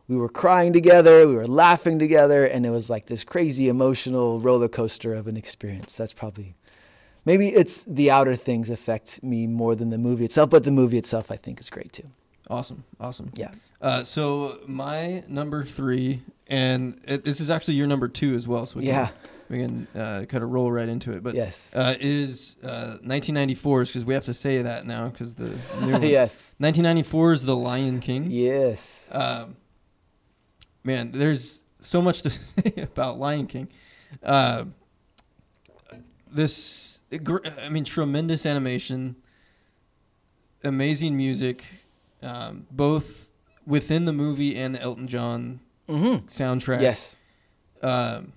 we 0.08 0.16
were 0.16 0.28
crying 0.28 0.72
together, 0.72 1.28
we 1.28 1.34
were 1.36 1.46
laughing 1.46 1.98
together, 1.98 2.44
and 2.44 2.64
it 2.66 2.70
was 2.70 2.88
like 2.90 3.06
this 3.06 3.24
crazy 3.24 3.68
emotional 3.68 4.40
roller 4.40 4.68
coaster 4.68 5.14
of 5.14 5.26
an 5.28 5.36
experience. 5.36 5.96
That's 5.96 6.12
probably 6.14 6.54
maybe 7.24 7.48
it's 7.48 7.82
the 7.82 8.10
outer 8.10 8.34
things 8.34 8.70
affect 8.70 9.22
me 9.22 9.46
more 9.46 9.74
than 9.74 9.90
the 9.90 9.98
movie 9.98 10.24
itself, 10.24 10.50
but 10.50 10.64
the 10.64 10.70
movie 10.70 10.98
itself 10.98 11.30
I 11.30 11.36
think 11.36 11.60
is 11.60 11.68
great 11.70 11.92
too. 11.92 12.04
Awesome. 12.50 12.84
Awesome. 12.98 13.30
Yeah. 13.34 13.50
Uh, 13.82 14.02
so 14.02 14.58
my 14.66 15.22
number 15.28 15.64
three, 15.64 16.22
and 16.46 16.98
it, 17.06 17.24
this 17.24 17.40
is 17.40 17.50
actually 17.50 17.74
your 17.74 17.86
number 17.86 18.08
two 18.08 18.34
as 18.34 18.48
well. 18.48 18.64
So 18.64 18.78
we 18.80 18.86
Yeah. 18.86 19.08
can, 19.08 19.14
we 19.50 19.58
can 19.58 20.00
uh, 20.00 20.24
kind 20.24 20.42
of 20.42 20.50
roll 20.50 20.72
right 20.72 20.88
into 20.88 21.12
it. 21.12 21.22
But 21.22 21.34
yes. 21.34 21.72
uh, 21.76 21.94
is 22.00 22.56
uh, 22.64 22.96
1994's 23.04 23.90
because 23.90 24.06
we 24.06 24.14
have 24.14 24.24
to 24.24 24.34
say 24.34 24.62
that 24.62 24.86
now 24.86 25.08
because 25.08 25.34
the 25.34 25.50
yes. 26.02 26.54
1994 26.56 27.32
is 27.32 27.44
The 27.44 27.54
Lion 27.54 28.00
King. 28.00 28.30
Yes. 28.30 29.06
Um, 29.12 29.56
man, 30.88 31.12
there's 31.12 31.64
so 31.80 32.00
much 32.02 32.22
to 32.22 32.30
say 32.50 32.72
about 32.82 33.18
Lion 33.18 33.46
King. 33.46 33.68
Uh, 34.22 34.64
this, 36.30 37.02
I 37.12 37.68
mean, 37.68 37.84
tremendous 37.84 38.44
animation, 38.46 39.16
amazing 40.64 41.16
music, 41.16 41.64
um, 42.22 42.66
both 42.70 43.28
within 43.66 44.04
the 44.06 44.12
movie 44.12 44.56
and 44.56 44.74
the 44.74 44.80
Elton 44.82 45.06
John 45.08 45.60
Mm-hmm. 45.88 46.26
soundtrack. 46.26 46.82
Yes. 46.82 47.16
Um, 47.82 48.34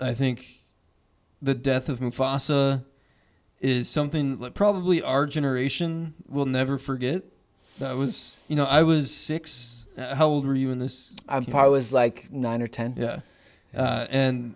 I 0.00 0.14
think 0.14 0.62
the 1.42 1.52
death 1.54 1.90
of 1.90 1.98
Mufasa 1.98 2.84
is 3.60 3.86
something 3.86 4.38
like 4.40 4.54
probably 4.54 5.02
our 5.02 5.26
generation 5.26 6.14
will 6.26 6.46
never 6.46 6.78
forget. 6.78 7.22
That 7.80 7.98
was, 7.98 8.40
you 8.48 8.56
know, 8.56 8.64
I 8.64 8.82
was 8.82 9.14
six. 9.14 9.81
Uh, 9.96 10.14
How 10.14 10.28
old 10.28 10.46
were 10.46 10.54
you 10.54 10.70
in 10.70 10.78
this? 10.78 11.14
I 11.28 11.40
probably 11.40 11.68
out? 11.68 11.70
was 11.72 11.92
like 11.92 12.30
nine 12.32 12.62
or 12.62 12.66
ten. 12.68 12.94
Yeah. 12.96 13.20
Uh, 13.76 14.06
and 14.10 14.54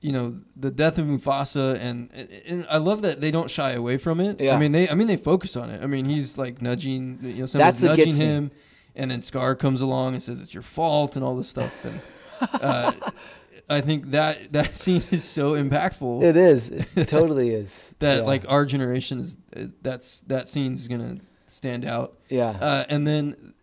you 0.00 0.12
know 0.12 0.38
the 0.56 0.70
death 0.70 0.98
of 0.98 1.06
Mufasa, 1.06 1.78
and, 1.80 2.10
and 2.46 2.66
I 2.70 2.76
love 2.78 3.02
that 3.02 3.20
they 3.20 3.30
don't 3.30 3.50
shy 3.50 3.72
away 3.72 3.96
from 3.96 4.20
it. 4.20 4.40
Yeah. 4.40 4.54
I 4.54 4.58
mean 4.58 4.72
they, 4.72 4.88
I 4.88 4.94
mean 4.94 5.08
they 5.08 5.16
focus 5.16 5.56
on 5.56 5.70
it. 5.70 5.82
I 5.82 5.86
mean 5.86 6.04
he's 6.04 6.38
like 6.38 6.60
nudging, 6.62 7.18
you 7.22 7.34
know, 7.40 7.46
someone's 7.46 7.82
nudging 7.82 8.04
gets 8.06 8.18
me. 8.18 8.24
him, 8.24 8.50
and 8.94 9.10
then 9.10 9.20
Scar 9.20 9.54
comes 9.54 9.80
along 9.80 10.12
and 10.14 10.22
says 10.22 10.40
it's 10.40 10.54
your 10.54 10.62
fault 10.62 11.16
and 11.16 11.24
all 11.24 11.36
this 11.36 11.48
stuff. 11.48 11.72
And 11.84 12.00
uh, 12.62 12.92
I 13.68 13.80
think 13.80 14.10
that 14.12 14.52
that 14.52 14.76
scene 14.76 15.02
is 15.10 15.24
so 15.24 15.52
impactful 15.52 16.22
It 16.22 16.36
is. 16.36 16.70
It 16.70 17.08
totally 17.08 17.50
is. 17.54 17.92
that 17.98 18.18
Yeah. 18.18 18.22
like 18.22 18.44
our 18.48 18.64
generation 18.64 19.18
is, 19.20 19.36
is 19.54 19.72
that's 19.82 20.20
that 20.22 20.48
scene's 20.48 20.86
gonna 20.88 21.16
stand 21.46 21.84
out. 21.84 22.16
Yeah. 22.28 22.50
Uh, 22.50 22.84
and 22.88 23.06
then 23.06 23.54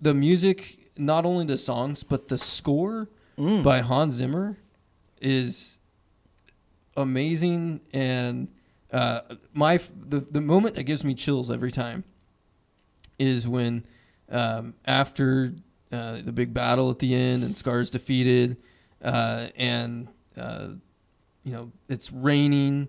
the 0.00 0.14
music, 0.14 0.90
not 0.96 1.24
only 1.24 1.44
the 1.46 1.58
songs 1.58 2.02
but 2.02 2.28
the 2.28 2.38
score 2.38 3.08
Mm. 3.38 3.62
by 3.62 3.80
Hans 3.82 4.14
Zimmer 4.14 4.56
is 5.20 5.78
amazing 6.96 7.82
and 7.92 8.48
uh, 8.90 9.20
my 9.52 9.78
the 9.94 10.20
the 10.20 10.40
moment 10.40 10.74
that 10.76 10.84
gives 10.84 11.04
me 11.04 11.14
chills 11.14 11.50
every 11.50 11.70
time 11.70 12.04
is 13.18 13.46
when 13.46 13.84
um, 14.30 14.72
after 14.86 15.52
uh, 15.92 16.22
the 16.22 16.32
big 16.32 16.54
battle 16.54 16.88
at 16.90 16.98
the 16.98 17.14
end 17.14 17.44
and 17.44 17.54
Scar's 17.54 17.90
defeated 17.90 18.56
uh, 19.02 19.48
and 19.56 20.08
uh, 20.38 20.68
you 21.44 21.52
know 21.52 21.70
it's 21.90 22.10
raining 22.10 22.88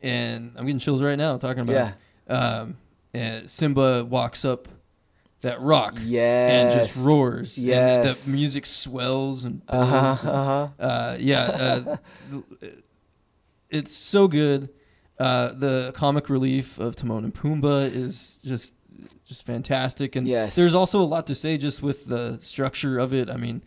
and 0.00 0.52
I'm 0.56 0.64
getting 0.64 0.78
chills 0.78 1.02
right 1.02 1.18
now 1.18 1.36
talking 1.38 1.62
about 1.62 1.72
yeah. 1.72 1.92
it. 2.28 2.32
Um, 2.32 2.76
and 3.12 3.50
Simba 3.50 4.04
walks 4.04 4.44
up 4.44 4.68
that 5.40 5.60
rock 5.60 5.94
Yes. 6.04 6.50
and 6.50 6.72
just 6.86 6.96
roars. 7.06 7.56
yeah 7.62 8.02
the, 8.02 8.08
the 8.12 8.30
music 8.30 8.66
swells 8.66 9.44
and 9.44 9.62
uh-huh, 9.68 10.16
and, 10.20 10.28
Uh 10.28 10.44
huh. 10.44 10.68
uh, 10.82 11.16
yeah, 11.20 11.42
uh, 11.42 11.96
it's 13.70 13.92
so 13.92 14.28
good. 14.28 14.70
Uh, 15.18 15.52
the 15.52 15.92
comic 15.96 16.28
relief 16.30 16.78
of 16.78 16.94
Timon 16.94 17.24
and 17.24 17.34
Pumbaa 17.34 17.92
is 17.94 18.38
just 18.44 18.74
just 19.26 19.44
fantastic, 19.44 20.16
and 20.16 20.26
Yes. 20.26 20.54
there's 20.54 20.74
also 20.74 21.00
a 21.00 21.04
lot 21.04 21.26
to 21.26 21.34
say 21.34 21.58
just 21.58 21.82
with 21.82 22.06
the 22.06 22.38
structure 22.38 22.98
of 22.98 23.12
it. 23.12 23.28
I 23.30 23.36
mean, 23.36 23.62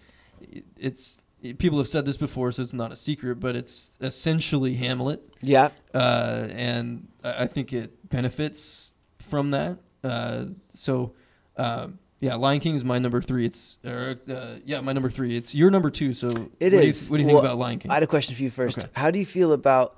it's 0.77 1.21
people 1.57 1.77
have 1.77 1.87
said 1.87 2.05
this 2.05 2.17
before, 2.17 2.51
so 2.51 2.61
it's 2.63 2.73
not 2.73 2.91
a 2.91 2.95
secret, 2.95 3.39
but 3.39 3.55
it's 3.55 3.97
essentially 4.01 4.75
Hamlet, 4.75 5.21
Yeah. 5.41 5.69
uh, 5.93 6.47
and 6.51 7.07
I 7.23 7.43
I 7.43 7.47
think 7.47 7.73
it 7.73 8.09
benefits 8.09 8.91
from 9.19 9.51
that. 9.51 9.77
Uh, 10.03 10.45
so, 10.73 11.13
um, 11.57 11.99
yeah, 12.19 12.35
Lion 12.35 12.59
King 12.59 12.75
is 12.75 12.83
my 12.85 12.99
number 12.99 13.21
three. 13.21 13.45
It's 13.45 13.77
or, 13.83 14.15
uh, 14.29 14.55
yeah, 14.65 14.79
my 14.81 14.93
number 14.93 15.09
three. 15.09 15.35
It's 15.35 15.55
your 15.55 15.71
number 15.71 15.89
two. 15.89 16.13
So 16.13 16.27
It 16.27 16.31
what 16.31 16.49
Do 16.59 16.65
you, 16.87 16.93
what 17.09 17.17
do 17.17 17.23
you 17.23 17.25
think 17.27 17.39
about 17.39 17.57
Lion 17.57 17.79
King? 17.79 17.89
I 17.91 17.95
had 17.95 18.03
a 18.03 18.07
question 18.07 18.35
for 18.35 18.43
you 18.43 18.49
first. 18.51 18.77
Okay. 18.77 18.87
How 18.95 19.09
do 19.11 19.17
you 19.19 19.25
feel 19.25 19.53
about 19.53 19.97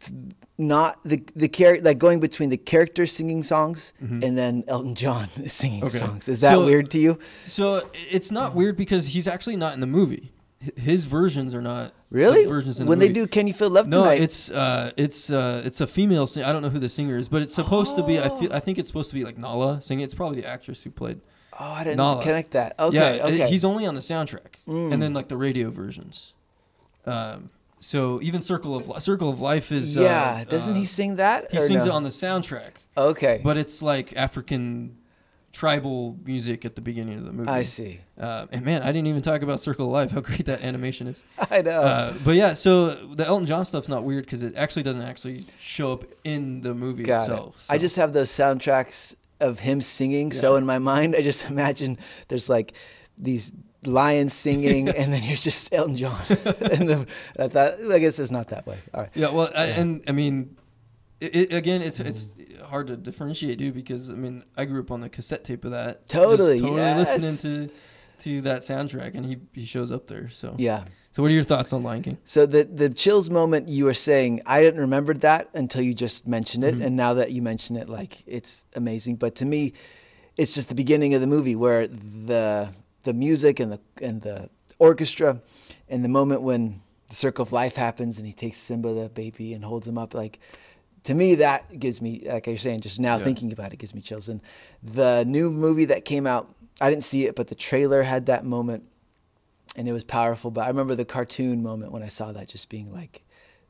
th- 0.00 0.34
not 0.58 1.00
the 1.04 1.22
the 1.34 1.48
character 1.48 1.82
like 1.84 1.98
going 1.98 2.20
between 2.20 2.50
the 2.50 2.58
characters 2.58 3.12
singing 3.12 3.42
songs 3.42 3.94
Mhm. 4.04 4.22
and 4.22 4.36
then 4.36 4.64
Elton 4.68 4.94
John 4.94 5.28
singing 5.46 5.82
Okay. 5.84 5.96
songs? 5.98 6.28
Is 6.28 6.40
that 6.40 6.52
So- 6.52 6.66
weird 6.66 6.90
to 6.90 7.00
you? 7.00 7.18
So 7.46 7.88
it's 8.10 8.30
not 8.30 8.54
weird 8.54 8.76
because 8.76 9.06
he's 9.06 9.26
actually 9.26 9.56
not 9.56 9.72
in 9.72 9.80
the 9.80 9.86
movie. 9.86 10.30
His 10.76 11.06
versions 11.06 11.54
are 11.54 11.62
not 11.62 11.94
Really? 12.10 12.44
versions 12.44 12.80
in 12.80 12.86
when 12.86 12.98
the 12.98 13.06
they 13.06 13.12
do 13.12 13.26
"Can 13.26 13.46
You 13.46 13.54
Feel 13.54 13.70
Love 13.70 13.86
No, 13.86 14.02
Tonight"? 14.02 14.20
it's 14.20 14.50
uh, 14.50 14.92
it's 14.98 15.30
uh, 15.30 15.62
it's 15.64 15.80
a 15.80 15.86
female. 15.86 16.26
Sing- 16.26 16.42
I 16.44 16.52
don't 16.52 16.60
know 16.60 16.68
who 16.68 16.78
the 16.78 16.88
singer 16.88 17.16
is, 17.16 17.28
but 17.30 17.40
it's 17.40 17.54
supposed 17.54 17.96
to 17.96 18.02
be. 18.02 18.20
I 18.20 18.28
feel. 18.28 18.52
Oh. 18.52 18.56
I 18.56 18.60
think 18.60 18.76
it's 18.78 18.88
supposed 18.88 19.08
to 19.10 19.14
be 19.14 19.24
like 19.24 19.38
Nala 19.38 19.80
singing. 19.80 20.04
It's 20.04 20.14
probably 20.14 20.42
the 20.42 20.46
actress 20.46 20.82
who 20.82 20.90
played. 20.90 21.20
oh, 21.58 21.64
I 21.64 21.84
didn't 21.84 21.96
Nala. 21.96 22.22
connect 22.22 22.50
that. 22.50 22.74
Okay, 22.78 23.16
yeah, 23.16 23.24
okay. 23.26 23.48
he's 23.48 23.64
only 23.64 23.86
on 23.86 23.94
the 23.94 24.00
soundtrack, 24.02 24.56
Mm. 24.68 24.92
and 24.92 25.02
then 25.02 25.14
like 25.14 25.28
the 25.28 25.36
radio 25.38 25.70
versions. 25.70 26.34
Um, 27.06 27.48
so 27.80 28.20
even 28.20 28.42
Circle 28.42 28.76
of 28.76 29.02
Circle 29.02 29.30
of 29.30 29.40
Life 29.40 29.72
is. 29.72 29.96
yeah, 29.96 30.40
uh, 30.42 30.44
doesn't 30.44 30.74
uh, 30.74 30.78
he 30.78 30.84
sing 30.84 31.16
that? 31.16 31.50
He 31.50 31.58
sings 31.60 31.86
no? 31.86 31.92
it 31.92 31.94
on 31.94 32.02
the 32.02 32.10
soundtrack, 32.10 32.72
Okay, 32.98 33.40
but 33.42 33.56
it's 33.56 33.80
like 33.80 34.14
African 34.14 34.98
tribal 35.52 36.16
music 36.24 36.64
at 36.64 36.74
the 36.76 36.80
beginning 36.80 37.18
of 37.18 37.24
the 37.24 37.32
movie. 37.32 37.48
I 37.50 37.62
see. 37.64 38.00
Uh, 38.18 38.46
and 38.52 38.64
man, 38.64 38.82
I 38.82 38.86
didn't 38.92 39.08
even 39.08 39.22
talk 39.22 39.42
about 39.42 39.58
Circle 39.60 39.86
of 39.86 39.92
Life. 39.92 40.10
How 40.12 40.20
great 40.20 40.46
that 40.46 40.62
animation 40.62 41.08
is. 41.08 41.20
I 41.50 41.62
know. 41.62 41.80
Uh, 41.80 42.14
but 42.24 42.36
yeah, 42.36 42.52
so 42.54 42.94
the 43.14 43.26
Elton 43.26 43.46
John 43.46 43.64
stuff's 43.64 43.88
not 43.88 44.04
weird 44.04 44.24
because 44.24 44.42
it 44.42 44.54
actually 44.56 44.84
doesn't 44.84 45.02
actually 45.02 45.44
show 45.60 45.92
up 45.92 46.04
in 46.24 46.60
the 46.60 46.72
movie 46.74 47.02
Got 47.02 47.22
itself. 47.22 47.66
it. 47.68 47.72
I 47.72 47.78
just 47.78 47.96
have 47.96 48.12
those 48.12 48.30
soundtracks 48.30 49.14
of 49.40 49.58
him 49.60 49.80
singing. 49.80 50.32
So 50.32 50.56
in 50.56 50.64
my 50.66 50.78
mind, 50.78 51.16
I 51.16 51.22
just 51.22 51.44
imagine 51.50 51.98
there's 52.28 52.48
like 52.48 52.72
these 53.18 53.52
lions 53.84 54.34
singing, 54.34 54.88
and 55.00 55.12
then 55.12 55.20
here's 55.22 55.42
just 55.42 55.72
Elton 55.74 55.96
John. 55.96 56.20
and 56.28 56.88
the, 56.88 57.06
I 57.38 57.48
thought, 57.48 57.74
I 57.90 57.98
guess 57.98 58.18
it's 58.18 58.30
not 58.30 58.48
that 58.48 58.66
way. 58.66 58.78
All 58.94 59.00
right. 59.00 59.10
yeah. 59.14 59.30
Well, 59.30 59.50
I, 59.54 59.66
Yeah. 59.68 59.80
and 59.80 60.02
I 60.06 60.12
mean, 60.12 60.56
it, 61.20 61.36
it, 61.36 61.54
again, 61.54 61.82
it's 61.82 62.00
it's 62.00 62.34
hard 62.64 62.86
to 62.88 62.96
differentiate, 62.96 63.58
dude, 63.58 63.74
because 63.74 64.10
I 64.10 64.14
mean, 64.14 64.42
I 64.56 64.64
grew 64.64 64.80
up 64.80 64.90
on 64.90 65.00
the 65.00 65.08
cassette 65.08 65.44
tape 65.44 65.64
of 65.64 65.72
that. 65.72 66.06
just 66.06 66.12
Totally, 66.12 66.58
totally 66.58 66.76
yes. 66.78 66.98
listening 67.22 67.36
to 67.68 67.72
to 68.20 68.40
that 68.42 68.60
soundtrack, 68.62 69.14
and 69.14 69.24
he 69.26 69.38
he 69.52 69.64
shows 69.66 69.92
up 69.92 70.06
there. 70.06 70.28
So 70.30 70.54
Yeah. 70.58 70.84
So 71.12 71.22
what 71.24 71.32
are 71.32 71.34
your 71.34 71.42
thoughts 71.44 71.72
on 71.72 71.82
Lion 71.82 72.02
King? 72.02 72.18
So 72.24 72.46
the 72.46 72.64
the 72.64 72.88
chills 72.88 73.30
moment 73.30 73.68
you 73.68 73.84
were 73.84 73.94
saying, 73.94 74.42
I 74.46 74.60
didn't 74.62 74.80
remember 74.80 75.12
that 75.14 75.48
until 75.54 75.82
you 75.82 75.92
just 75.92 76.26
mentioned 76.28 76.62
it, 76.64 76.76
Mhm. 76.76 76.84
and 76.86 76.96
now 76.96 77.14
that 77.14 77.32
you 77.32 77.42
mention 77.42 77.76
it, 77.76 77.88
like 77.88 78.22
it's 78.26 78.66
amazing. 78.76 79.16
But 79.16 79.34
to 79.36 79.44
me, 79.44 79.72
it's 80.36 80.54
just 80.54 80.68
the 80.68 80.74
beginning 80.74 81.14
of 81.14 81.20
the 81.20 81.26
movie 81.26 81.56
where 81.56 81.86
the 81.88 82.70
the 83.02 83.12
music 83.12 83.58
and 83.60 83.72
the 83.72 83.80
and 84.00 84.22
the 84.22 84.48
orchestra, 84.78 85.40
and 85.88 86.04
the 86.04 86.08
moment 86.08 86.42
when 86.42 86.80
the 87.08 87.16
circle 87.16 87.42
of 87.42 87.52
life 87.52 87.74
happens 87.74 88.18
and 88.18 88.26
he 88.26 88.32
takes 88.32 88.58
Simba 88.58 88.94
the 88.94 89.08
baby 89.08 89.52
and 89.52 89.64
holds 89.64 89.88
him 89.88 89.98
up, 89.98 90.14
like 90.14 90.38
to 91.04 91.14
me 91.14 91.36
that 91.36 91.78
gives 91.80 92.00
me 92.02 92.22
like 92.26 92.46
you're 92.46 92.56
saying 92.58 92.80
just 92.80 93.00
now 93.00 93.16
Yeah. 93.18 93.24
thinking 93.24 93.52
about 93.52 93.72
it 93.72 93.78
gives 93.78 93.94
me 93.94 94.00
chills. 94.00 94.28
And 94.28 94.40
the 94.82 95.24
new 95.24 95.50
movie 95.50 95.86
that 95.86 96.04
came 96.04 96.26
out, 96.26 96.54
I 96.80 96.90
didn't 96.90 97.04
see 97.04 97.24
it, 97.26 97.34
but 97.36 97.48
the 97.48 97.54
trailer 97.54 98.02
had 98.02 98.26
that 98.26 98.44
moment 98.44 98.84
and 99.76 99.88
it 99.88 99.92
was 99.92 100.04
powerful. 100.04 100.50
But 100.50 100.62
I 100.62 100.68
remember 100.68 100.94
the 100.94 101.04
cartoon 101.04 101.62
moment 101.62 101.92
when 101.92 102.02
I 102.02 102.08
saw 102.08 102.32
that, 102.32 102.48
just 102.48 102.68
being 102.68 102.92
like, 102.92 103.22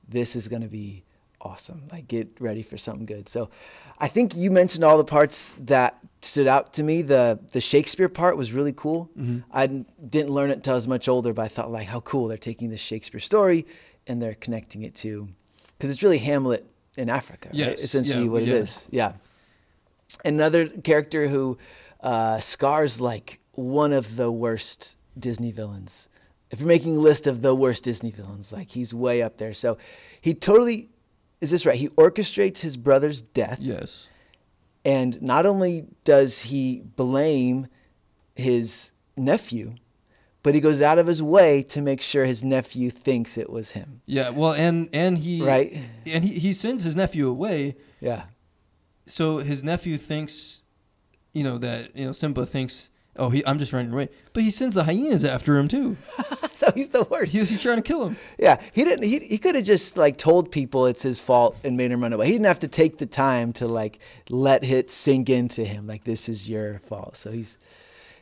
"This 0.08 0.34
is 0.34 0.48
gonna 0.48 0.68
be 0.68 1.04
awesome! 1.42 1.82
Like, 1.92 2.08
get 2.08 2.28
ready 2.40 2.62
for 2.62 2.76
something 2.78 3.06
good." 3.06 3.28
So, 3.28 3.50
I 3.98 4.08
think 4.08 4.34
you 4.36 4.50
mentioned 4.50 4.82
all 4.84 4.96
the 4.98 5.04
parts 5.04 5.56
that 5.60 5.98
stood 6.22 6.46
out 6.46 6.72
to 6.74 6.82
me. 6.82 7.02
the 7.02 7.38
The 7.52 7.60
Shakespeare 7.60 8.08
part 8.08 8.36
was 8.36 8.52
really 8.52 8.72
cool. 8.72 9.08
Mhm. 9.18 9.44
I 9.50 9.66
didn't- 9.66 10.10
didn't 10.10 10.30
learn 10.30 10.50
it 10.50 10.54
until 10.54 10.72
I 10.72 10.76
was 10.76 10.88
much 10.88 11.06
older, 11.08 11.32
but 11.32 11.42
I 11.42 11.48
thought 11.48 11.70
like, 11.70 11.86
how 11.88 12.00
cool 12.00 12.28
they're 12.28 12.36
taking 12.38 12.70
this 12.70 12.80
Shakespeare 12.80 13.20
story 13.20 13.66
and 14.06 14.20
they're 14.22 14.34
connecting 14.34 14.82
it 14.82 14.94
to, 14.96 15.28
because 15.76 15.90
it's 15.90 16.02
really 16.02 16.18
Hamlet 16.18 16.66
in 17.00 17.08
Africa, 17.08 17.48
right? 17.48 17.56
Yes, 17.56 17.80
essentially 17.82 18.24
yeah, 18.24 18.30
what 18.30 18.42
it 18.42 18.48
yeah. 18.48 18.54
is. 18.54 18.84
Yeah. 18.90 19.12
Another 20.24 20.68
character 20.68 21.28
who 21.28 21.58
uh, 22.00 22.38
Scar's 22.40 23.00
like 23.00 23.40
one 23.52 23.92
of 23.92 24.16
the 24.16 24.30
worst 24.30 24.96
Disney 25.18 25.52
villains. 25.52 26.08
If 26.50 26.60
you're 26.60 26.68
making 26.68 26.96
a 26.96 27.00
list 27.00 27.26
of 27.26 27.42
the 27.42 27.54
worst 27.54 27.84
Disney 27.84 28.10
villains, 28.10 28.52
like 28.52 28.70
he's 28.70 28.92
way 28.92 29.22
up 29.22 29.38
there. 29.38 29.54
So 29.54 29.78
he 30.20 30.34
totally 30.34 30.90
is 31.40 31.50
this 31.50 31.64
right? 31.64 31.76
He 31.78 31.88
orchestrates 31.90 32.58
his 32.58 32.76
brother's 32.76 33.22
death, 33.22 33.60
Yes. 33.60 34.08
and 34.84 35.20
not 35.22 35.46
only 35.46 35.86
does 36.04 36.42
he 36.42 36.82
blame 36.96 37.66
his 38.34 38.92
nephew, 39.16 39.74
but 40.42 40.54
he 40.54 40.60
goes 40.60 40.80
out 40.80 40.98
of 40.98 41.06
his 41.06 41.22
way 41.22 41.62
to 41.64 41.80
make 41.82 42.00
sure 42.00 42.24
his 42.24 42.42
nephew 42.42 42.90
thinks 42.90 43.36
it 43.36 43.50
was 43.50 43.72
him. 43.72 44.00
Yeah. 44.06 44.30
Well, 44.30 44.52
and 44.54 44.88
and 44.92 45.18
he 45.18 45.42
Right? 45.42 45.76
and 46.06 46.24
he, 46.24 46.34
he 46.38 46.52
sends 46.52 46.82
his 46.82 46.96
nephew 46.96 47.28
away 47.28 47.76
Yeah. 48.00 48.24
so 49.06 49.38
his 49.38 49.62
nephew 49.64 49.98
thinks, 49.98 50.62
you 51.32 51.42
know, 51.44 51.58
that 51.58 51.96
you 51.96 52.06
know 52.06 52.12
Simba 52.12 52.46
thinks, 52.46 52.90
oh, 53.16 53.28
he, 53.30 53.44
I'm 53.46 53.58
just 53.58 53.72
running 53.72 53.92
away, 53.92 54.08
but 54.32 54.42
he 54.42 54.50
sends 54.50 54.74
the 54.74 54.84
hyenas 54.84 55.24
after 55.24 55.56
him 55.58 55.68
too. 55.68 55.96
so 56.54 56.70
he's 56.74 56.88
the 56.88 57.04
worst. 57.04 57.32
He 57.32 57.38
was 57.40 57.50
he's 57.50 57.60
trying 57.60 57.76
to 57.76 57.82
kill 57.82 58.06
him. 58.08 58.16
Yeah, 58.38 58.60
he 58.72 58.84
didn't. 58.84 59.04
He, 59.04 59.18
he 59.18 59.38
could 59.38 59.54
have 59.56 59.64
just 59.64 59.96
like 59.96 60.16
told 60.16 60.50
people 60.50 60.86
it's 60.86 61.02
his 61.02 61.18
fault 61.20 61.56
and 61.64 61.76
made 61.76 61.90
him 61.90 62.00
run 62.02 62.12
away. 62.12 62.26
He 62.26 62.32
didn't 62.32 62.46
have 62.46 62.60
to 62.60 62.68
take 62.68 62.98
the 62.98 63.06
time 63.06 63.52
to 63.54 63.66
like 63.68 63.98
let 64.28 64.64
it 64.64 64.90
sink 64.90 65.28
into 65.28 65.64
him 65.64 65.86
like 65.86 66.04
this 66.04 66.28
is 66.28 66.48
your 66.48 66.78
fault. 66.78 67.16
So 67.16 67.30
he's 67.30 67.58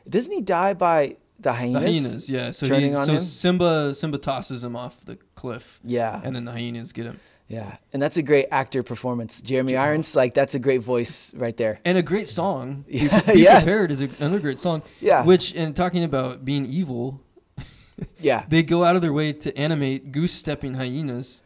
doesn't 0.09 0.33
he 0.33 0.41
die 0.41 0.73
by 0.73 1.17
the 1.39 1.53
hyenas? 1.53 1.73
The 1.81 1.91
hyenas, 1.91 2.29
yeah. 2.29 2.51
So 2.51 2.67
turning 2.67 2.89
he, 2.91 2.95
on 2.95 3.05
so 3.05 3.13
him? 3.13 3.19
Simba 3.19 3.93
Simba 3.95 4.17
tosses 4.17 4.63
him 4.63 4.75
off 4.75 5.03
the 5.05 5.17
cliff, 5.35 5.79
Yeah, 5.83 6.19
and 6.23 6.35
then 6.35 6.45
the 6.45 6.51
hyenas 6.51 6.91
get 6.93 7.05
him. 7.05 7.19
yeah, 7.47 7.77
and 7.93 8.01
that's 8.01 8.17
a 8.17 8.21
great 8.21 8.47
actor 8.51 8.83
performance. 8.83 9.41
Jeremy 9.41 9.73
Yeah. 9.73 9.83
Irons, 9.83 10.15
like 10.15 10.33
that's 10.33 10.55
a 10.55 10.59
great 10.59 10.81
voice 10.81 11.33
right 11.33 11.55
there. 11.57 11.79
And 11.85 11.97
a 11.97 12.01
great 12.01 12.27
song. 12.27 12.83
Be, 12.87 12.97
Yeah, 12.99 13.21
Be 13.33 13.39
yes. 13.39 13.63
prepared 13.63 13.91
is 13.91 14.01
a, 14.01 14.09
another 14.19 14.39
great 14.39 14.59
song. 14.59 14.81
Yeah, 15.01 15.23
Which, 15.23 15.55
and 15.55 15.75
talking 15.75 16.03
about 16.03 16.43
being 16.45 16.65
evil, 16.65 17.21
yeah, 18.19 18.43
they 18.47 18.63
go 18.63 18.83
out 18.83 18.95
of 18.95 19.01
their 19.01 19.13
way 19.13 19.33
to 19.33 19.57
animate 19.57 20.11
goose 20.11 20.33
stepping 20.33 20.73
hyenas, 20.75 21.43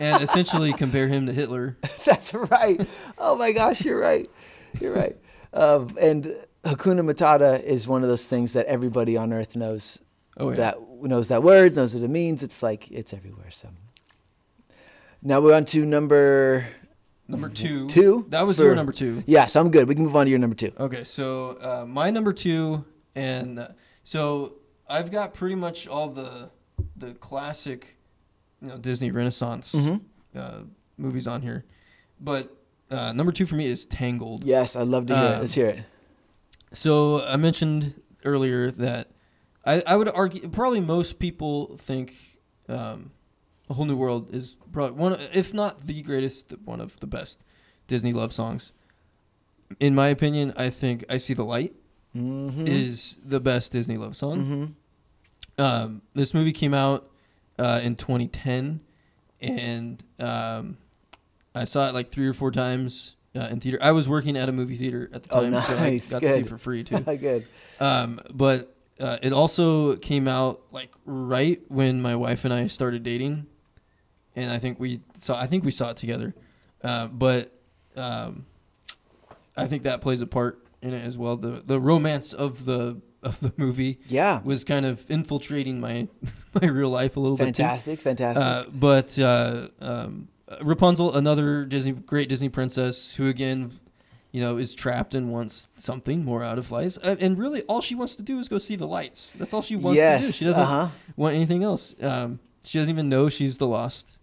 and 0.00 0.22
essentially 0.22 0.72
compare 0.84 1.08
him 1.08 1.26
to 1.26 1.32
Hitler. 1.32 1.76
that's 2.04 2.32
right. 2.34 2.80
Oh 3.18 3.36
my 3.36 3.52
gosh, 3.52 3.84
you're 3.84 3.98
right. 4.00 4.30
You're 4.80 4.94
right. 4.94 5.16
Um, 5.54 5.98
and 6.00 6.34
Hakuna 6.64 7.00
Matata 7.00 7.62
is 7.62 7.88
one 7.88 8.02
of 8.02 8.08
those 8.08 8.26
things 8.26 8.52
that 8.52 8.66
everybody 8.66 9.16
on 9.16 9.32
Earth 9.32 9.56
knows 9.56 9.98
Oh 10.36 10.50
yeah. 10.50 10.56
that 10.56 10.76
knows 11.02 11.28
that 11.28 11.42
word, 11.42 11.74
knows 11.76 11.94
what 11.94 12.04
it 12.04 12.08
means. 12.10 12.42
It's 12.42 12.62
like 12.62 12.90
it's 12.90 13.12
everywhere. 13.12 13.50
So 13.50 13.68
now 15.22 15.40
we're 15.40 15.54
on 15.54 15.64
to 15.66 15.84
number 15.84 16.66
number 17.28 17.48
two. 17.48 17.88
two. 17.88 18.26
That 18.28 18.46
was 18.46 18.56
for- 18.58 18.64
your 18.64 18.74
number 18.74 18.92
two. 18.92 19.22
Yeah, 19.26 19.46
so 19.46 19.60
I'm 19.60 19.70
good. 19.70 19.88
We 19.88 19.94
can 19.94 20.04
move 20.04 20.14
on 20.16 20.26
to 20.26 20.30
your 20.30 20.38
number 20.38 20.56
two. 20.56 20.72
Okay, 20.78 21.04
so 21.04 21.58
uh, 21.60 21.84
my 21.86 22.10
number 22.10 22.32
two, 22.32 22.84
and 23.14 23.58
uh, 23.58 23.68
so 24.04 24.54
I've 24.88 25.10
got 25.10 25.34
pretty 25.34 25.56
much 25.56 25.88
all 25.88 26.08
the 26.08 26.50
the 26.96 27.14
classic, 27.14 27.96
you 28.60 28.68
know, 28.68 28.76
Disney 28.78 29.10
Renaissance 29.10 29.74
Mhm. 29.74 30.00
uh, 30.36 30.58
movies 30.96 31.26
on 31.26 31.42
here, 31.42 31.64
but 32.20 32.56
uh, 32.90 33.12
number 33.12 33.32
two 33.32 33.46
for 33.46 33.56
me 33.56 33.66
is 33.66 33.86
Tangled. 33.86 34.44
Yes, 34.44 34.76
I'd 34.76 34.86
love 34.88 35.06
to 35.06 35.14
hear 35.16 35.24
it. 35.24 35.34
Um, 35.34 35.40
Let's 35.40 35.54
hear 35.54 35.66
it. 35.66 35.78
So 36.72 37.22
I 37.24 37.36
mentioned 37.36 38.00
earlier 38.24 38.70
that 38.72 39.08
I, 39.64 39.82
I 39.86 39.96
would 39.96 40.08
argue 40.08 40.48
probably 40.48 40.80
most 40.80 41.18
people 41.18 41.76
think 41.76 42.14
um, 42.68 43.10
A 43.68 43.74
Whole 43.74 43.84
New 43.84 43.96
World 43.96 44.34
is 44.34 44.56
probably 44.72 44.98
one, 44.98 45.20
if 45.32 45.52
not 45.52 45.86
the 45.86 46.02
greatest, 46.02 46.54
one 46.64 46.80
of 46.80 46.98
the 47.00 47.06
best 47.06 47.44
Disney 47.86 48.12
love 48.12 48.32
songs. 48.32 48.72
In 49.80 49.94
my 49.94 50.08
opinion, 50.08 50.52
I 50.56 50.70
think 50.70 51.04
I 51.08 51.18
See 51.18 51.34
the 51.34 51.44
Light 51.44 51.74
Mm-hmm. 52.14 52.66
is 52.66 53.18
the 53.24 53.40
best 53.40 53.72
Disney 53.72 53.96
love 53.96 54.14
song. 54.14 54.74
hmm 55.58 55.62
Um, 55.64 56.02
this 56.14 56.34
movie 56.34 56.52
came 56.52 56.74
out 56.74 57.10
uh, 57.58 57.80
in 57.82 57.94
2010, 57.96 58.80
and 59.40 60.04
um, 60.18 60.76
I 61.54 61.64
saw 61.64 61.88
it 61.88 61.94
like 61.94 62.10
three 62.10 62.26
or 62.28 62.34
four 62.34 62.50
times 62.50 63.16
uh, 63.36 63.48
in 63.50 63.60
theater. 63.60 63.78
I 63.80 63.92
was 63.92 64.08
working 64.08 64.36
at 64.36 64.48
a 64.48 64.52
movie 64.52 64.76
theater 64.76 65.08
at 65.12 65.22
the 65.22 65.34
Oh, 65.36 65.40
time, 65.42 65.60
so 65.60 65.76
I 65.76 65.90
nice. 65.90 66.08
got 66.10 66.22
to 66.22 66.32
see 66.34 66.40
it 66.40 66.48
for 66.48 66.58
free 66.58 66.84
too. 66.84 67.00
good. 67.00 67.46
Um, 67.80 68.20
but 68.32 68.74
uh, 69.00 69.18
it 69.22 69.32
also 69.32 69.96
came 69.96 70.28
out 70.28 70.62
like 70.70 70.90
right 71.04 71.60
when 71.68 72.00
my 72.02 72.14
wife 72.16 72.44
and 72.44 72.52
I 72.54 72.66
started 72.68 73.02
dating, 73.02 73.46
and 74.36 74.50
I 74.50 74.58
think 74.58 74.78
we 74.78 75.00
saw. 75.14 75.38
I 75.40 75.46
think 75.46 75.64
we 75.64 75.70
saw 75.70 75.90
it 75.90 75.96
together. 75.96 76.34
Uh, 76.82 77.06
but 77.08 77.52
um, 77.96 78.46
I 79.56 79.66
think 79.66 79.84
that 79.84 80.00
plays 80.00 80.20
a 80.20 80.26
part 80.26 80.66
in 80.82 80.92
it 80.94 81.04
as 81.04 81.16
well. 81.18 81.36
The 81.36 81.62
the 81.64 81.80
romance 81.80 82.32
of 82.32 82.64
the 82.64 83.00
of 83.22 83.38
the 83.40 83.52
movie 83.56 84.00
Yeah. 84.08 84.40
was 84.42 84.64
kind 84.64 84.84
of 84.84 85.08
infiltrating 85.10 85.80
my 85.80 86.08
my 86.60 86.66
real 86.66 86.90
life 86.90 87.16
a 87.16 87.20
little 87.20 87.36
Fantastic, 87.36 87.98
bit 87.98 88.02
fantastic. 88.02 88.42
fantastic. 88.42 88.68
Uh, 88.74 88.78
but 88.78 89.18
uh, 89.18 89.68
um, 89.80 90.28
Rapunzel, 90.60 91.14
another 91.14 91.64
Disney 91.64 91.92
great 91.92 92.28
Disney 92.28 92.48
princess, 92.48 93.14
who 93.14 93.28
again, 93.28 93.78
you 94.30 94.40
know, 94.40 94.56
is 94.58 94.74
trapped 94.74 95.14
and 95.14 95.30
wants 95.30 95.68
something 95.76 96.24
more 96.24 96.42
out 96.42 96.58
of 96.58 96.70
life. 96.70 96.98
And 97.02 97.38
really, 97.38 97.62
all 97.62 97.80
she 97.80 97.94
wants 97.94 98.16
to 98.16 98.22
do 98.22 98.38
is 98.38 98.48
go 98.48 98.58
see 98.58 98.76
the 98.76 98.86
lights. 98.86 99.34
That's 99.38 99.52
all 99.54 99.62
she 99.62 99.76
wants 99.76 99.96
yes. 99.96 100.20
to 100.20 100.26
do. 100.26 100.32
She 100.32 100.44
doesn't 100.44 100.62
Uh-huh. 100.62 100.88
want 101.16 101.34
anything 101.34 101.62
else. 101.62 101.94
Um, 102.00 102.38
she 102.64 102.78
doesn't 102.78 102.92
even 102.94 103.08
know 103.08 103.28
she's 103.28 103.58
the 103.58 103.66
lost 103.66 104.18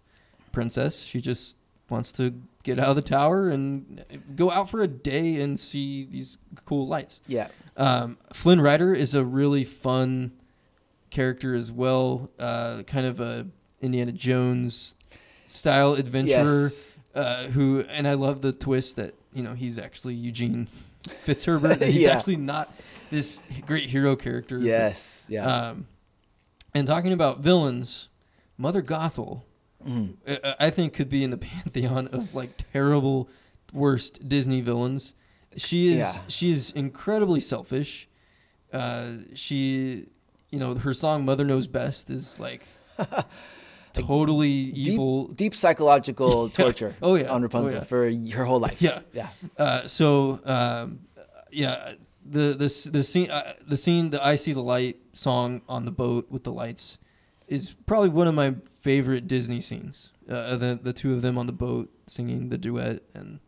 princess. 0.52 1.00
She 1.00 1.20
just 1.20 1.56
wants 1.88 2.12
to 2.12 2.34
get 2.62 2.78
out 2.78 2.88
of 2.88 2.96
the 2.96 3.02
tower 3.02 3.48
and 3.48 4.04
go 4.36 4.50
out 4.50 4.68
for 4.70 4.82
a 4.82 4.88
day 4.88 5.40
and 5.40 5.58
see 5.58 6.04
these 6.04 6.38
cool 6.64 6.86
lights. 6.86 7.20
Yeah. 7.26 7.48
Um, 7.76 8.18
Flynn 8.32 8.60
Rider 8.60 8.92
is 8.92 9.14
a 9.14 9.24
really 9.24 9.64
fun 9.64 10.32
character 11.10 11.54
as 11.54 11.70
well. 11.72 12.30
Uh, 12.38 12.82
kind 12.84 13.06
of 13.06 13.20
a 13.20 13.46
Indiana 13.80 14.12
Jones 14.12 14.94
style 15.50 15.94
adventurer 15.94 16.64
Yes. 16.70 16.96
uh, 17.14 17.46
who, 17.48 17.80
and 17.88 18.06
I 18.06 18.14
love 18.14 18.40
the 18.40 18.52
twist 18.52 18.96
that 18.96 19.14
you 19.32 19.42
know 19.42 19.54
he's 19.54 19.78
actually 19.78 20.14
Eugene 20.14 20.68
Fitzherbert. 21.24 21.78
that 21.80 21.88
he's 21.92 22.02
Yeah. 22.02 22.16
actually 22.16 22.36
not 22.36 22.72
this 23.10 23.42
great 23.66 23.88
hero 23.90 24.16
character. 24.16 24.58
but 24.58 24.64
Yes. 24.66 25.24
Yeah. 25.28 25.44
um, 25.70 25.86
and 26.74 26.86
talking 26.86 27.12
about 27.12 27.40
villains, 27.40 28.08
Mother 28.56 28.82
Gothel, 28.82 29.42
Mhm. 29.86 30.14
I- 30.28 30.54
I 30.66 30.70
think 30.70 30.92
could 30.92 31.08
be 31.08 31.24
in 31.24 31.30
the 31.30 31.38
pantheon 31.52 32.06
of 32.08 32.34
like 32.34 32.50
terrible, 32.72 33.28
worst 33.72 34.28
Disney 34.28 34.60
villains. 34.60 35.14
She 35.56 35.88
is 35.88 35.98
Yeah. 35.98 36.20
she 36.28 36.52
is 36.52 36.70
incredibly 36.70 37.40
selfish. 37.40 38.08
Uh, 38.72 39.12
she, 39.34 40.06
you 40.50 40.58
know, 40.60 40.74
her 40.76 40.94
song 40.94 41.24
"Mother 41.24 41.44
Knows 41.44 41.66
Best" 41.66 42.08
is 42.10 42.38
like 42.38 42.66
totally 43.92 44.48
evil. 44.48 45.28
Deep 45.28 45.54
psychological 45.54 46.48
torture 46.60 46.94
Oh 47.02 47.14
yeah. 47.14 47.28
on 47.30 47.40
Oh, 47.40 47.44
Rapunzel 47.44 47.78
yeah. 47.78 47.84
for 47.84 48.10
her 48.10 48.44
whole 48.44 48.60
life. 48.60 48.80
Yeah. 48.82 49.00
Yeah. 49.12 49.28
Uh, 49.58 49.86
so 49.86 50.40
um, 50.44 51.00
yeah, 51.50 51.94
the 52.24 52.54
the 52.54 52.90
the 52.92 53.02
scene 53.04 53.30
uh, 53.30 53.54
the 53.66 53.76
scene 53.76 54.10
the 54.10 54.24
I 54.24 54.36
see 54.36 54.52
the 54.52 54.62
light 54.62 54.96
song 55.14 55.62
on 55.68 55.84
the 55.84 55.90
boat 55.90 56.30
with 56.30 56.44
the 56.44 56.52
lights 56.52 56.98
is 57.48 57.74
probably 57.86 58.10
one 58.10 58.28
of 58.28 58.34
my 58.34 58.54
favorite 58.80 59.26
Disney 59.26 59.60
scenes. 59.60 60.12
Uh, 60.28 60.56
the 60.56 60.78
the 60.80 60.92
two 60.92 61.12
of 61.14 61.22
them 61.22 61.36
on 61.38 61.46
the 61.46 61.52
boat 61.52 61.90
singing 62.06 62.48
the 62.50 62.58
duet, 62.58 63.02
and 63.14 63.40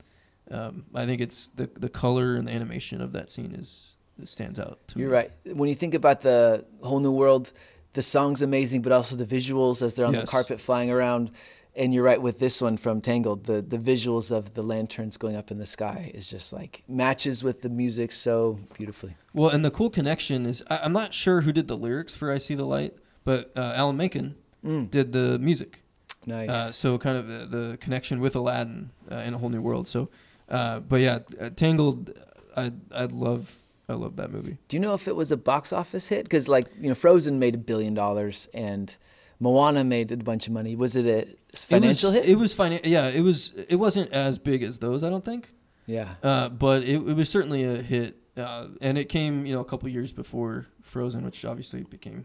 um, 0.51 0.85
I 0.95 1.07
think 1.07 1.21
it's 1.21 1.49
the 1.51 1.71
the 1.79 1.89
color 1.89 2.35
and 2.35 2.49
the 2.49 2.53
animation 2.53 3.01
of 3.01 3.13
that 3.13 3.31
scene 3.31 3.55
is 3.55 3.97
stands 4.25 4.59
out 4.59 4.79
to 4.89 4.99
You're 4.99 5.09
me. 5.09 5.15
right. 5.15 5.31
When 5.55 5.69
you 5.69 5.75
think 5.75 5.95
about 5.95 6.21
the 6.21 6.65
whole 6.83 7.01
new 7.01 7.13
world, 7.13 7.53
the 7.95 8.03
song's 8.03 8.43
amazing, 8.43 8.83
but 8.83 8.93
also 8.93 9.17
the 9.17 9.27
visuals 9.27 9.83
as 9.83 9.95
they're 9.95 10.07
on 10.07 10.15
Yes. 10.15 10.23
the 10.27 10.31
carpet 10.31 10.61
flying 10.61 10.91
around. 10.91 11.31
And 11.75 11.95
you're 11.95 12.05
right 12.05 12.21
with 12.21 12.39
this 12.39 12.61
one 12.61 12.77
from 12.77 13.01
Tangled. 13.01 13.45
The 13.45 13.63
the 13.63 13.79
visuals 13.79 14.31
of 14.31 14.53
the 14.53 14.63
lanterns 14.63 15.17
going 15.17 15.37
up 15.37 15.51
in 15.51 15.59
the 15.59 15.65
sky 15.65 16.11
is 16.15 16.29
just 16.29 16.53
like 16.53 16.83
matches 16.87 17.43
with 17.43 17.63
the 17.63 17.71
music 17.71 18.13
so 18.13 18.59
beautifully. 18.75 19.17
Well, 19.33 19.49
and 19.49 19.65
the 19.65 19.71
cool 19.71 19.89
connection 19.89 20.45
is 20.45 20.63
I, 20.69 20.81
I'm 20.85 20.93
not 20.93 21.15
sure 21.15 21.41
who 21.41 21.51
did 21.53 21.69
the 21.69 21.77
lyrics 21.77 22.15
for 22.15 22.31
I 22.31 22.37
see 22.39 22.55
the 22.55 22.67
light, 22.67 22.95
but 23.25 23.53
uh, 23.57 23.73
Alan 23.75 23.97
Menken 23.97 24.35
Mm, 24.65 24.91
did 24.91 25.13
the 25.13 25.39
music. 25.39 25.83
nice. 26.27 26.49
Uh, 26.51 26.71
so 26.73 26.97
kind 26.99 27.17
of 27.17 27.27
the, 27.27 27.47
the 27.59 27.77
connection 27.79 28.21
with 28.21 28.37
Aladdin 28.37 28.91
uh, 29.11 29.17
in 29.27 29.33
a 29.35 29.39
whole 29.39 29.49
new 29.49 29.63
world. 29.63 29.89
So, 29.89 30.09
uh, 30.51 30.79
but 30.81 31.01
yeah, 31.01 31.21
uh, 31.41 31.49
Tangled, 31.51 32.13
I 32.57 32.71
I 32.93 33.07
love 33.07 33.53
I 33.89 33.95
love 33.95 34.17
that 34.17 34.31
movie. 34.31 34.59
Do 34.69 34.77
you 34.77 34.81
know 34.81 34.95
if 34.95 35.09
it 35.09 35.17
was 35.17 35.33
a 35.33 35.37
box 35.37 35.73
office 35.73 36.09
hit? 36.09 36.25
Because 36.25 36.49
like 36.49 36.67
you 36.81 36.89
know, 36.89 36.95
Frozen 36.95 37.39
made 37.39 37.55
a 37.55 37.59
billion 37.59 37.95
dollars 37.95 38.49
and 38.55 38.95
Moana 39.41 39.83
made 39.85 40.13
a 40.13 40.17
bunch 40.17 40.47
of 40.47 40.53
money. 40.53 40.77
Was 40.77 40.95
it 40.97 41.05
a 41.07 41.57
financial 41.57 42.11
it 42.11 42.15
was, 42.19 42.25
hit? 42.27 42.31
It 42.33 42.37
was 42.39 42.55
finan- 42.55 42.81
Yeah, 42.85 43.09
it 43.09 43.21
was. 43.23 43.53
It 43.69 43.77
wasn't 43.77 44.13
as 44.13 44.39
big 44.39 44.63
as 44.63 44.79
those, 44.79 45.03
I 45.03 45.11
don't 45.11 45.25
think. 45.25 45.53
yeah. 45.87 46.15
Uh, 46.23 46.49
but 46.49 46.85
it, 46.85 46.95
it 46.95 47.17
was 47.17 47.29
certainly 47.29 47.65
a 47.65 47.83
hit, 47.83 48.17
uh, 48.37 48.69
and 48.81 48.97
it 48.97 49.09
came 49.09 49.45
you 49.47 49.55
know 49.55 49.61
a 49.61 49.65
couple 49.65 49.89
years 49.89 50.13
before 50.13 50.67
Frozen, 50.83 51.25
which 51.25 51.45
obviously 51.45 51.83
became 51.83 52.25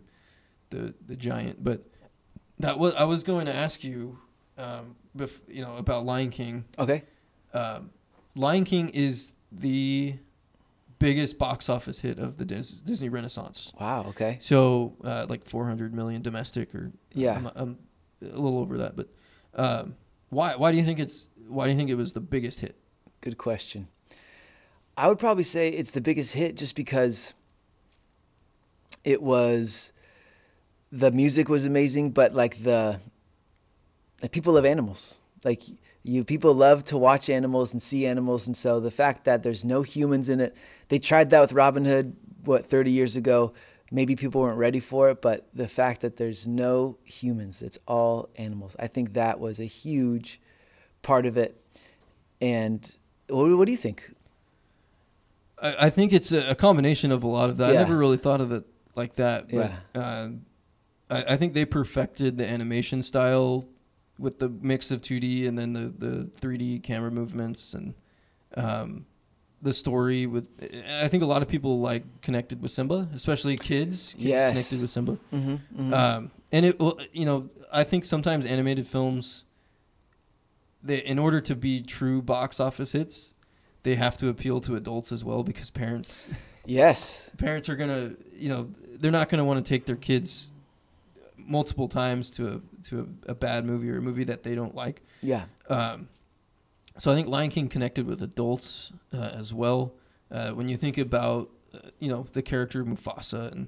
the 0.70 0.94
the 1.08 1.16
giant. 1.16 1.64
But 1.64 1.84
that 2.60 2.78
was 2.78 2.94
I 2.94 3.04
was 3.06 3.24
going 3.24 3.48
to 3.48 3.54
ask 3.54 3.84
you, 3.84 4.20
um, 4.60 4.96
bef- 5.18 5.42
you 5.48 5.64
know, 5.64 5.76
about 5.78 6.06
Lion 6.06 6.30
King. 6.30 6.66
Okay. 6.78 7.04
um, 7.54 7.90
Lion 8.36 8.64
King 8.64 8.90
is 8.90 9.34
the 9.52 10.16
biggest 11.00 11.38
box 11.38 11.70
office 11.70 12.00
hit 12.00 12.20
of 12.20 12.38
the 12.38 12.46
Dis- 12.46 12.82
Disney 12.82 13.10
Renaissance. 13.10 13.72
Wow. 13.80 14.06
Okay. 14.10 14.38
So 14.40 14.96
uh, 15.04 15.26
like 15.30 15.48
400 15.48 15.94
million 15.94 16.22
domestic, 16.22 16.74
or 16.74 16.92
Yeah. 17.14 17.38
I'm, 17.38 17.48
I'm 17.56 17.78
a 18.22 18.26
little 18.40 18.60
over 18.60 18.78
that. 18.80 18.96
But 18.96 19.08
um, 19.56 19.96
why 20.30 20.56
why 20.56 20.72
do 20.72 20.78
you 20.78 20.84
think 20.84 21.00
it's 21.00 21.30
why 21.48 21.66
do 21.66 21.72
you 21.72 21.78
think 21.78 21.90
it 21.90 21.96
was 21.96 22.14
the 22.14 22.20
biggest 22.22 22.60
hit? 22.60 22.76
Good 23.22 23.38
question. 23.38 23.88
I 24.98 25.08
would 25.08 25.20
probably 25.20 25.44
say 25.44 25.70
it's 25.70 25.92
the 25.92 26.02
biggest 26.02 26.34
hit 26.34 26.56
just 26.56 26.76
because 26.76 27.34
it 29.04 29.22
was 29.22 29.92
the 30.92 31.12
music 31.12 31.50
was 31.50 31.66
amazing, 31.66 32.12
but 32.12 32.34
like 32.34 32.64
the, 32.64 33.00
the 34.22 34.30
people 34.30 34.54
love 34.54 34.66
animals. 34.66 35.16
Like 35.44 35.62
you 36.08 36.24
people 36.24 36.54
love 36.56 36.84
to 36.86 36.98
watch 36.98 37.30
animals 37.30 37.72
and 37.74 37.82
see 37.82 38.06
animals 38.08 38.48
and 38.48 38.56
so 38.56 38.80
the 38.80 38.92
fact 38.92 39.26
that 39.26 39.44
there's 39.44 39.66
no 39.66 39.82
humans 39.82 40.30
in 40.30 40.40
it. 40.40 40.56
They 40.88 41.00
tried 41.00 41.30
that 41.32 41.42
with 41.42 41.52
Robin 41.54 41.86
Hood 41.86 42.16
what 42.46 42.66
30 42.66 42.92
years 42.92 43.16
ago. 43.16 43.54
Maybe 43.92 44.16
people 44.16 44.42
weren't 44.42 44.58
ready 44.58 44.80
for 44.82 45.10
it, 45.10 45.22
but 45.22 45.48
the 45.54 45.68
fact 45.68 46.02
that 46.02 46.18
there's 46.18 46.46
no 46.48 46.98
humans, 47.06 47.62
it's 47.62 47.78
all 47.88 48.30
animals. 48.36 48.76
I 48.80 48.88
think 48.88 49.14
that 49.14 49.40
was 49.40 49.60
a 49.60 49.66
huge 49.66 50.42
part 51.02 51.26
of 51.26 51.38
it. 51.38 51.56
And 52.42 52.90
what, 53.30 53.58
what 53.58 53.66
do 53.66 53.72
you 53.72 53.78
think? 53.78 54.10
I, 55.62 55.88
I 55.88 55.90
think 55.90 56.12
it's 56.14 56.32
a, 56.32 56.50
a 56.50 56.56
combination 56.56 57.12
of 57.12 57.24
a 57.24 57.28
lot 57.28 57.50
of 57.50 57.58
that. 57.58 57.74
Yeah. 57.74 57.80
I 57.80 57.84
never 57.84 57.98
really 57.98 58.18
thought 58.18 58.42
of 58.42 58.52
it 58.52 58.66
like 58.96 59.16
that. 59.16 59.50
But 59.50 59.72
Yeah. 59.96 60.02
uh, 60.02 60.30
I, 61.10 61.34
I 61.34 61.38
think 61.38 61.54
they 61.54 61.64
perfected 61.66 62.38
the 62.38 62.46
animation 62.48 63.02
style 63.02 63.66
with 64.20 64.40
the 64.40 64.50
mix 64.50 64.92
of 64.92 65.02
2D 65.02 65.48
and 65.48 65.58
then 65.58 65.74
the, 65.74 65.94
the 66.06 66.24
3D 66.42 66.82
camera 66.84 67.12
movements 67.12 67.74
and 67.74 67.94
um, 68.56 69.06
the 69.62 69.74
story 69.74 70.26
with 70.26 70.50
I 70.90 71.08
think 71.08 71.24
a 71.24 71.26
lot 71.26 71.42
of 71.42 71.48
people 71.48 71.80
like 71.80 72.04
connected 72.22 72.62
with 72.62 72.72
Simba, 72.72 73.08
especially 73.14 73.58
kids. 73.58 74.14
Kids 74.14 74.26
Yes. 74.26 74.52
connected 74.52 74.82
with 74.82 74.90
Simba. 74.92 75.18
Mm-hmm, 75.34 75.94
Um, 75.94 76.32
and 76.52 76.66
it, 76.66 76.80
well, 76.80 76.98
you 77.12 77.26
know, 77.26 77.50
I 77.72 77.84
think 77.84 78.06
sometimes 78.06 78.46
animated 78.46 78.88
films, 78.88 79.44
they 80.84 80.98
in 81.00 81.20
order 81.20 81.42
to 81.42 81.56
be 81.56 81.82
true 81.82 82.22
box 82.22 82.60
office 82.60 82.92
hits, 82.94 83.34
they 83.84 83.96
have 83.96 84.18
to 84.18 84.30
appeal 84.30 84.62
to 84.62 84.76
adults 84.76 85.12
as 85.12 85.24
well 85.24 85.44
because 85.44 85.70
parents 85.70 86.26
yes. 86.66 87.30
parents 87.38 87.68
are 87.70 87.76
gonna, 87.76 88.12
you 88.34 88.50
know, 88.50 88.70
they're 89.00 89.12
not 89.12 89.30
gonna 89.30 89.46
want 89.46 89.64
to 89.64 89.68
take 89.68 89.86
their 89.86 89.96
kids 89.96 90.50
multiple 91.48 91.88
times 91.88 92.30
to 92.32 92.48
a 92.56 92.84
to 92.88 93.08
a, 93.28 93.32
a 93.32 93.36
bad 93.36 93.66
movie 93.66 93.90
or 93.90 93.98
a 93.98 94.02
movie 94.02 94.24
that 94.26 94.44
they 94.44 94.56
don't 94.56 94.76
like. 94.76 95.02
Yeah. 95.22 95.46
Um, 95.70 96.08
so 96.98 97.12
I 97.12 97.16
think 97.16 97.28
Lion 97.28 97.50
King 97.50 97.70
connected 97.70 98.06
with 98.08 98.22
adults 98.22 98.92
uh, 99.14 99.18
as 99.18 99.54
well. 99.54 99.94
Uh, 100.32 100.50
when 100.52 100.68
you 100.68 100.76
think 100.78 100.98
about, 100.98 101.50
uh, 101.74 101.78
you 102.00 102.10
know, 102.10 102.26
the 102.34 102.42
character 102.42 102.84
Mufasa, 102.84 103.52
and 103.52 103.68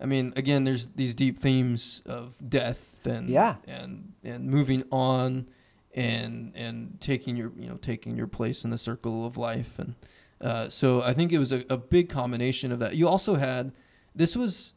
I 0.00 0.06
mean, 0.06 0.32
again, 0.36 0.64
there's 0.64 0.86
these 0.88 1.14
deep 1.14 1.38
themes 1.38 2.02
of 2.06 2.34
death 2.48 3.04
and 3.06 3.28
Yeah. 3.28 3.56
and 3.66 4.12
and 4.24 4.46
moving 4.48 4.84
on, 4.92 5.48
and 5.94 6.52
and 6.54 7.00
taking 7.00 7.36
your 7.36 7.52
you 7.58 7.68
know 7.68 7.76
taking 7.76 8.16
your 8.16 8.28
place 8.28 8.64
in 8.64 8.70
the 8.70 8.78
circle 8.78 9.26
of 9.26 9.36
life, 9.36 9.78
and 9.78 9.94
uh, 10.40 10.68
so 10.68 11.02
I 11.02 11.12
think 11.14 11.32
it 11.32 11.38
was 11.38 11.52
a, 11.52 11.64
a 11.68 11.76
big 11.76 12.08
combination 12.08 12.70
of 12.72 12.78
that. 12.78 12.94
You 12.94 13.08
also 13.08 13.34
had 13.34 13.72
this 14.14 14.36
was 14.36 14.72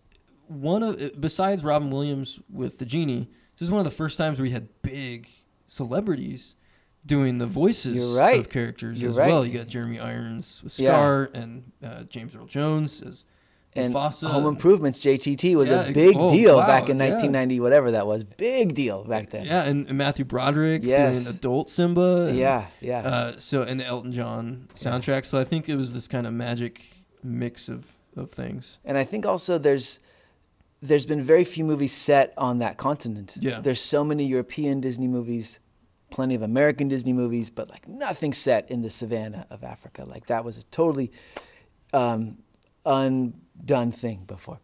one 0.52 0.84
of 0.84 1.20
besides 1.22 1.64
Robin 1.64 1.89
Williams 1.91 2.39
with 2.52 2.78
the 2.78 2.86
genie. 2.86 3.30
This 3.58 3.68
is 3.68 3.72
one 3.72 3.80
of 3.80 3.86
the 3.86 3.91
first 3.91 4.18
times 4.18 4.39
we 4.41 4.49
had 4.52 4.68
big 4.82 5.30
celebrities 5.68 6.56
doing 7.06 7.38
the 7.38 7.47
voices 7.47 8.16
right. 8.18 8.39
of 8.39 8.49
characters 8.49 9.02
You're 9.02 9.12
as 9.12 9.18
right. 9.18 9.28
well. 9.30 9.45
You 9.45 9.58
got 9.58 9.68
Jeremy 9.68 9.99
Irons 9.99 10.62
with 10.64 10.78
Yeah. 10.80 10.91
Scar 10.93 11.30
and 11.34 11.72
uh, 11.84 12.04
James 12.04 12.36
Earl 12.36 12.45
Jones 12.45 13.02
as 13.02 13.26
And 13.74 13.93
Mufasa. 13.93 14.30
Home 14.30 14.45
Improvements, 14.45 14.99
JTT, 14.99 15.56
was 15.56 15.70
Yeah, 15.70 15.86
a 15.88 15.91
big 15.93 16.16
oh, 16.18 16.32
deal 16.32 16.58
wow, 16.58 16.68
back 16.68 16.89
in 16.89 16.97
yeah. 16.97 17.10
1990, 17.14 17.60
whatever 17.60 17.91
that 17.91 18.06
was. 18.06 18.24
Big 18.24 18.76
deal 18.76 19.04
back 19.04 19.30
then. 19.32 19.45
Yeah, 19.45 19.64
and, 19.64 19.88
and 19.88 19.97
Matthew 19.97 20.26
Broderick 20.26 20.82
Yes. 20.84 21.24
doing 21.24 21.36
adult 21.36 21.70
Simba. 21.70 22.26
and, 22.28 22.38
Yeah. 22.38 22.68
Yeah. 22.82 22.99
Uh, 22.99 23.38
so 23.38 23.62
and 23.64 23.80
the 23.80 23.86
Elton 23.86 24.12
John 24.14 24.68
soundtrack. 24.76 25.26
So 25.26 25.38
I 25.39 25.43
think 25.43 25.70
it 25.70 25.76
was 25.76 25.93
this 25.93 26.08
kind 26.08 26.28
of 26.28 26.34
magic 26.34 26.84
mix 27.24 27.70
of 27.70 27.86
of 28.18 28.30
things. 28.30 28.78
and 28.84 28.97
I 28.97 29.06
think 29.06 29.26
also 29.26 29.58
there's 29.58 29.99
there's 30.82 31.06
been 31.06 31.22
very 31.22 31.44
few 31.44 31.64
movies 31.64 31.94
set 31.94 32.34
on 32.38 32.58
that 32.60 32.78
continent. 32.78 33.36
Yeah. 33.40 33.60
There's 33.62 33.82
so 33.82 34.04
many 34.04 34.26
European 34.26 34.82
Disney 34.82 35.08
movies 35.08 35.60
plenty 36.10 36.36
of 36.36 36.42
American 36.42 36.90
Disney 36.90 37.14
movies, 37.14 37.50
but 37.50 37.70
like 37.70 37.88
nothing 37.88 38.34
set 38.34 38.70
in 38.70 38.82
the 38.82 38.90
savannah 38.90 39.48
of 39.50 39.64
Africa. 39.64 40.04
Like 40.04 40.26
that 40.26 40.44
was 40.44 40.58
a 40.58 40.64
totally 40.66 41.10
um, 41.94 42.38
undone 42.86 43.92
thing 43.92 44.24
before. 44.28 44.60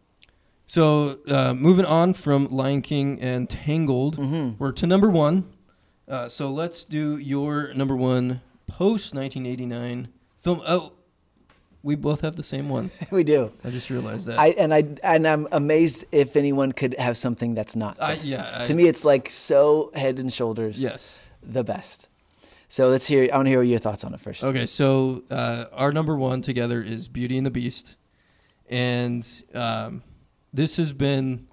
So 0.66 1.18
uh, 1.26 1.54
moving 1.54 1.86
on 1.86 2.12
from 2.12 2.48
Lion 2.48 2.82
King 2.82 3.18
and 3.20 3.48
Tangled, 3.48 4.18
Mm-hmm. 4.18 4.58
we're 4.62 4.72
to 4.72 4.86
number 4.86 5.08
one. 5.08 5.44
Uh, 6.06 6.28
so 6.28 6.50
let's 6.50 6.84
do 6.84 7.16
your 7.16 7.72
number 7.74 7.96
one 7.96 8.40
post 8.66 9.14
1989 9.14 10.08
film. 10.42 10.60
Oh, 10.66 10.92
we 11.82 11.94
both 11.94 12.20
have 12.22 12.36
the 12.36 12.42
same 12.42 12.68
one. 12.68 12.90
we 13.10 13.24
do. 13.24 13.52
I 13.64 13.70
just 13.70 13.90
realized 13.90 14.26
that. 14.26 14.38
I 14.38 14.48
and 14.48 14.74
I 14.74 14.84
and 15.02 15.26
I'm 15.26 15.48
amazed 15.52 16.04
if 16.12 16.36
anyone 16.36 16.72
could 16.72 16.94
have 16.98 17.16
something 17.16 17.54
that's 17.54 17.76
not. 17.76 17.96
I- 18.00 18.14
yeah, 18.22 18.60
I- 18.60 18.64
to 18.64 18.74
me, 18.74 18.86
it's 18.86 19.04
like 19.04 19.30
so 19.30 19.90
head 19.94 20.18
and 20.18 20.32
shoulders. 20.32 20.80
yes. 20.80 21.18
the 21.42 21.64
best. 21.64 22.08
So 22.68 22.88
let's 22.88 23.06
hear. 23.06 23.28
I 23.32 23.36
want 23.36 23.46
to 23.46 23.50
hear 23.50 23.62
your 23.62 23.78
thoughts 23.78 24.04
on 24.04 24.12
it 24.12 24.20
first. 24.20 24.44
Okay, 24.44 24.66
so 24.66 25.22
uh, 25.30 25.66
our 25.72 25.90
number 25.90 26.16
one 26.16 26.42
together 26.42 26.82
is 26.82 27.08
Beauty 27.08 27.38
and 27.38 27.46
the 27.46 27.50
Beast, 27.50 27.96
and 28.68 29.26
um, 29.54 30.02
this 30.52 30.76
has 30.76 30.92
been 30.92 31.46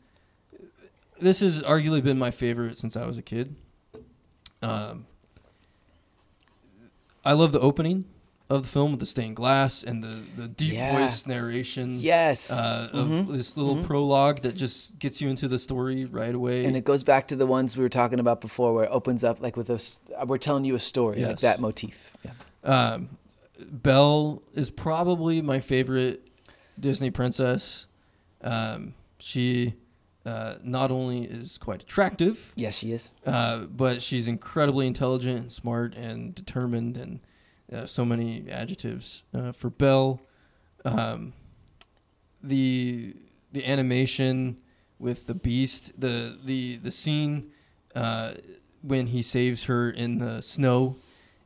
this 1.20 1.40
has 1.40 1.64
arguably 1.64 2.04
been 2.04 2.20
my 2.20 2.32
favorite 2.32 2.78
since 2.78 2.98
I 2.98 3.06
was 3.06 3.18
a 3.18 3.22
kid. 3.22 3.56
Um, 4.62 5.06
I 7.24 7.32
love 7.34 7.52
the 7.54 7.60
opening 7.62 8.06
of 8.50 8.62
the 8.62 8.68
film 8.68 8.92
with 8.92 9.00
the 9.00 9.06
stained 9.08 9.36
glass 9.36 9.84
and 9.84 10.04
the, 10.04 10.20
the 10.38 10.48
deep 10.48 10.74
Yeah. 10.74 11.00
voice 11.00 11.26
narration 11.26 12.00
Yes. 12.00 12.52
uh, 12.52 12.90
of 12.94 13.08
Mhm. 13.08 13.28
this 13.34 13.58
little 13.58 13.78
Mhm. 13.78 13.86
prologue 13.86 14.42
that 14.42 14.56
just 14.56 15.00
gets 15.00 15.20
you 15.20 15.30
into 15.30 15.48
the 15.48 15.58
story 15.58 16.06
right 16.06 16.36
away. 16.36 16.64
and 16.66 16.78
it 16.78 16.84
goes 16.84 17.04
back 17.04 17.28
to 17.30 17.36
the 17.36 17.48
ones 17.48 17.76
we 17.76 17.82
were 17.82 17.90
talking 17.90 18.20
about 18.20 18.42
before, 18.42 18.74
where 18.74 18.86
it 18.86 18.92
opens 18.92 19.24
up 19.24 19.42
like 19.42 19.58
with 19.58 19.70
us. 19.72 20.00
We're 20.28 20.38
telling 20.38 20.64
you 20.64 20.76
a 20.76 20.80
story, 20.80 21.26
like 21.26 21.40
that 21.40 21.60
motif. 21.60 22.12
Yeah. 22.24 22.32
Um, 22.64 23.10
Belle 23.60 24.42
is 24.54 24.70
probably 24.70 25.42
my 25.42 25.60
favorite 25.60 26.28
Disney 26.80 27.10
princess. 27.10 27.86
Um, 28.42 28.94
she 29.18 29.74
uh, 30.26 30.56
not 30.64 30.90
only 30.92 31.24
is 31.24 31.58
quite 31.60 31.84
attractive, 31.84 32.52
Yes, 32.56 32.76
she 32.78 32.92
is. 32.92 33.12
uh, 33.28 33.60
but 33.66 34.02
she's 34.02 34.28
incredibly 34.28 34.88
intelligent 34.88 35.38
and 35.40 35.52
smart 35.52 35.94
and 35.96 36.34
determined, 36.34 36.98
and 36.98 37.20
uh, 37.74 37.86
so 37.86 38.06
many 38.06 38.46
adjectives 38.50 39.24
uh, 39.34 39.52
for 39.52 39.70
Belle. 39.70 40.22
Um, 40.84 41.34
the 42.44 43.16
the 43.52 43.66
animation 43.66 44.58
with 45.00 45.28
the 45.28 45.34
beast, 45.36 45.92
the 46.00 46.38
the 46.44 46.78
the 46.78 46.92
scene 46.92 47.52
uh, 47.96 48.34
when 48.82 49.08
he 49.08 49.22
saves 49.22 49.64
her 49.66 49.90
in 49.90 50.18
the 50.20 50.42
snow, 50.42 50.96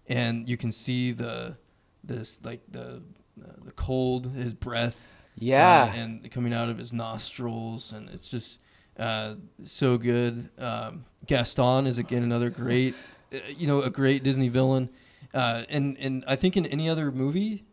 and 0.08 0.48
you 0.50 0.58
can 0.58 0.72
see 0.72 1.12
the 1.12 1.56
this 2.04 2.40
like 2.44 2.62
the 2.70 3.02
uh, 3.44 3.52
the 3.64 3.72
cold, 3.72 4.34
his 4.34 4.54
breath, 4.54 5.14
Yeah. 5.38 5.84
uh, 5.84 5.96
and 5.98 6.30
coming 6.32 6.54
out 6.54 6.70
of 6.70 6.78
his 6.78 6.92
nostrils, 6.92 7.94
and 7.94 8.10
it's 8.10 8.28
just 8.28 8.60
uh, 8.98 9.36
so 9.64 9.98
good. 9.98 10.50
Um, 10.58 11.06
Gaston 11.26 11.88
is 11.88 11.98
again 12.00 12.24
another 12.24 12.50
great, 12.50 12.96
uh, 13.34 13.38
you 13.56 13.68
know, 13.68 13.82
a 13.84 13.90
great 13.90 14.24
Disney 14.24 14.50
villain, 14.50 14.90
uh, 15.34 15.64
and 15.70 15.98
and 16.00 16.24
I 16.28 16.36
think 16.36 16.58
in 16.58 16.66
any 16.66 16.90
other 16.90 17.12
movie, 17.12 17.64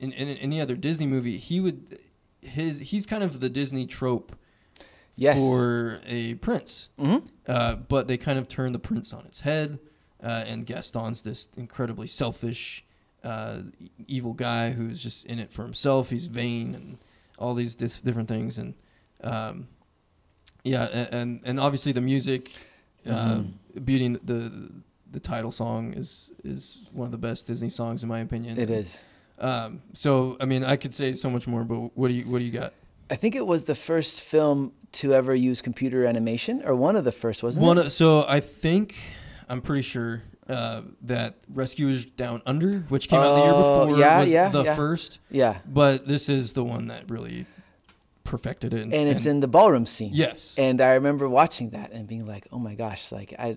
in, 0.00 0.12
in 0.12 0.36
any 0.38 0.60
other 0.60 0.76
Disney 0.76 1.06
movie, 1.06 1.36
he 1.38 1.60
would 1.60 1.98
his 2.40 2.78
he's 2.80 3.06
kind 3.06 3.22
of 3.22 3.40
the 3.40 3.48
Disney 3.48 3.86
trope 3.86 4.36
yes. 5.16 5.38
for 5.38 6.00
a 6.06 6.34
prince, 6.36 6.88
hmm 6.98 7.16
uh, 7.46 7.76
but 7.76 8.08
they 8.08 8.16
kind 8.16 8.38
of 8.38 8.48
turn 8.48 8.72
the 8.72 8.78
prince 8.78 9.12
on 9.12 9.24
its 9.26 9.40
head, 9.40 9.78
uh, 10.22 10.44
and 10.46 10.66
Gaston's 10.66 11.22
this 11.22 11.48
incredibly 11.56 12.06
selfish, 12.06 12.84
uh, 13.22 13.58
evil 14.06 14.32
guy 14.32 14.70
who's 14.70 15.02
just 15.02 15.26
in 15.26 15.38
it 15.38 15.52
for 15.52 15.62
himself. 15.62 16.10
He's 16.10 16.26
vain 16.26 16.74
and 16.74 16.98
all 17.38 17.54
these 17.54 17.74
dis- 17.74 18.00
different 18.00 18.28
things, 18.28 18.58
and 18.58 18.74
um, 19.22 19.68
yeah, 20.62 20.84
and, 20.92 21.08
and 21.12 21.40
and 21.44 21.60
obviously 21.60 21.92
the 21.92 22.00
music, 22.00 22.52
uh, 23.06 23.10
Mhm. 23.42 23.84
Beauty 23.84 24.06
and 24.06 24.16
the 24.24 24.70
the 25.14 25.20
title 25.20 25.50
song 25.52 25.94
is 25.94 26.32
is 26.44 26.86
one 26.92 27.06
of 27.06 27.12
the 27.12 27.18
best 27.28 27.46
Disney 27.46 27.68
songs 27.70 28.02
in 28.02 28.08
my 28.08 28.18
opinion. 28.20 28.58
It 28.58 28.68
is. 28.68 29.00
Um, 29.38 29.80
so 29.94 30.36
I 30.40 30.44
mean, 30.44 30.62
I 30.64 30.76
could 30.76 30.92
say 30.92 31.12
so 31.14 31.30
much 31.30 31.46
more, 31.46 31.64
but 31.64 31.96
what 31.96 32.08
do 32.08 32.14
you 32.14 32.24
what 32.24 32.40
do 32.40 32.44
you 32.44 32.50
got? 32.52 32.72
I 33.10 33.16
think 33.16 33.34
it 33.36 33.46
was 33.46 33.64
the 33.64 33.74
first 33.74 34.20
film 34.22 34.72
to 34.92 35.14
ever 35.14 35.34
use 35.34 35.62
computer 35.62 36.04
animation, 36.04 36.62
or 36.64 36.74
one 36.74 36.96
of 36.96 37.04
the 37.04 37.12
first, 37.12 37.42
wasn't 37.42 37.64
One, 37.64 37.78
it? 37.78 37.86
of- 37.86 37.92
so 37.92 38.24
I 38.28 38.40
think 38.40 38.94
I'm 39.48 39.60
pretty 39.60 39.82
sure 39.82 40.22
uh, 40.48 40.82
that 41.02 41.34
Rescuers 41.52 42.04
Down 42.06 42.42
Under, 42.46 42.80
which 42.88 43.08
came 43.08 43.20
out 43.20 43.34
the 43.34 43.42
year 43.42 43.52
Oh, 43.54 43.84
before, 43.86 43.98
yeah, 43.98 44.20
was 44.20 44.30
yeah, 44.30 44.48
the 44.50 44.64
yeah. 44.64 44.74
first. 44.74 45.18
Yeah. 45.30 45.58
But 45.66 46.06
this 46.06 46.28
is 46.28 46.52
the 46.54 46.64
one 46.64 46.86
that 46.88 47.10
really 47.10 47.46
perfected 48.24 48.72
it. 48.72 48.82
And 48.82 48.94
it's 48.94 49.26
in 49.26 49.40
the 49.40 49.48
ballroom 49.48 49.86
scene. 49.86 50.10
yes, 50.14 50.54
And 50.56 50.80
I 50.80 50.94
remember 50.94 51.28
watching 51.28 51.70
that 51.70 51.92
and 51.92 52.06
being 52.08 52.24
like, 52.24 52.46
"Oh 52.52 52.58
my 52.58 52.74
gosh!" 52.74 53.12
Like 53.12 53.34
I, 53.38 53.56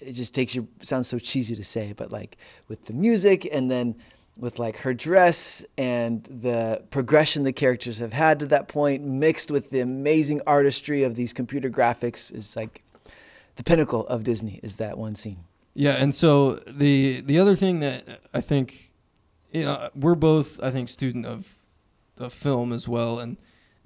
it 0.00 0.12
just 0.12 0.34
takes 0.34 0.54
you. 0.54 0.68
Sounds 0.82 1.08
so 1.08 1.18
cheesy 1.18 1.56
to 1.56 1.64
say, 1.64 1.92
but 1.92 2.12
like 2.12 2.36
with 2.68 2.84
the 2.86 2.92
music 2.92 3.48
and 3.50 3.70
then 3.70 3.96
with 4.38 4.58
like 4.58 4.76
her 4.78 4.94
dress 4.94 5.64
and 5.76 6.22
the 6.24 6.82
progression 6.90 7.42
the 7.42 7.52
characters 7.52 7.98
have 7.98 8.12
had 8.12 8.38
to 8.38 8.46
that 8.46 8.68
point, 8.68 9.02
mixed 9.02 9.50
with 9.50 9.70
the 9.70 9.80
amazing 9.80 10.40
artistry 10.46 11.02
of 11.02 11.16
these 11.16 11.32
computer 11.32 11.68
graphics, 11.68 12.32
is 12.32 12.54
like 12.54 12.82
the 13.56 13.64
pinnacle 13.64 14.06
of 14.06 14.22
Disney. 14.22 14.60
Is 14.62 14.76
that 14.76 14.96
one 14.96 15.14
scene? 15.14 15.44
yeah. 15.74 15.94
And 15.94 16.14
so 16.14 16.54
the 16.66 17.20
the 17.20 17.38
other 17.38 17.54
thing 17.54 17.80
that 17.80 18.20
I 18.34 18.40
think, 18.40 18.92
you 19.52 19.64
know, 19.64 19.90
we're 19.94 20.16
both 20.16 20.60
I 20.60 20.70
think 20.70 20.88
student 20.88 21.24
of 21.24 21.54
of 22.18 22.32
film 22.32 22.72
as 22.72 22.88
well, 22.88 23.20
and 23.20 23.36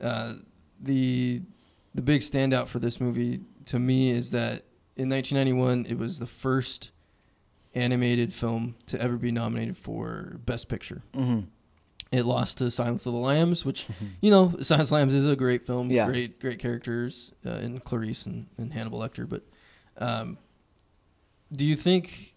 uh, 0.03 0.35
the 0.81 1.43
the 1.95 2.03
big 2.03 2.23
standout 2.23 2.69
for 2.69 2.79
this 2.79 2.99
movie 2.99 3.41
to 3.67 3.79
me 3.79 4.11
is 4.11 4.31
that 4.31 4.65
in 5.03 5.09
1991 5.11 5.87
it 5.89 5.99
was 5.99 6.19
the 6.19 6.27
first 6.27 6.91
animated 7.75 8.33
film 8.33 8.75
to 8.87 9.01
ever 9.01 9.17
be 9.17 9.33
nominated 9.33 9.77
for 9.77 10.39
Best 10.45 10.69
Picture. 10.69 11.03
Mm-hmm. 11.15 11.41
It 12.11 12.27
lost 12.27 12.59
to 12.59 12.71
Silence 12.71 13.07
of 13.07 13.15
the 13.15 13.19
Lambs, 13.19 13.65
which 13.65 13.87
you 14.21 14.31
know 14.31 14.51
Silence 14.61 14.87
of 14.87 14.89
the 14.91 14.95
Lambs 14.95 15.15
is 15.15 15.29
a 15.31 15.37
great 15.37 15.67
film, 15.67 15.91
Yeah. 15.91 16.07
great 16.07 16.39
great 16.41 16.59
characters 16.59 17.33
uh, 17.47 17.51
in 17.57 17.79
Clarice 17.81 18.27
and, 18.27 18.47
and 18.59 18.73
Hannibal 18.73 19.01
Lecter. 19.01 19.29
But 19.29 19.43
um, 19.99 20.37
do 21.53 21.65
you 21.65 21.77
think 21.77 22.35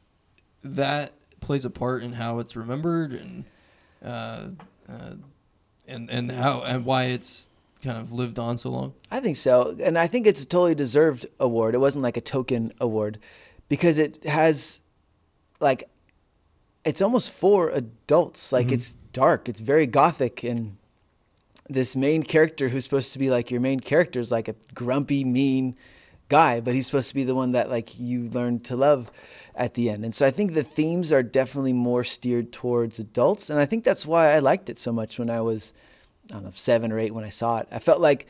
that 0.63 1.13
plays 1.41 1.65
a 1.65 1.69
part 1.69 2.03
in 2.03 2.13
how 2.13 2.39
it's 2.39 2.55
remembered 2.55 3.13
and 3.13 3.43
uh, 4.03 4.47
uh, 4.89 5.13
and 5.87 6.09
and 6.09 6.31
how 6.31 6.61
and 6.63 6.85
why 6.85 7.05
it's 7.05 7.49
kind 7.85 7.97
of 7.97 8.11
lived 8.11 8.37
on 8.39 8.57
so 8.57 8.69
long? 8.71 8.93
I 9.11 9.19
think 9.21 9.37
so. 9.37 9.75
And 9.81 9.97
I 9.97 10.07
think 10.07 10.27
it's 10.27 10.43
a 10.43 10.45
totally 10.45 10.75
deserved 10.75 11.25
award. 11.39 11.75
It 11.75 11.79
wasn't 11.79 12.03
like 12.03 12.17
a 12.17 12.21
token 12.21 12.71
award 12.81 13.19
because 13.69 13.97
it 13.97 14.25
has 14.25 14.81
like 15.59 15.89
it's 16.83 17.01
almost 17.01 17.31
for 17.31 17.69
adults. 17.69 18.51
Like 18.51 18.67
Mhm. 18.67 18.73
it's 18.73 18.97
dark. 19.13 19.47
It's 19.49 19.59
very 19.59 19.87
gothic 19.87 20.43
and 20.43 20.77
this 21.69 21.95
main 21.95 22.21
character 22.23 22.69
who's 22.69 22.83
supposed 22.83 23.11
to 23.13 23.19
be 23.19 23.29
like 23.31 23.49
your 23.49 23.61
main 23.61 23.79
character 23.79 24.19
is 24.19 24.31
like 24.31 24.47
a 24.47 24.55
grumpy, 24.75 25.23
mean 25.23 25.75
guy, 26.29 26.59
but 26.59 26.73
he's 26.75 26.85
supposed 26.85 27.09
to 27.09 27.15
be 27.15 27.23
the 27.23 27.33
one 27.35 27.53
that 27.53 27.69
like 27.69 27.99
you 27.99 28.27
learn 28.29 28.59
to 28.59 28.75
love 28.75 29.11
at 29.55 29.73
the 29.73 29.89
end. 29.89 30.03
And 30.05 30.13
so 30.13 30.25
I 30.27 30.31
think 30.31 30.53
the 30.53 30.63
themes 30.63 31.11
are 31.11 31.23
definitely 31.23 31.73
more 31.73 32.03
steered 32.03 32.51
towards 32.51 32.99
adults. 32.99 33.49
And 33.49 33.57
I 33.59 33.65
think 33.65 33.83
that's 33.83 34.05
why 34.05 34.33
I 34.33 34.39
liked 34.39 34.69
it 34.69 34.77
so 34.77 34.91
much 34.91 35.17
when 35.17 35.29
I 35.29 35.41
was 35.41 35.73
I 36.31 36.33
don't 36.35 36.43
know, 36.45 36.51
seven 36.55 36.91
or 36.91 36.99
eight 36.99 37.13
when 37.13 37.23
I 37.23 37.29
saw 37.29 37.59
it. 37.59 37.67
I 37.71 37.79
felt 37.79 38.01
like 38.01 38.25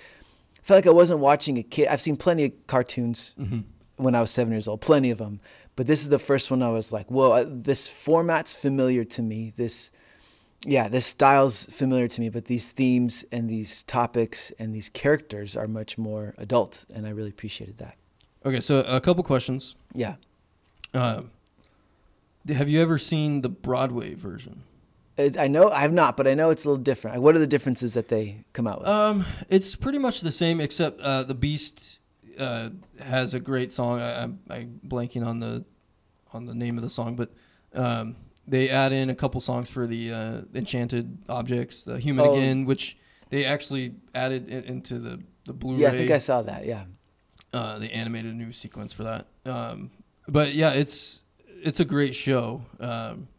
I 0.57 0.61
felt 0.67 0.77
like 0.79 0.87
I 0.87 0.91
wasn't 0.91 1.19
watching 1.19 1.57
a 1.57 1.63
kid. 1.63 1.87
I've 1.87 2.01
seen 2.01 2.17
plenty 2.17 2.45
of 2.45 2.51
cartoons 2.67 3.33
Mm-hmm. 3.39 3.59
when 3.97 4.15
I 4.15 4.21
was 4.21 4.31
seven 4.31 4.51
years 4.51 4.67
old, 4.67 4.81
plenty 4.81 5.11
of 5.11 5.17
them. 5.19 5.39
But 5.75 5.87
this 5.87 6.01
is 6.01 6.09
the 6.09 6.19
first 6.19 6.49
one 6.51 6.63
I 6.63 6.69
was 6.69 6.91
like, 6.91 7.09
whoa, 7.11 7.31
I- 7.33 7.43
this 7.45 7.87
format's 7.87 8.53
familiar 8.53 9.03
to 9.03 9.21
me. 9.21 9.53
This, 9.57 9.91
yeah, 10.65 10.87
this 10.87 11.05
style's 11.05 11.65
familiar 11.65 12.07
to 12.07 12.21
me. 12.21 12.29
But 12.29 12.45
these 12.45 12.71
themes 12.71 13.25
and 13.31 13.49
these 13.49 13.83
topics 13.83 14.51
and 14.57 14.73
these 14.73 14.89
characters 14.89 15.55
are 15.57 15.67
much 15.67 15.97
more 15.97 16.33
adult, 16.37 16.85
and 16.93 17.05
I 17.05 17.09
really 17.11 17.29
appreciated 17.29 17.77
that. 17.79 17.95
Okay, 18.45 18.59
so 18.61 18.79
a 18.79 19.01
couple 19.01 19.23
questions. 19.23 19.75
Yeah, 19.93 20.15
Um, 20.93 21.29
have 22.47 22.69
you 22.69 22.81
ever 22.81 22.97
seen 22.97 23.41
the 23.41 23.49
Broadway 23.49 24.13
version? 24.13 24.63
I 25.17 25.47
know 25.47 25.69
I 25.69 25.79
have 25.79 25.93
not, 25.93 26.17
but 26.17 26.27
I 26.27 26.33
know 26.33 26.49
it's 26.49 26.65
a 26.65 26.69
little 26.69 26.83
different. 26.83 27.21
What 27.21 27.35
are 27.35 27.39
the 27.39 27.47
differences 27.47 27.93
that 27.93 28.09
they 28.09 28.43
come 28.53 28.67
out 28.67 28.79
with? 28.79 28.89
Um, 28.89 29.25
it's 29.49 29.75
pretty 29.75 29.97
much 29.97 30.21
the 30.21 30.31
same, 30.31 30.59
except 30.59 30.99
uh, 30.99 31.23
the 31.23 31.33
Beast 31.33 31.99
uh, 32.37 32.69
has 32.99 33.33
a 33.33 33.39
great 33.39 33.71
song. 33.71 34.01
I, 34.01 34.23
I'm, 34.23 34.39
I'm 34.49 34.79
blanking 34.85 35.25
on 35.25 35.39
the 35.39 35.63
on 36.33 36.45
the 36.45 36.53
name 36.53 36.77
of 36.77 36.83
the 36.83 36.89
song, 36.89 37.15
but 37.15 37.29
um, 37.73 38.17
they 38.45 38.69
add 38.69 38.91
in 38.91 39.09
a 39.09 39.15
couple 39.15 39.39
songs 39.39 39.69
for 39.69 39.87
the 39.87 40.11
uh, 40.11 40.41
Enchanted 40.53 41.17
Objects, 41.29 41.83
the 41.83 41.97
Human 41.97 42.25
Oh. 42.25 42.35
Again, 42.35 42.65
which 42.65 42.97
they 43.29 43.45
actually 43.45 43.95
added 44.13 44.49
in, 44.49 44.63
into 44.65 44.99
the 44.99 45.21
the 45.45 45.53
Blu-ray. 45.53 45.79
yeah, 45.81 45.89
I 45.89 45.91
think 45.91 46.11
I 46.11 46.17
saw 46.17 46.41
that. 46.41 46.65
Yeah, 46.65 46.83
uh, 47.53 47.79
they 47.79 47.89
animated 47.89 48.33
a 48.33 48.35
new 48.35 48.51
sequence 48.51 48.91
for 48.91 49.03
that. 49.03 49.27
Um, 49.45 49.91
but 50.27 50.53
yeah, 50.53 50.73
it's 50.73 51.23
it's 51.63 51.79
a 51.79 51.85
great 51.85 52.13
show. 52.13 52.61
Um, 52.81 53.29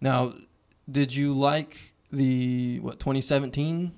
now, 0.00 0.34
did 0.90 1.14
you 1.14 1.34
like 1.34 1.92
the 2.10 2.78
what 2.80 2.98
2017 3.00 3.92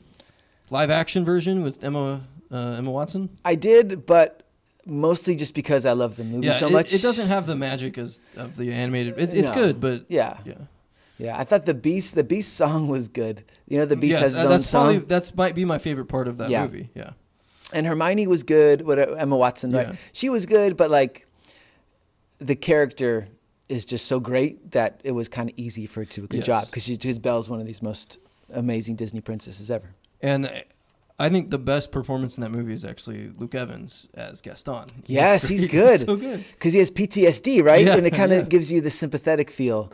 live 0.71 0.91
action 0.91 1.25
version 1.25 1.63
with 1.63 1.83
Emma 1.83 2.23
uh, 2.51 2.57
Emma 2.79 2.91
Watson? 2.91 3.31
I 3.45 3.55
did, 3.55 4.07
but 4.07 4.43
mostly 4.87 5.35
just 5.35 5.55
because 5.55 5.87
I 5.87 5.93
love 5.93 6.17
the 6.17 6.25
movie 6.25 6.47
Yeah, 6.47 6.53
so 6.53 6.67
it, 6.67 6.73
much. 6.73 6.93
it 6.93 7.03
doesn't 7.03 7.29
have 7.29 7.47
the 7.47 7.57
magic 7.57 7.97
as 7.99 8.21
of 8.37 8.57
the 8.57 8.73
animated. 8.73 9.15
It's, 9.19 9.33
it's 9.35 9.49
No. 9.49 9.55
good, 9.55 9.81
but 9.81 10.05
Yeah, 10.09 10.39
yeah. 10.45 10.55
yeah. 11.19 11.39
I 11.39 11.45
thought 11.45 11.65
the 11.65 11.73
Beast, 11.75 12.15
the 12.15 12.23
Beast 12.25 12.55
song 12.55 12.89
was 12.89 13.09
good. 13.09 13.45
You 13.67 13.79
know, 13.79 13.87
the 13.87 13.97
Beast 13.97 14.21
yes, 14.21 14.21
has 14.21 14.33
his 14.33 14.41
uh, 14.41 14.45
own 14.45 14.51
that's 14.51 14.67
song, 14.67 14.85
probably 14.85 14.99
that's 15.07 15.35
might 15.35 15.55
be 15.55 15.65
my 15.65 15.79
favorite 15.79 16.07
part 16.07 16.29
of 16.29 16.37
that 16.39 16.51
Yeah. 16.51 16.65
movie. 16.67 16.91
Yeah. 16.95 17.11
and 17.73 17.87
Hermione 17.87 18.27
was 18.27 18.43
good. 18.43 18.87
What 18.87 18.99
uh, 18.99 19.15
Emma 19.15 19.37
Watson, 19.37 19.73
right? 19.73 19.89
Yeah. 19.89 19.97
She 20.13 20.29
was 20.29 20.45
good, 20.47 20.77
but 20.77 20.91
like 20.91 21.27
the 22.39 22.55
character 22.55 23.29
is 23.69 23.85
just 23.85 24.07
so 24.07 24.21
great 24.21 24.73
that 24.73 25.01
it 25.05 25.13
was 25.13 25.29
kind 25.29 25.49
of 25.51 25.59
easy 25.59 25.87
for 25.87 26.01
her 26.01 26.05
to 26.05 26.15
do 26.21 26.25
a 26.25 26.27
good 26.29 26.37
Yes. 26.39 26.47
job 26.47 26.67
because 26.67 26.87
because 26.89 27.19
Belle's 27.19 27.49
one 27.49 27.61
of 27.61 27.67
these 27.67 27.81
most 27.83 28.19
amazing 28.53 28.97
Disney 28.97 29.21
princesses 29.21 29.71
ever. 29.71 29.95
And 30.21 30.65
I 31.19 31.29
think 31.29 31.51
the 31.51 31.59
best 31.59 31.91
performance 31.93 32.37
in 32.37 32.43
that 32.43 32.51
movie 32.51 32.73
is 32.73 32.85
actually 32.85 33.31
Luke 33.39 33.55
Evans 33.55 34.09
as 34.15 34.41
Gaston. 34.41 34.91
Yes, 35.07 35.47
he's 35.49 35.61
great. 35.67 35.71
good. 35.71 36.01
so 36.01 36.17
good. 36.17 36.45
Because 36.53 36.73
he 36.73 36.79
has 36.81 36.91
PTSD, 36.91 37.63
right? 37.65 37.87
Yeah, 37.87 37.97
and 37.97 38.07
it 38.07 38.11
kind 38.15 38.33
of 38.33 38.39
yeah. 38.39 38.45
gives 38.49 38.71
you 38.73 38.81
the 38.81 38.91
sympathetic 38.91 39.51
feel 39.51 39.93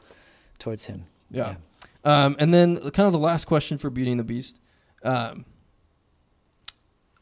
towards 0.58 0.86
him. 0.86 1.04
Yeah. 1.30 1.56
Um, 2.04 2.36
and 2.38 2.52
then 2.54 2.76
kind 2.90 3.06
of 3.06 3.12
the 3.12 3.18
last 3.18 3.44
question 3.46 3.76
for 3.78 3.90
Beauty 3.90 4.10
and 4.10 4.18
the 4.20 4.24
Beast. 4.24 4.60
Um, 5.02 5.44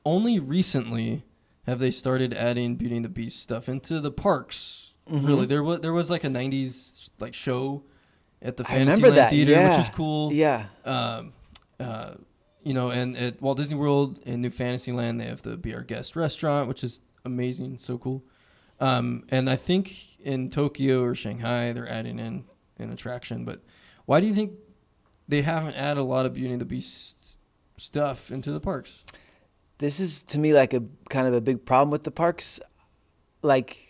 only 0.05 0.39
recently 0.39 1.25
have 1.67 1.79
they 1.79 1.91
started 1.91 2.33
adding 2.33 2.77
Beauty 2.77 2.97
and 2.97 3.05
the 3.05 3.09
Beast 3.11 3.41
stuff 3.41 3.69
into 3.69 4.01
the 4.01 4.11
parks. 4.11 4.88
Mhm. 5.11 5.27
Really, 5.27 5.47
there 5.47 5.63
was 5.63 5.81
there 5.81 5.93
was 5.93 6.11
like 6.11 6.25
a 6.25 6.29
'90s 6.29 7.09
like 7.19 7.35
show 7.35 7.83
at 8.43 8.57
the 8.57 8.65
Fantasyland 8.65 9.31
Theater, 9.31 9.53
yeah. 9.53 9.71
which 9.71 9.87
is 9.87 9.95
cool. 9.95 10.33
Yeah. 10.33 10.67
Um, 10.85 11.33
uh, 11.81 12.15
you 12.63 12.75
know, 12.75 12.91
and 12.91 13.17
at 13.17 13.41
Walt 13.41 13.57
Disney 13.59 13.77
World 13.77 14.21
and 14.27 14.43
New 14.43 14.51
Fantasyland, 14.51 15.21
they 15.21 15.27
have 15.27 15.43
the 15.43 15.57
Be 15.57 15.75
Our 15.75 15.83
Guest 15.83 16.17
restaurant, 16.17 16.69
which 16.69 16.85
is 16.85 17.01
amazing, 17.25 17.79
so 17.79 17.99
cool. 17.99 18.23
Um, 18.81 19.25
and 19.31 19.49
I 19.49 19.57
think 19.57 20.19
in 20.21 20.51
Tokyo 20.51 21.03
or 21.03 21.15
Shanghai, 21.15 21.73
they're 21.73 21.89
adding 21.89 22.19
in 22.19 22.45
an 22.79 22.93
attraction. 22.93 23.45
But 23.45 23.63
why 24.07 24.21
do 24.21 24.27
you 24.27 24.35
think 24.35 24.53
they 25.27 25.43
haven't 25.43 25.75
added 25.75 26.01
a 26.01 26.05
lot 26.05 26.27
of 26.27 26.35
Beauty 26.35 26.53
and 26.53 26.61
the 26.61 26.67
Beast 26.67 27.39
stuff 27.77 28.31
into 28.31 28.53
the 28.53 28.61
parks? 28.61 29.05
This 29.79 30.01
is 30.01 30.23
to 30.25 30.39
me 30.39 30.53
like 30.53 30.75
a 30.75 30.83
kind 31.09 31.27
of 31.27 31.35
a 31.35 31.41
big 31.41 31.65
problem 31.65 31.91
with 31.91 32.03
the 32.03 32.11
parks. 32.11 32.61
Like, 33.43 33.88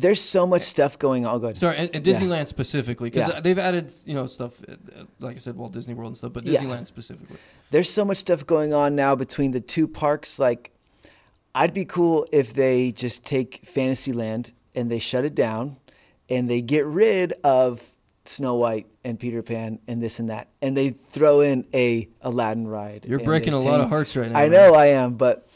there's 0.00 0.20
so 0.20 0.46
much 0.46 0.62
stuff 0.62 0.98
going 0.98 1.26
on. 1.26 1.40
Good. 1.40 1.56
Sorry, 1.56 1.76
at, 1.76 1.94
at 1.94 2.06
Yeah. 2.06 2.14
Disneyland 2.20 2.46
specifically, 2.46 3.10
because 3.10 3.28
Yeah. 3.28 3.40
they've 3.40 3.58
added 3.58 3.92
you 4.06 4.14
know 4.14 4.26
stuff, 4.26 4.52
uh, 4.68 4.74
like 5.18 5.36
I 5.36 5.38
said, 5.38 5.56
Walt 5.56 5.72
Disney 5.72 5.94
World 5.94 6.10
and 6.10 6.16
stuff, 6.16 6.32
but 6.32 6.44
Yeah. 6.44 6.60
Disneyland 6.60 6.86
specifically. 6.86 7.36
There's 7.70 7.90
so 7.90 8.04
much 8.04 8.18
stuff 8.18 8.46
going 8.46 8.72
on 8.72 8.94
now 8.94 9.14
between 9.14 9.50
the 9.50 9.60
two 9.60 9.86
parks. 9.88 10.38
Like, 10.38 10.70
I'd 11.54 11.74
be 11.74 11.84
cool 11.84 12.26
if 12.32 12.54
they 12.54 12.92
just 12.92 13.24
take 13.24 13.60
Fantasyland 13.64 14.52
and 14.74 14.90
they 14.90 14.98
shut 14.98 15.24
it 15.24 15.34
down 15.34 15.76
and 16.30 16.48
they 16.48 16.60
get 16.60 16.86
rid 16.86 17.32
of 17.42 17.82
Snow 18.24 18.54
White 18.56 18.86
and 19.04 19.18
Peter 19.18 19.42
Pan 19.42 19.78
and 19.88 20.02
this 20.02 20.18
and 20.20 20.28
that, 20.30 20.48
and 20.62 20.76
they 20.76 20.90
throw 20.90 21.40
in 21.40 21.66
a 21.74 22.08
Aladdin 22.22 22.66
ride. 22.68 23.06
You're 23.08 23.18
breaking 23.20 23.54
a 23.54 23.60
lot 23.60 23.80
of 23.80 23.88
hearts 23.88 24.14
right 24.16 24.30
now. 24.30 24.38
I 24.38 24.48
know 24.48 24.74
I 24.74 24.86
am, 24.88 25.14
but 25.14 25.48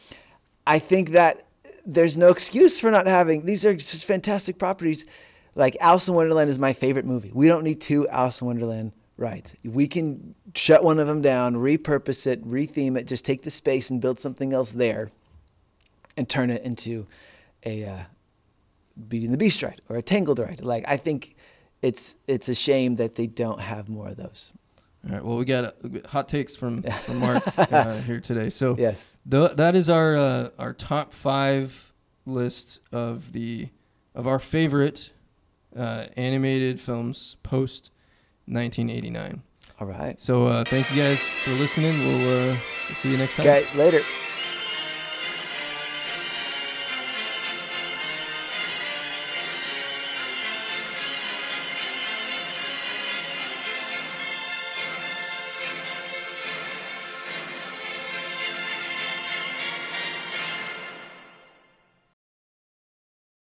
I 0.66 0.78
think 0.78 1.10
that 1.10 1.44
there's 1.84 2.16
no 2.16 2.30
excuse 2.30 2.78
for 2.78 2.90
not 2.90 3.06
having 3.06 3.44
these 3.44 3.64
are 3.66 3.78
such 3.78 4.04
fantastic 4.04 4.58
properties. 4.58 5.06
Like 5.54 5.76
Alice 5.80 6.08
in 6.08 6.14
Wonderland 6.14 6.48
is 6.48 6.58
my 6.58 6.72
favorite 6.72 7.04
movie. 7.04 7.30
We 7.34 7.48
don't 7.48 7.64
need 7.64 7.80
two 7.80 8.08
Alice 8.08 8.40
in 8.40 8.46
Wonderland 8.46 8.92
rides. 9.18 9.54
We 9.64 9.86
can 9.86 10.34
shut 10.54 10.82
one 10.82 10.98
of 10.98 11.06
them 11.06 11.20
down, 11.20 11.54
repurpose 11.56 12.26
it, 12.26 12.46
retheme 12.48 12.98
it, 12.98 13.06
just 13.06 13.24
take 13.24 13.42
the 13.42 13.50
space 13.50 13.90
and 13.90 14.00
build 14.00 14.18
something 14.18 14.52
else 14.52 14.72
there, 14.72 15.10
and 16.16 16.28
turn 16.28 16.50
it 16.50 16.62
into 16.62 17.06
a 17.64 17.84
uh, 17.84 18.02
Beauty 19.08 19.26
and 19.26 19.34
the 19.34 19.38
Beast 19.38 19.62
ride 19.62 19.80
or 19.88 19.96
a 19.96 20.02
Tangled 20.02 20.38
ride. 20.38 20.62
Like 20.62 20.84
I 20.86 20.96
think 20.96 21.36
it's 21.82 22.14
it's 22.26 22.48
a 22.48 22.54
shame 22.54 22.96
that 22.96 23.16
they 23.16 23.26
don't 23.26 23.60
have 23.60 23.88
more 23.88 24.08
of 24.08 24.16
those. 24.16 24.52
All 25.08 25.14
right. 25.14 25.24
Well, 25.24 25.36
we 25.36 25.44
got, 25.44 25.64
uh, 25.64 25.72
hot 26.06 26.28
takes 26.28 26.54
from, 26.54 26.82
from 26.82 27.18
Mark 27.18 27.42
uh, 27.58 27.94
here 28.02 28.20
today. 28.20 28.50
So 28.50 28.76
Yes. 28.78 29.16
Th- 29.28 29.52
that 29.56 29.74
is 29.74 29.88
our 29.88 30.16
uh, 30.16 30.48
our 30.58 30.72
top 30.72 31.12
five 31.12 31.92
list 32.24 32.80
of 32.92 33.32
the 33.32 33.68
of 34.14 34.26
our 34.26 34.38
favorite 34.38 35.12
uh, 35.76 36.06
animated 36.16 36.78
films 36.78 37.36
post 37.42 37.90
1989. 38.46 39.42
All 39.80 39.86
right. 39.86 40.20
So 40.20 40.46
uh, 40.46 40.64
thank 40.64 40.90
you 40.90 40.96
guys 40.96 41.20
for 41.22 41.50
listening. 41.52 41.98
We'll, 41.98 42.50
uh, 42.52 42.56
we'll 42.88 42.96
see 42.96 43.10
you 43.10 43.16
next 43.16 43.36
time. 43.36 43.46
Okay. 43.46 43.66
Later. 43.76 44.02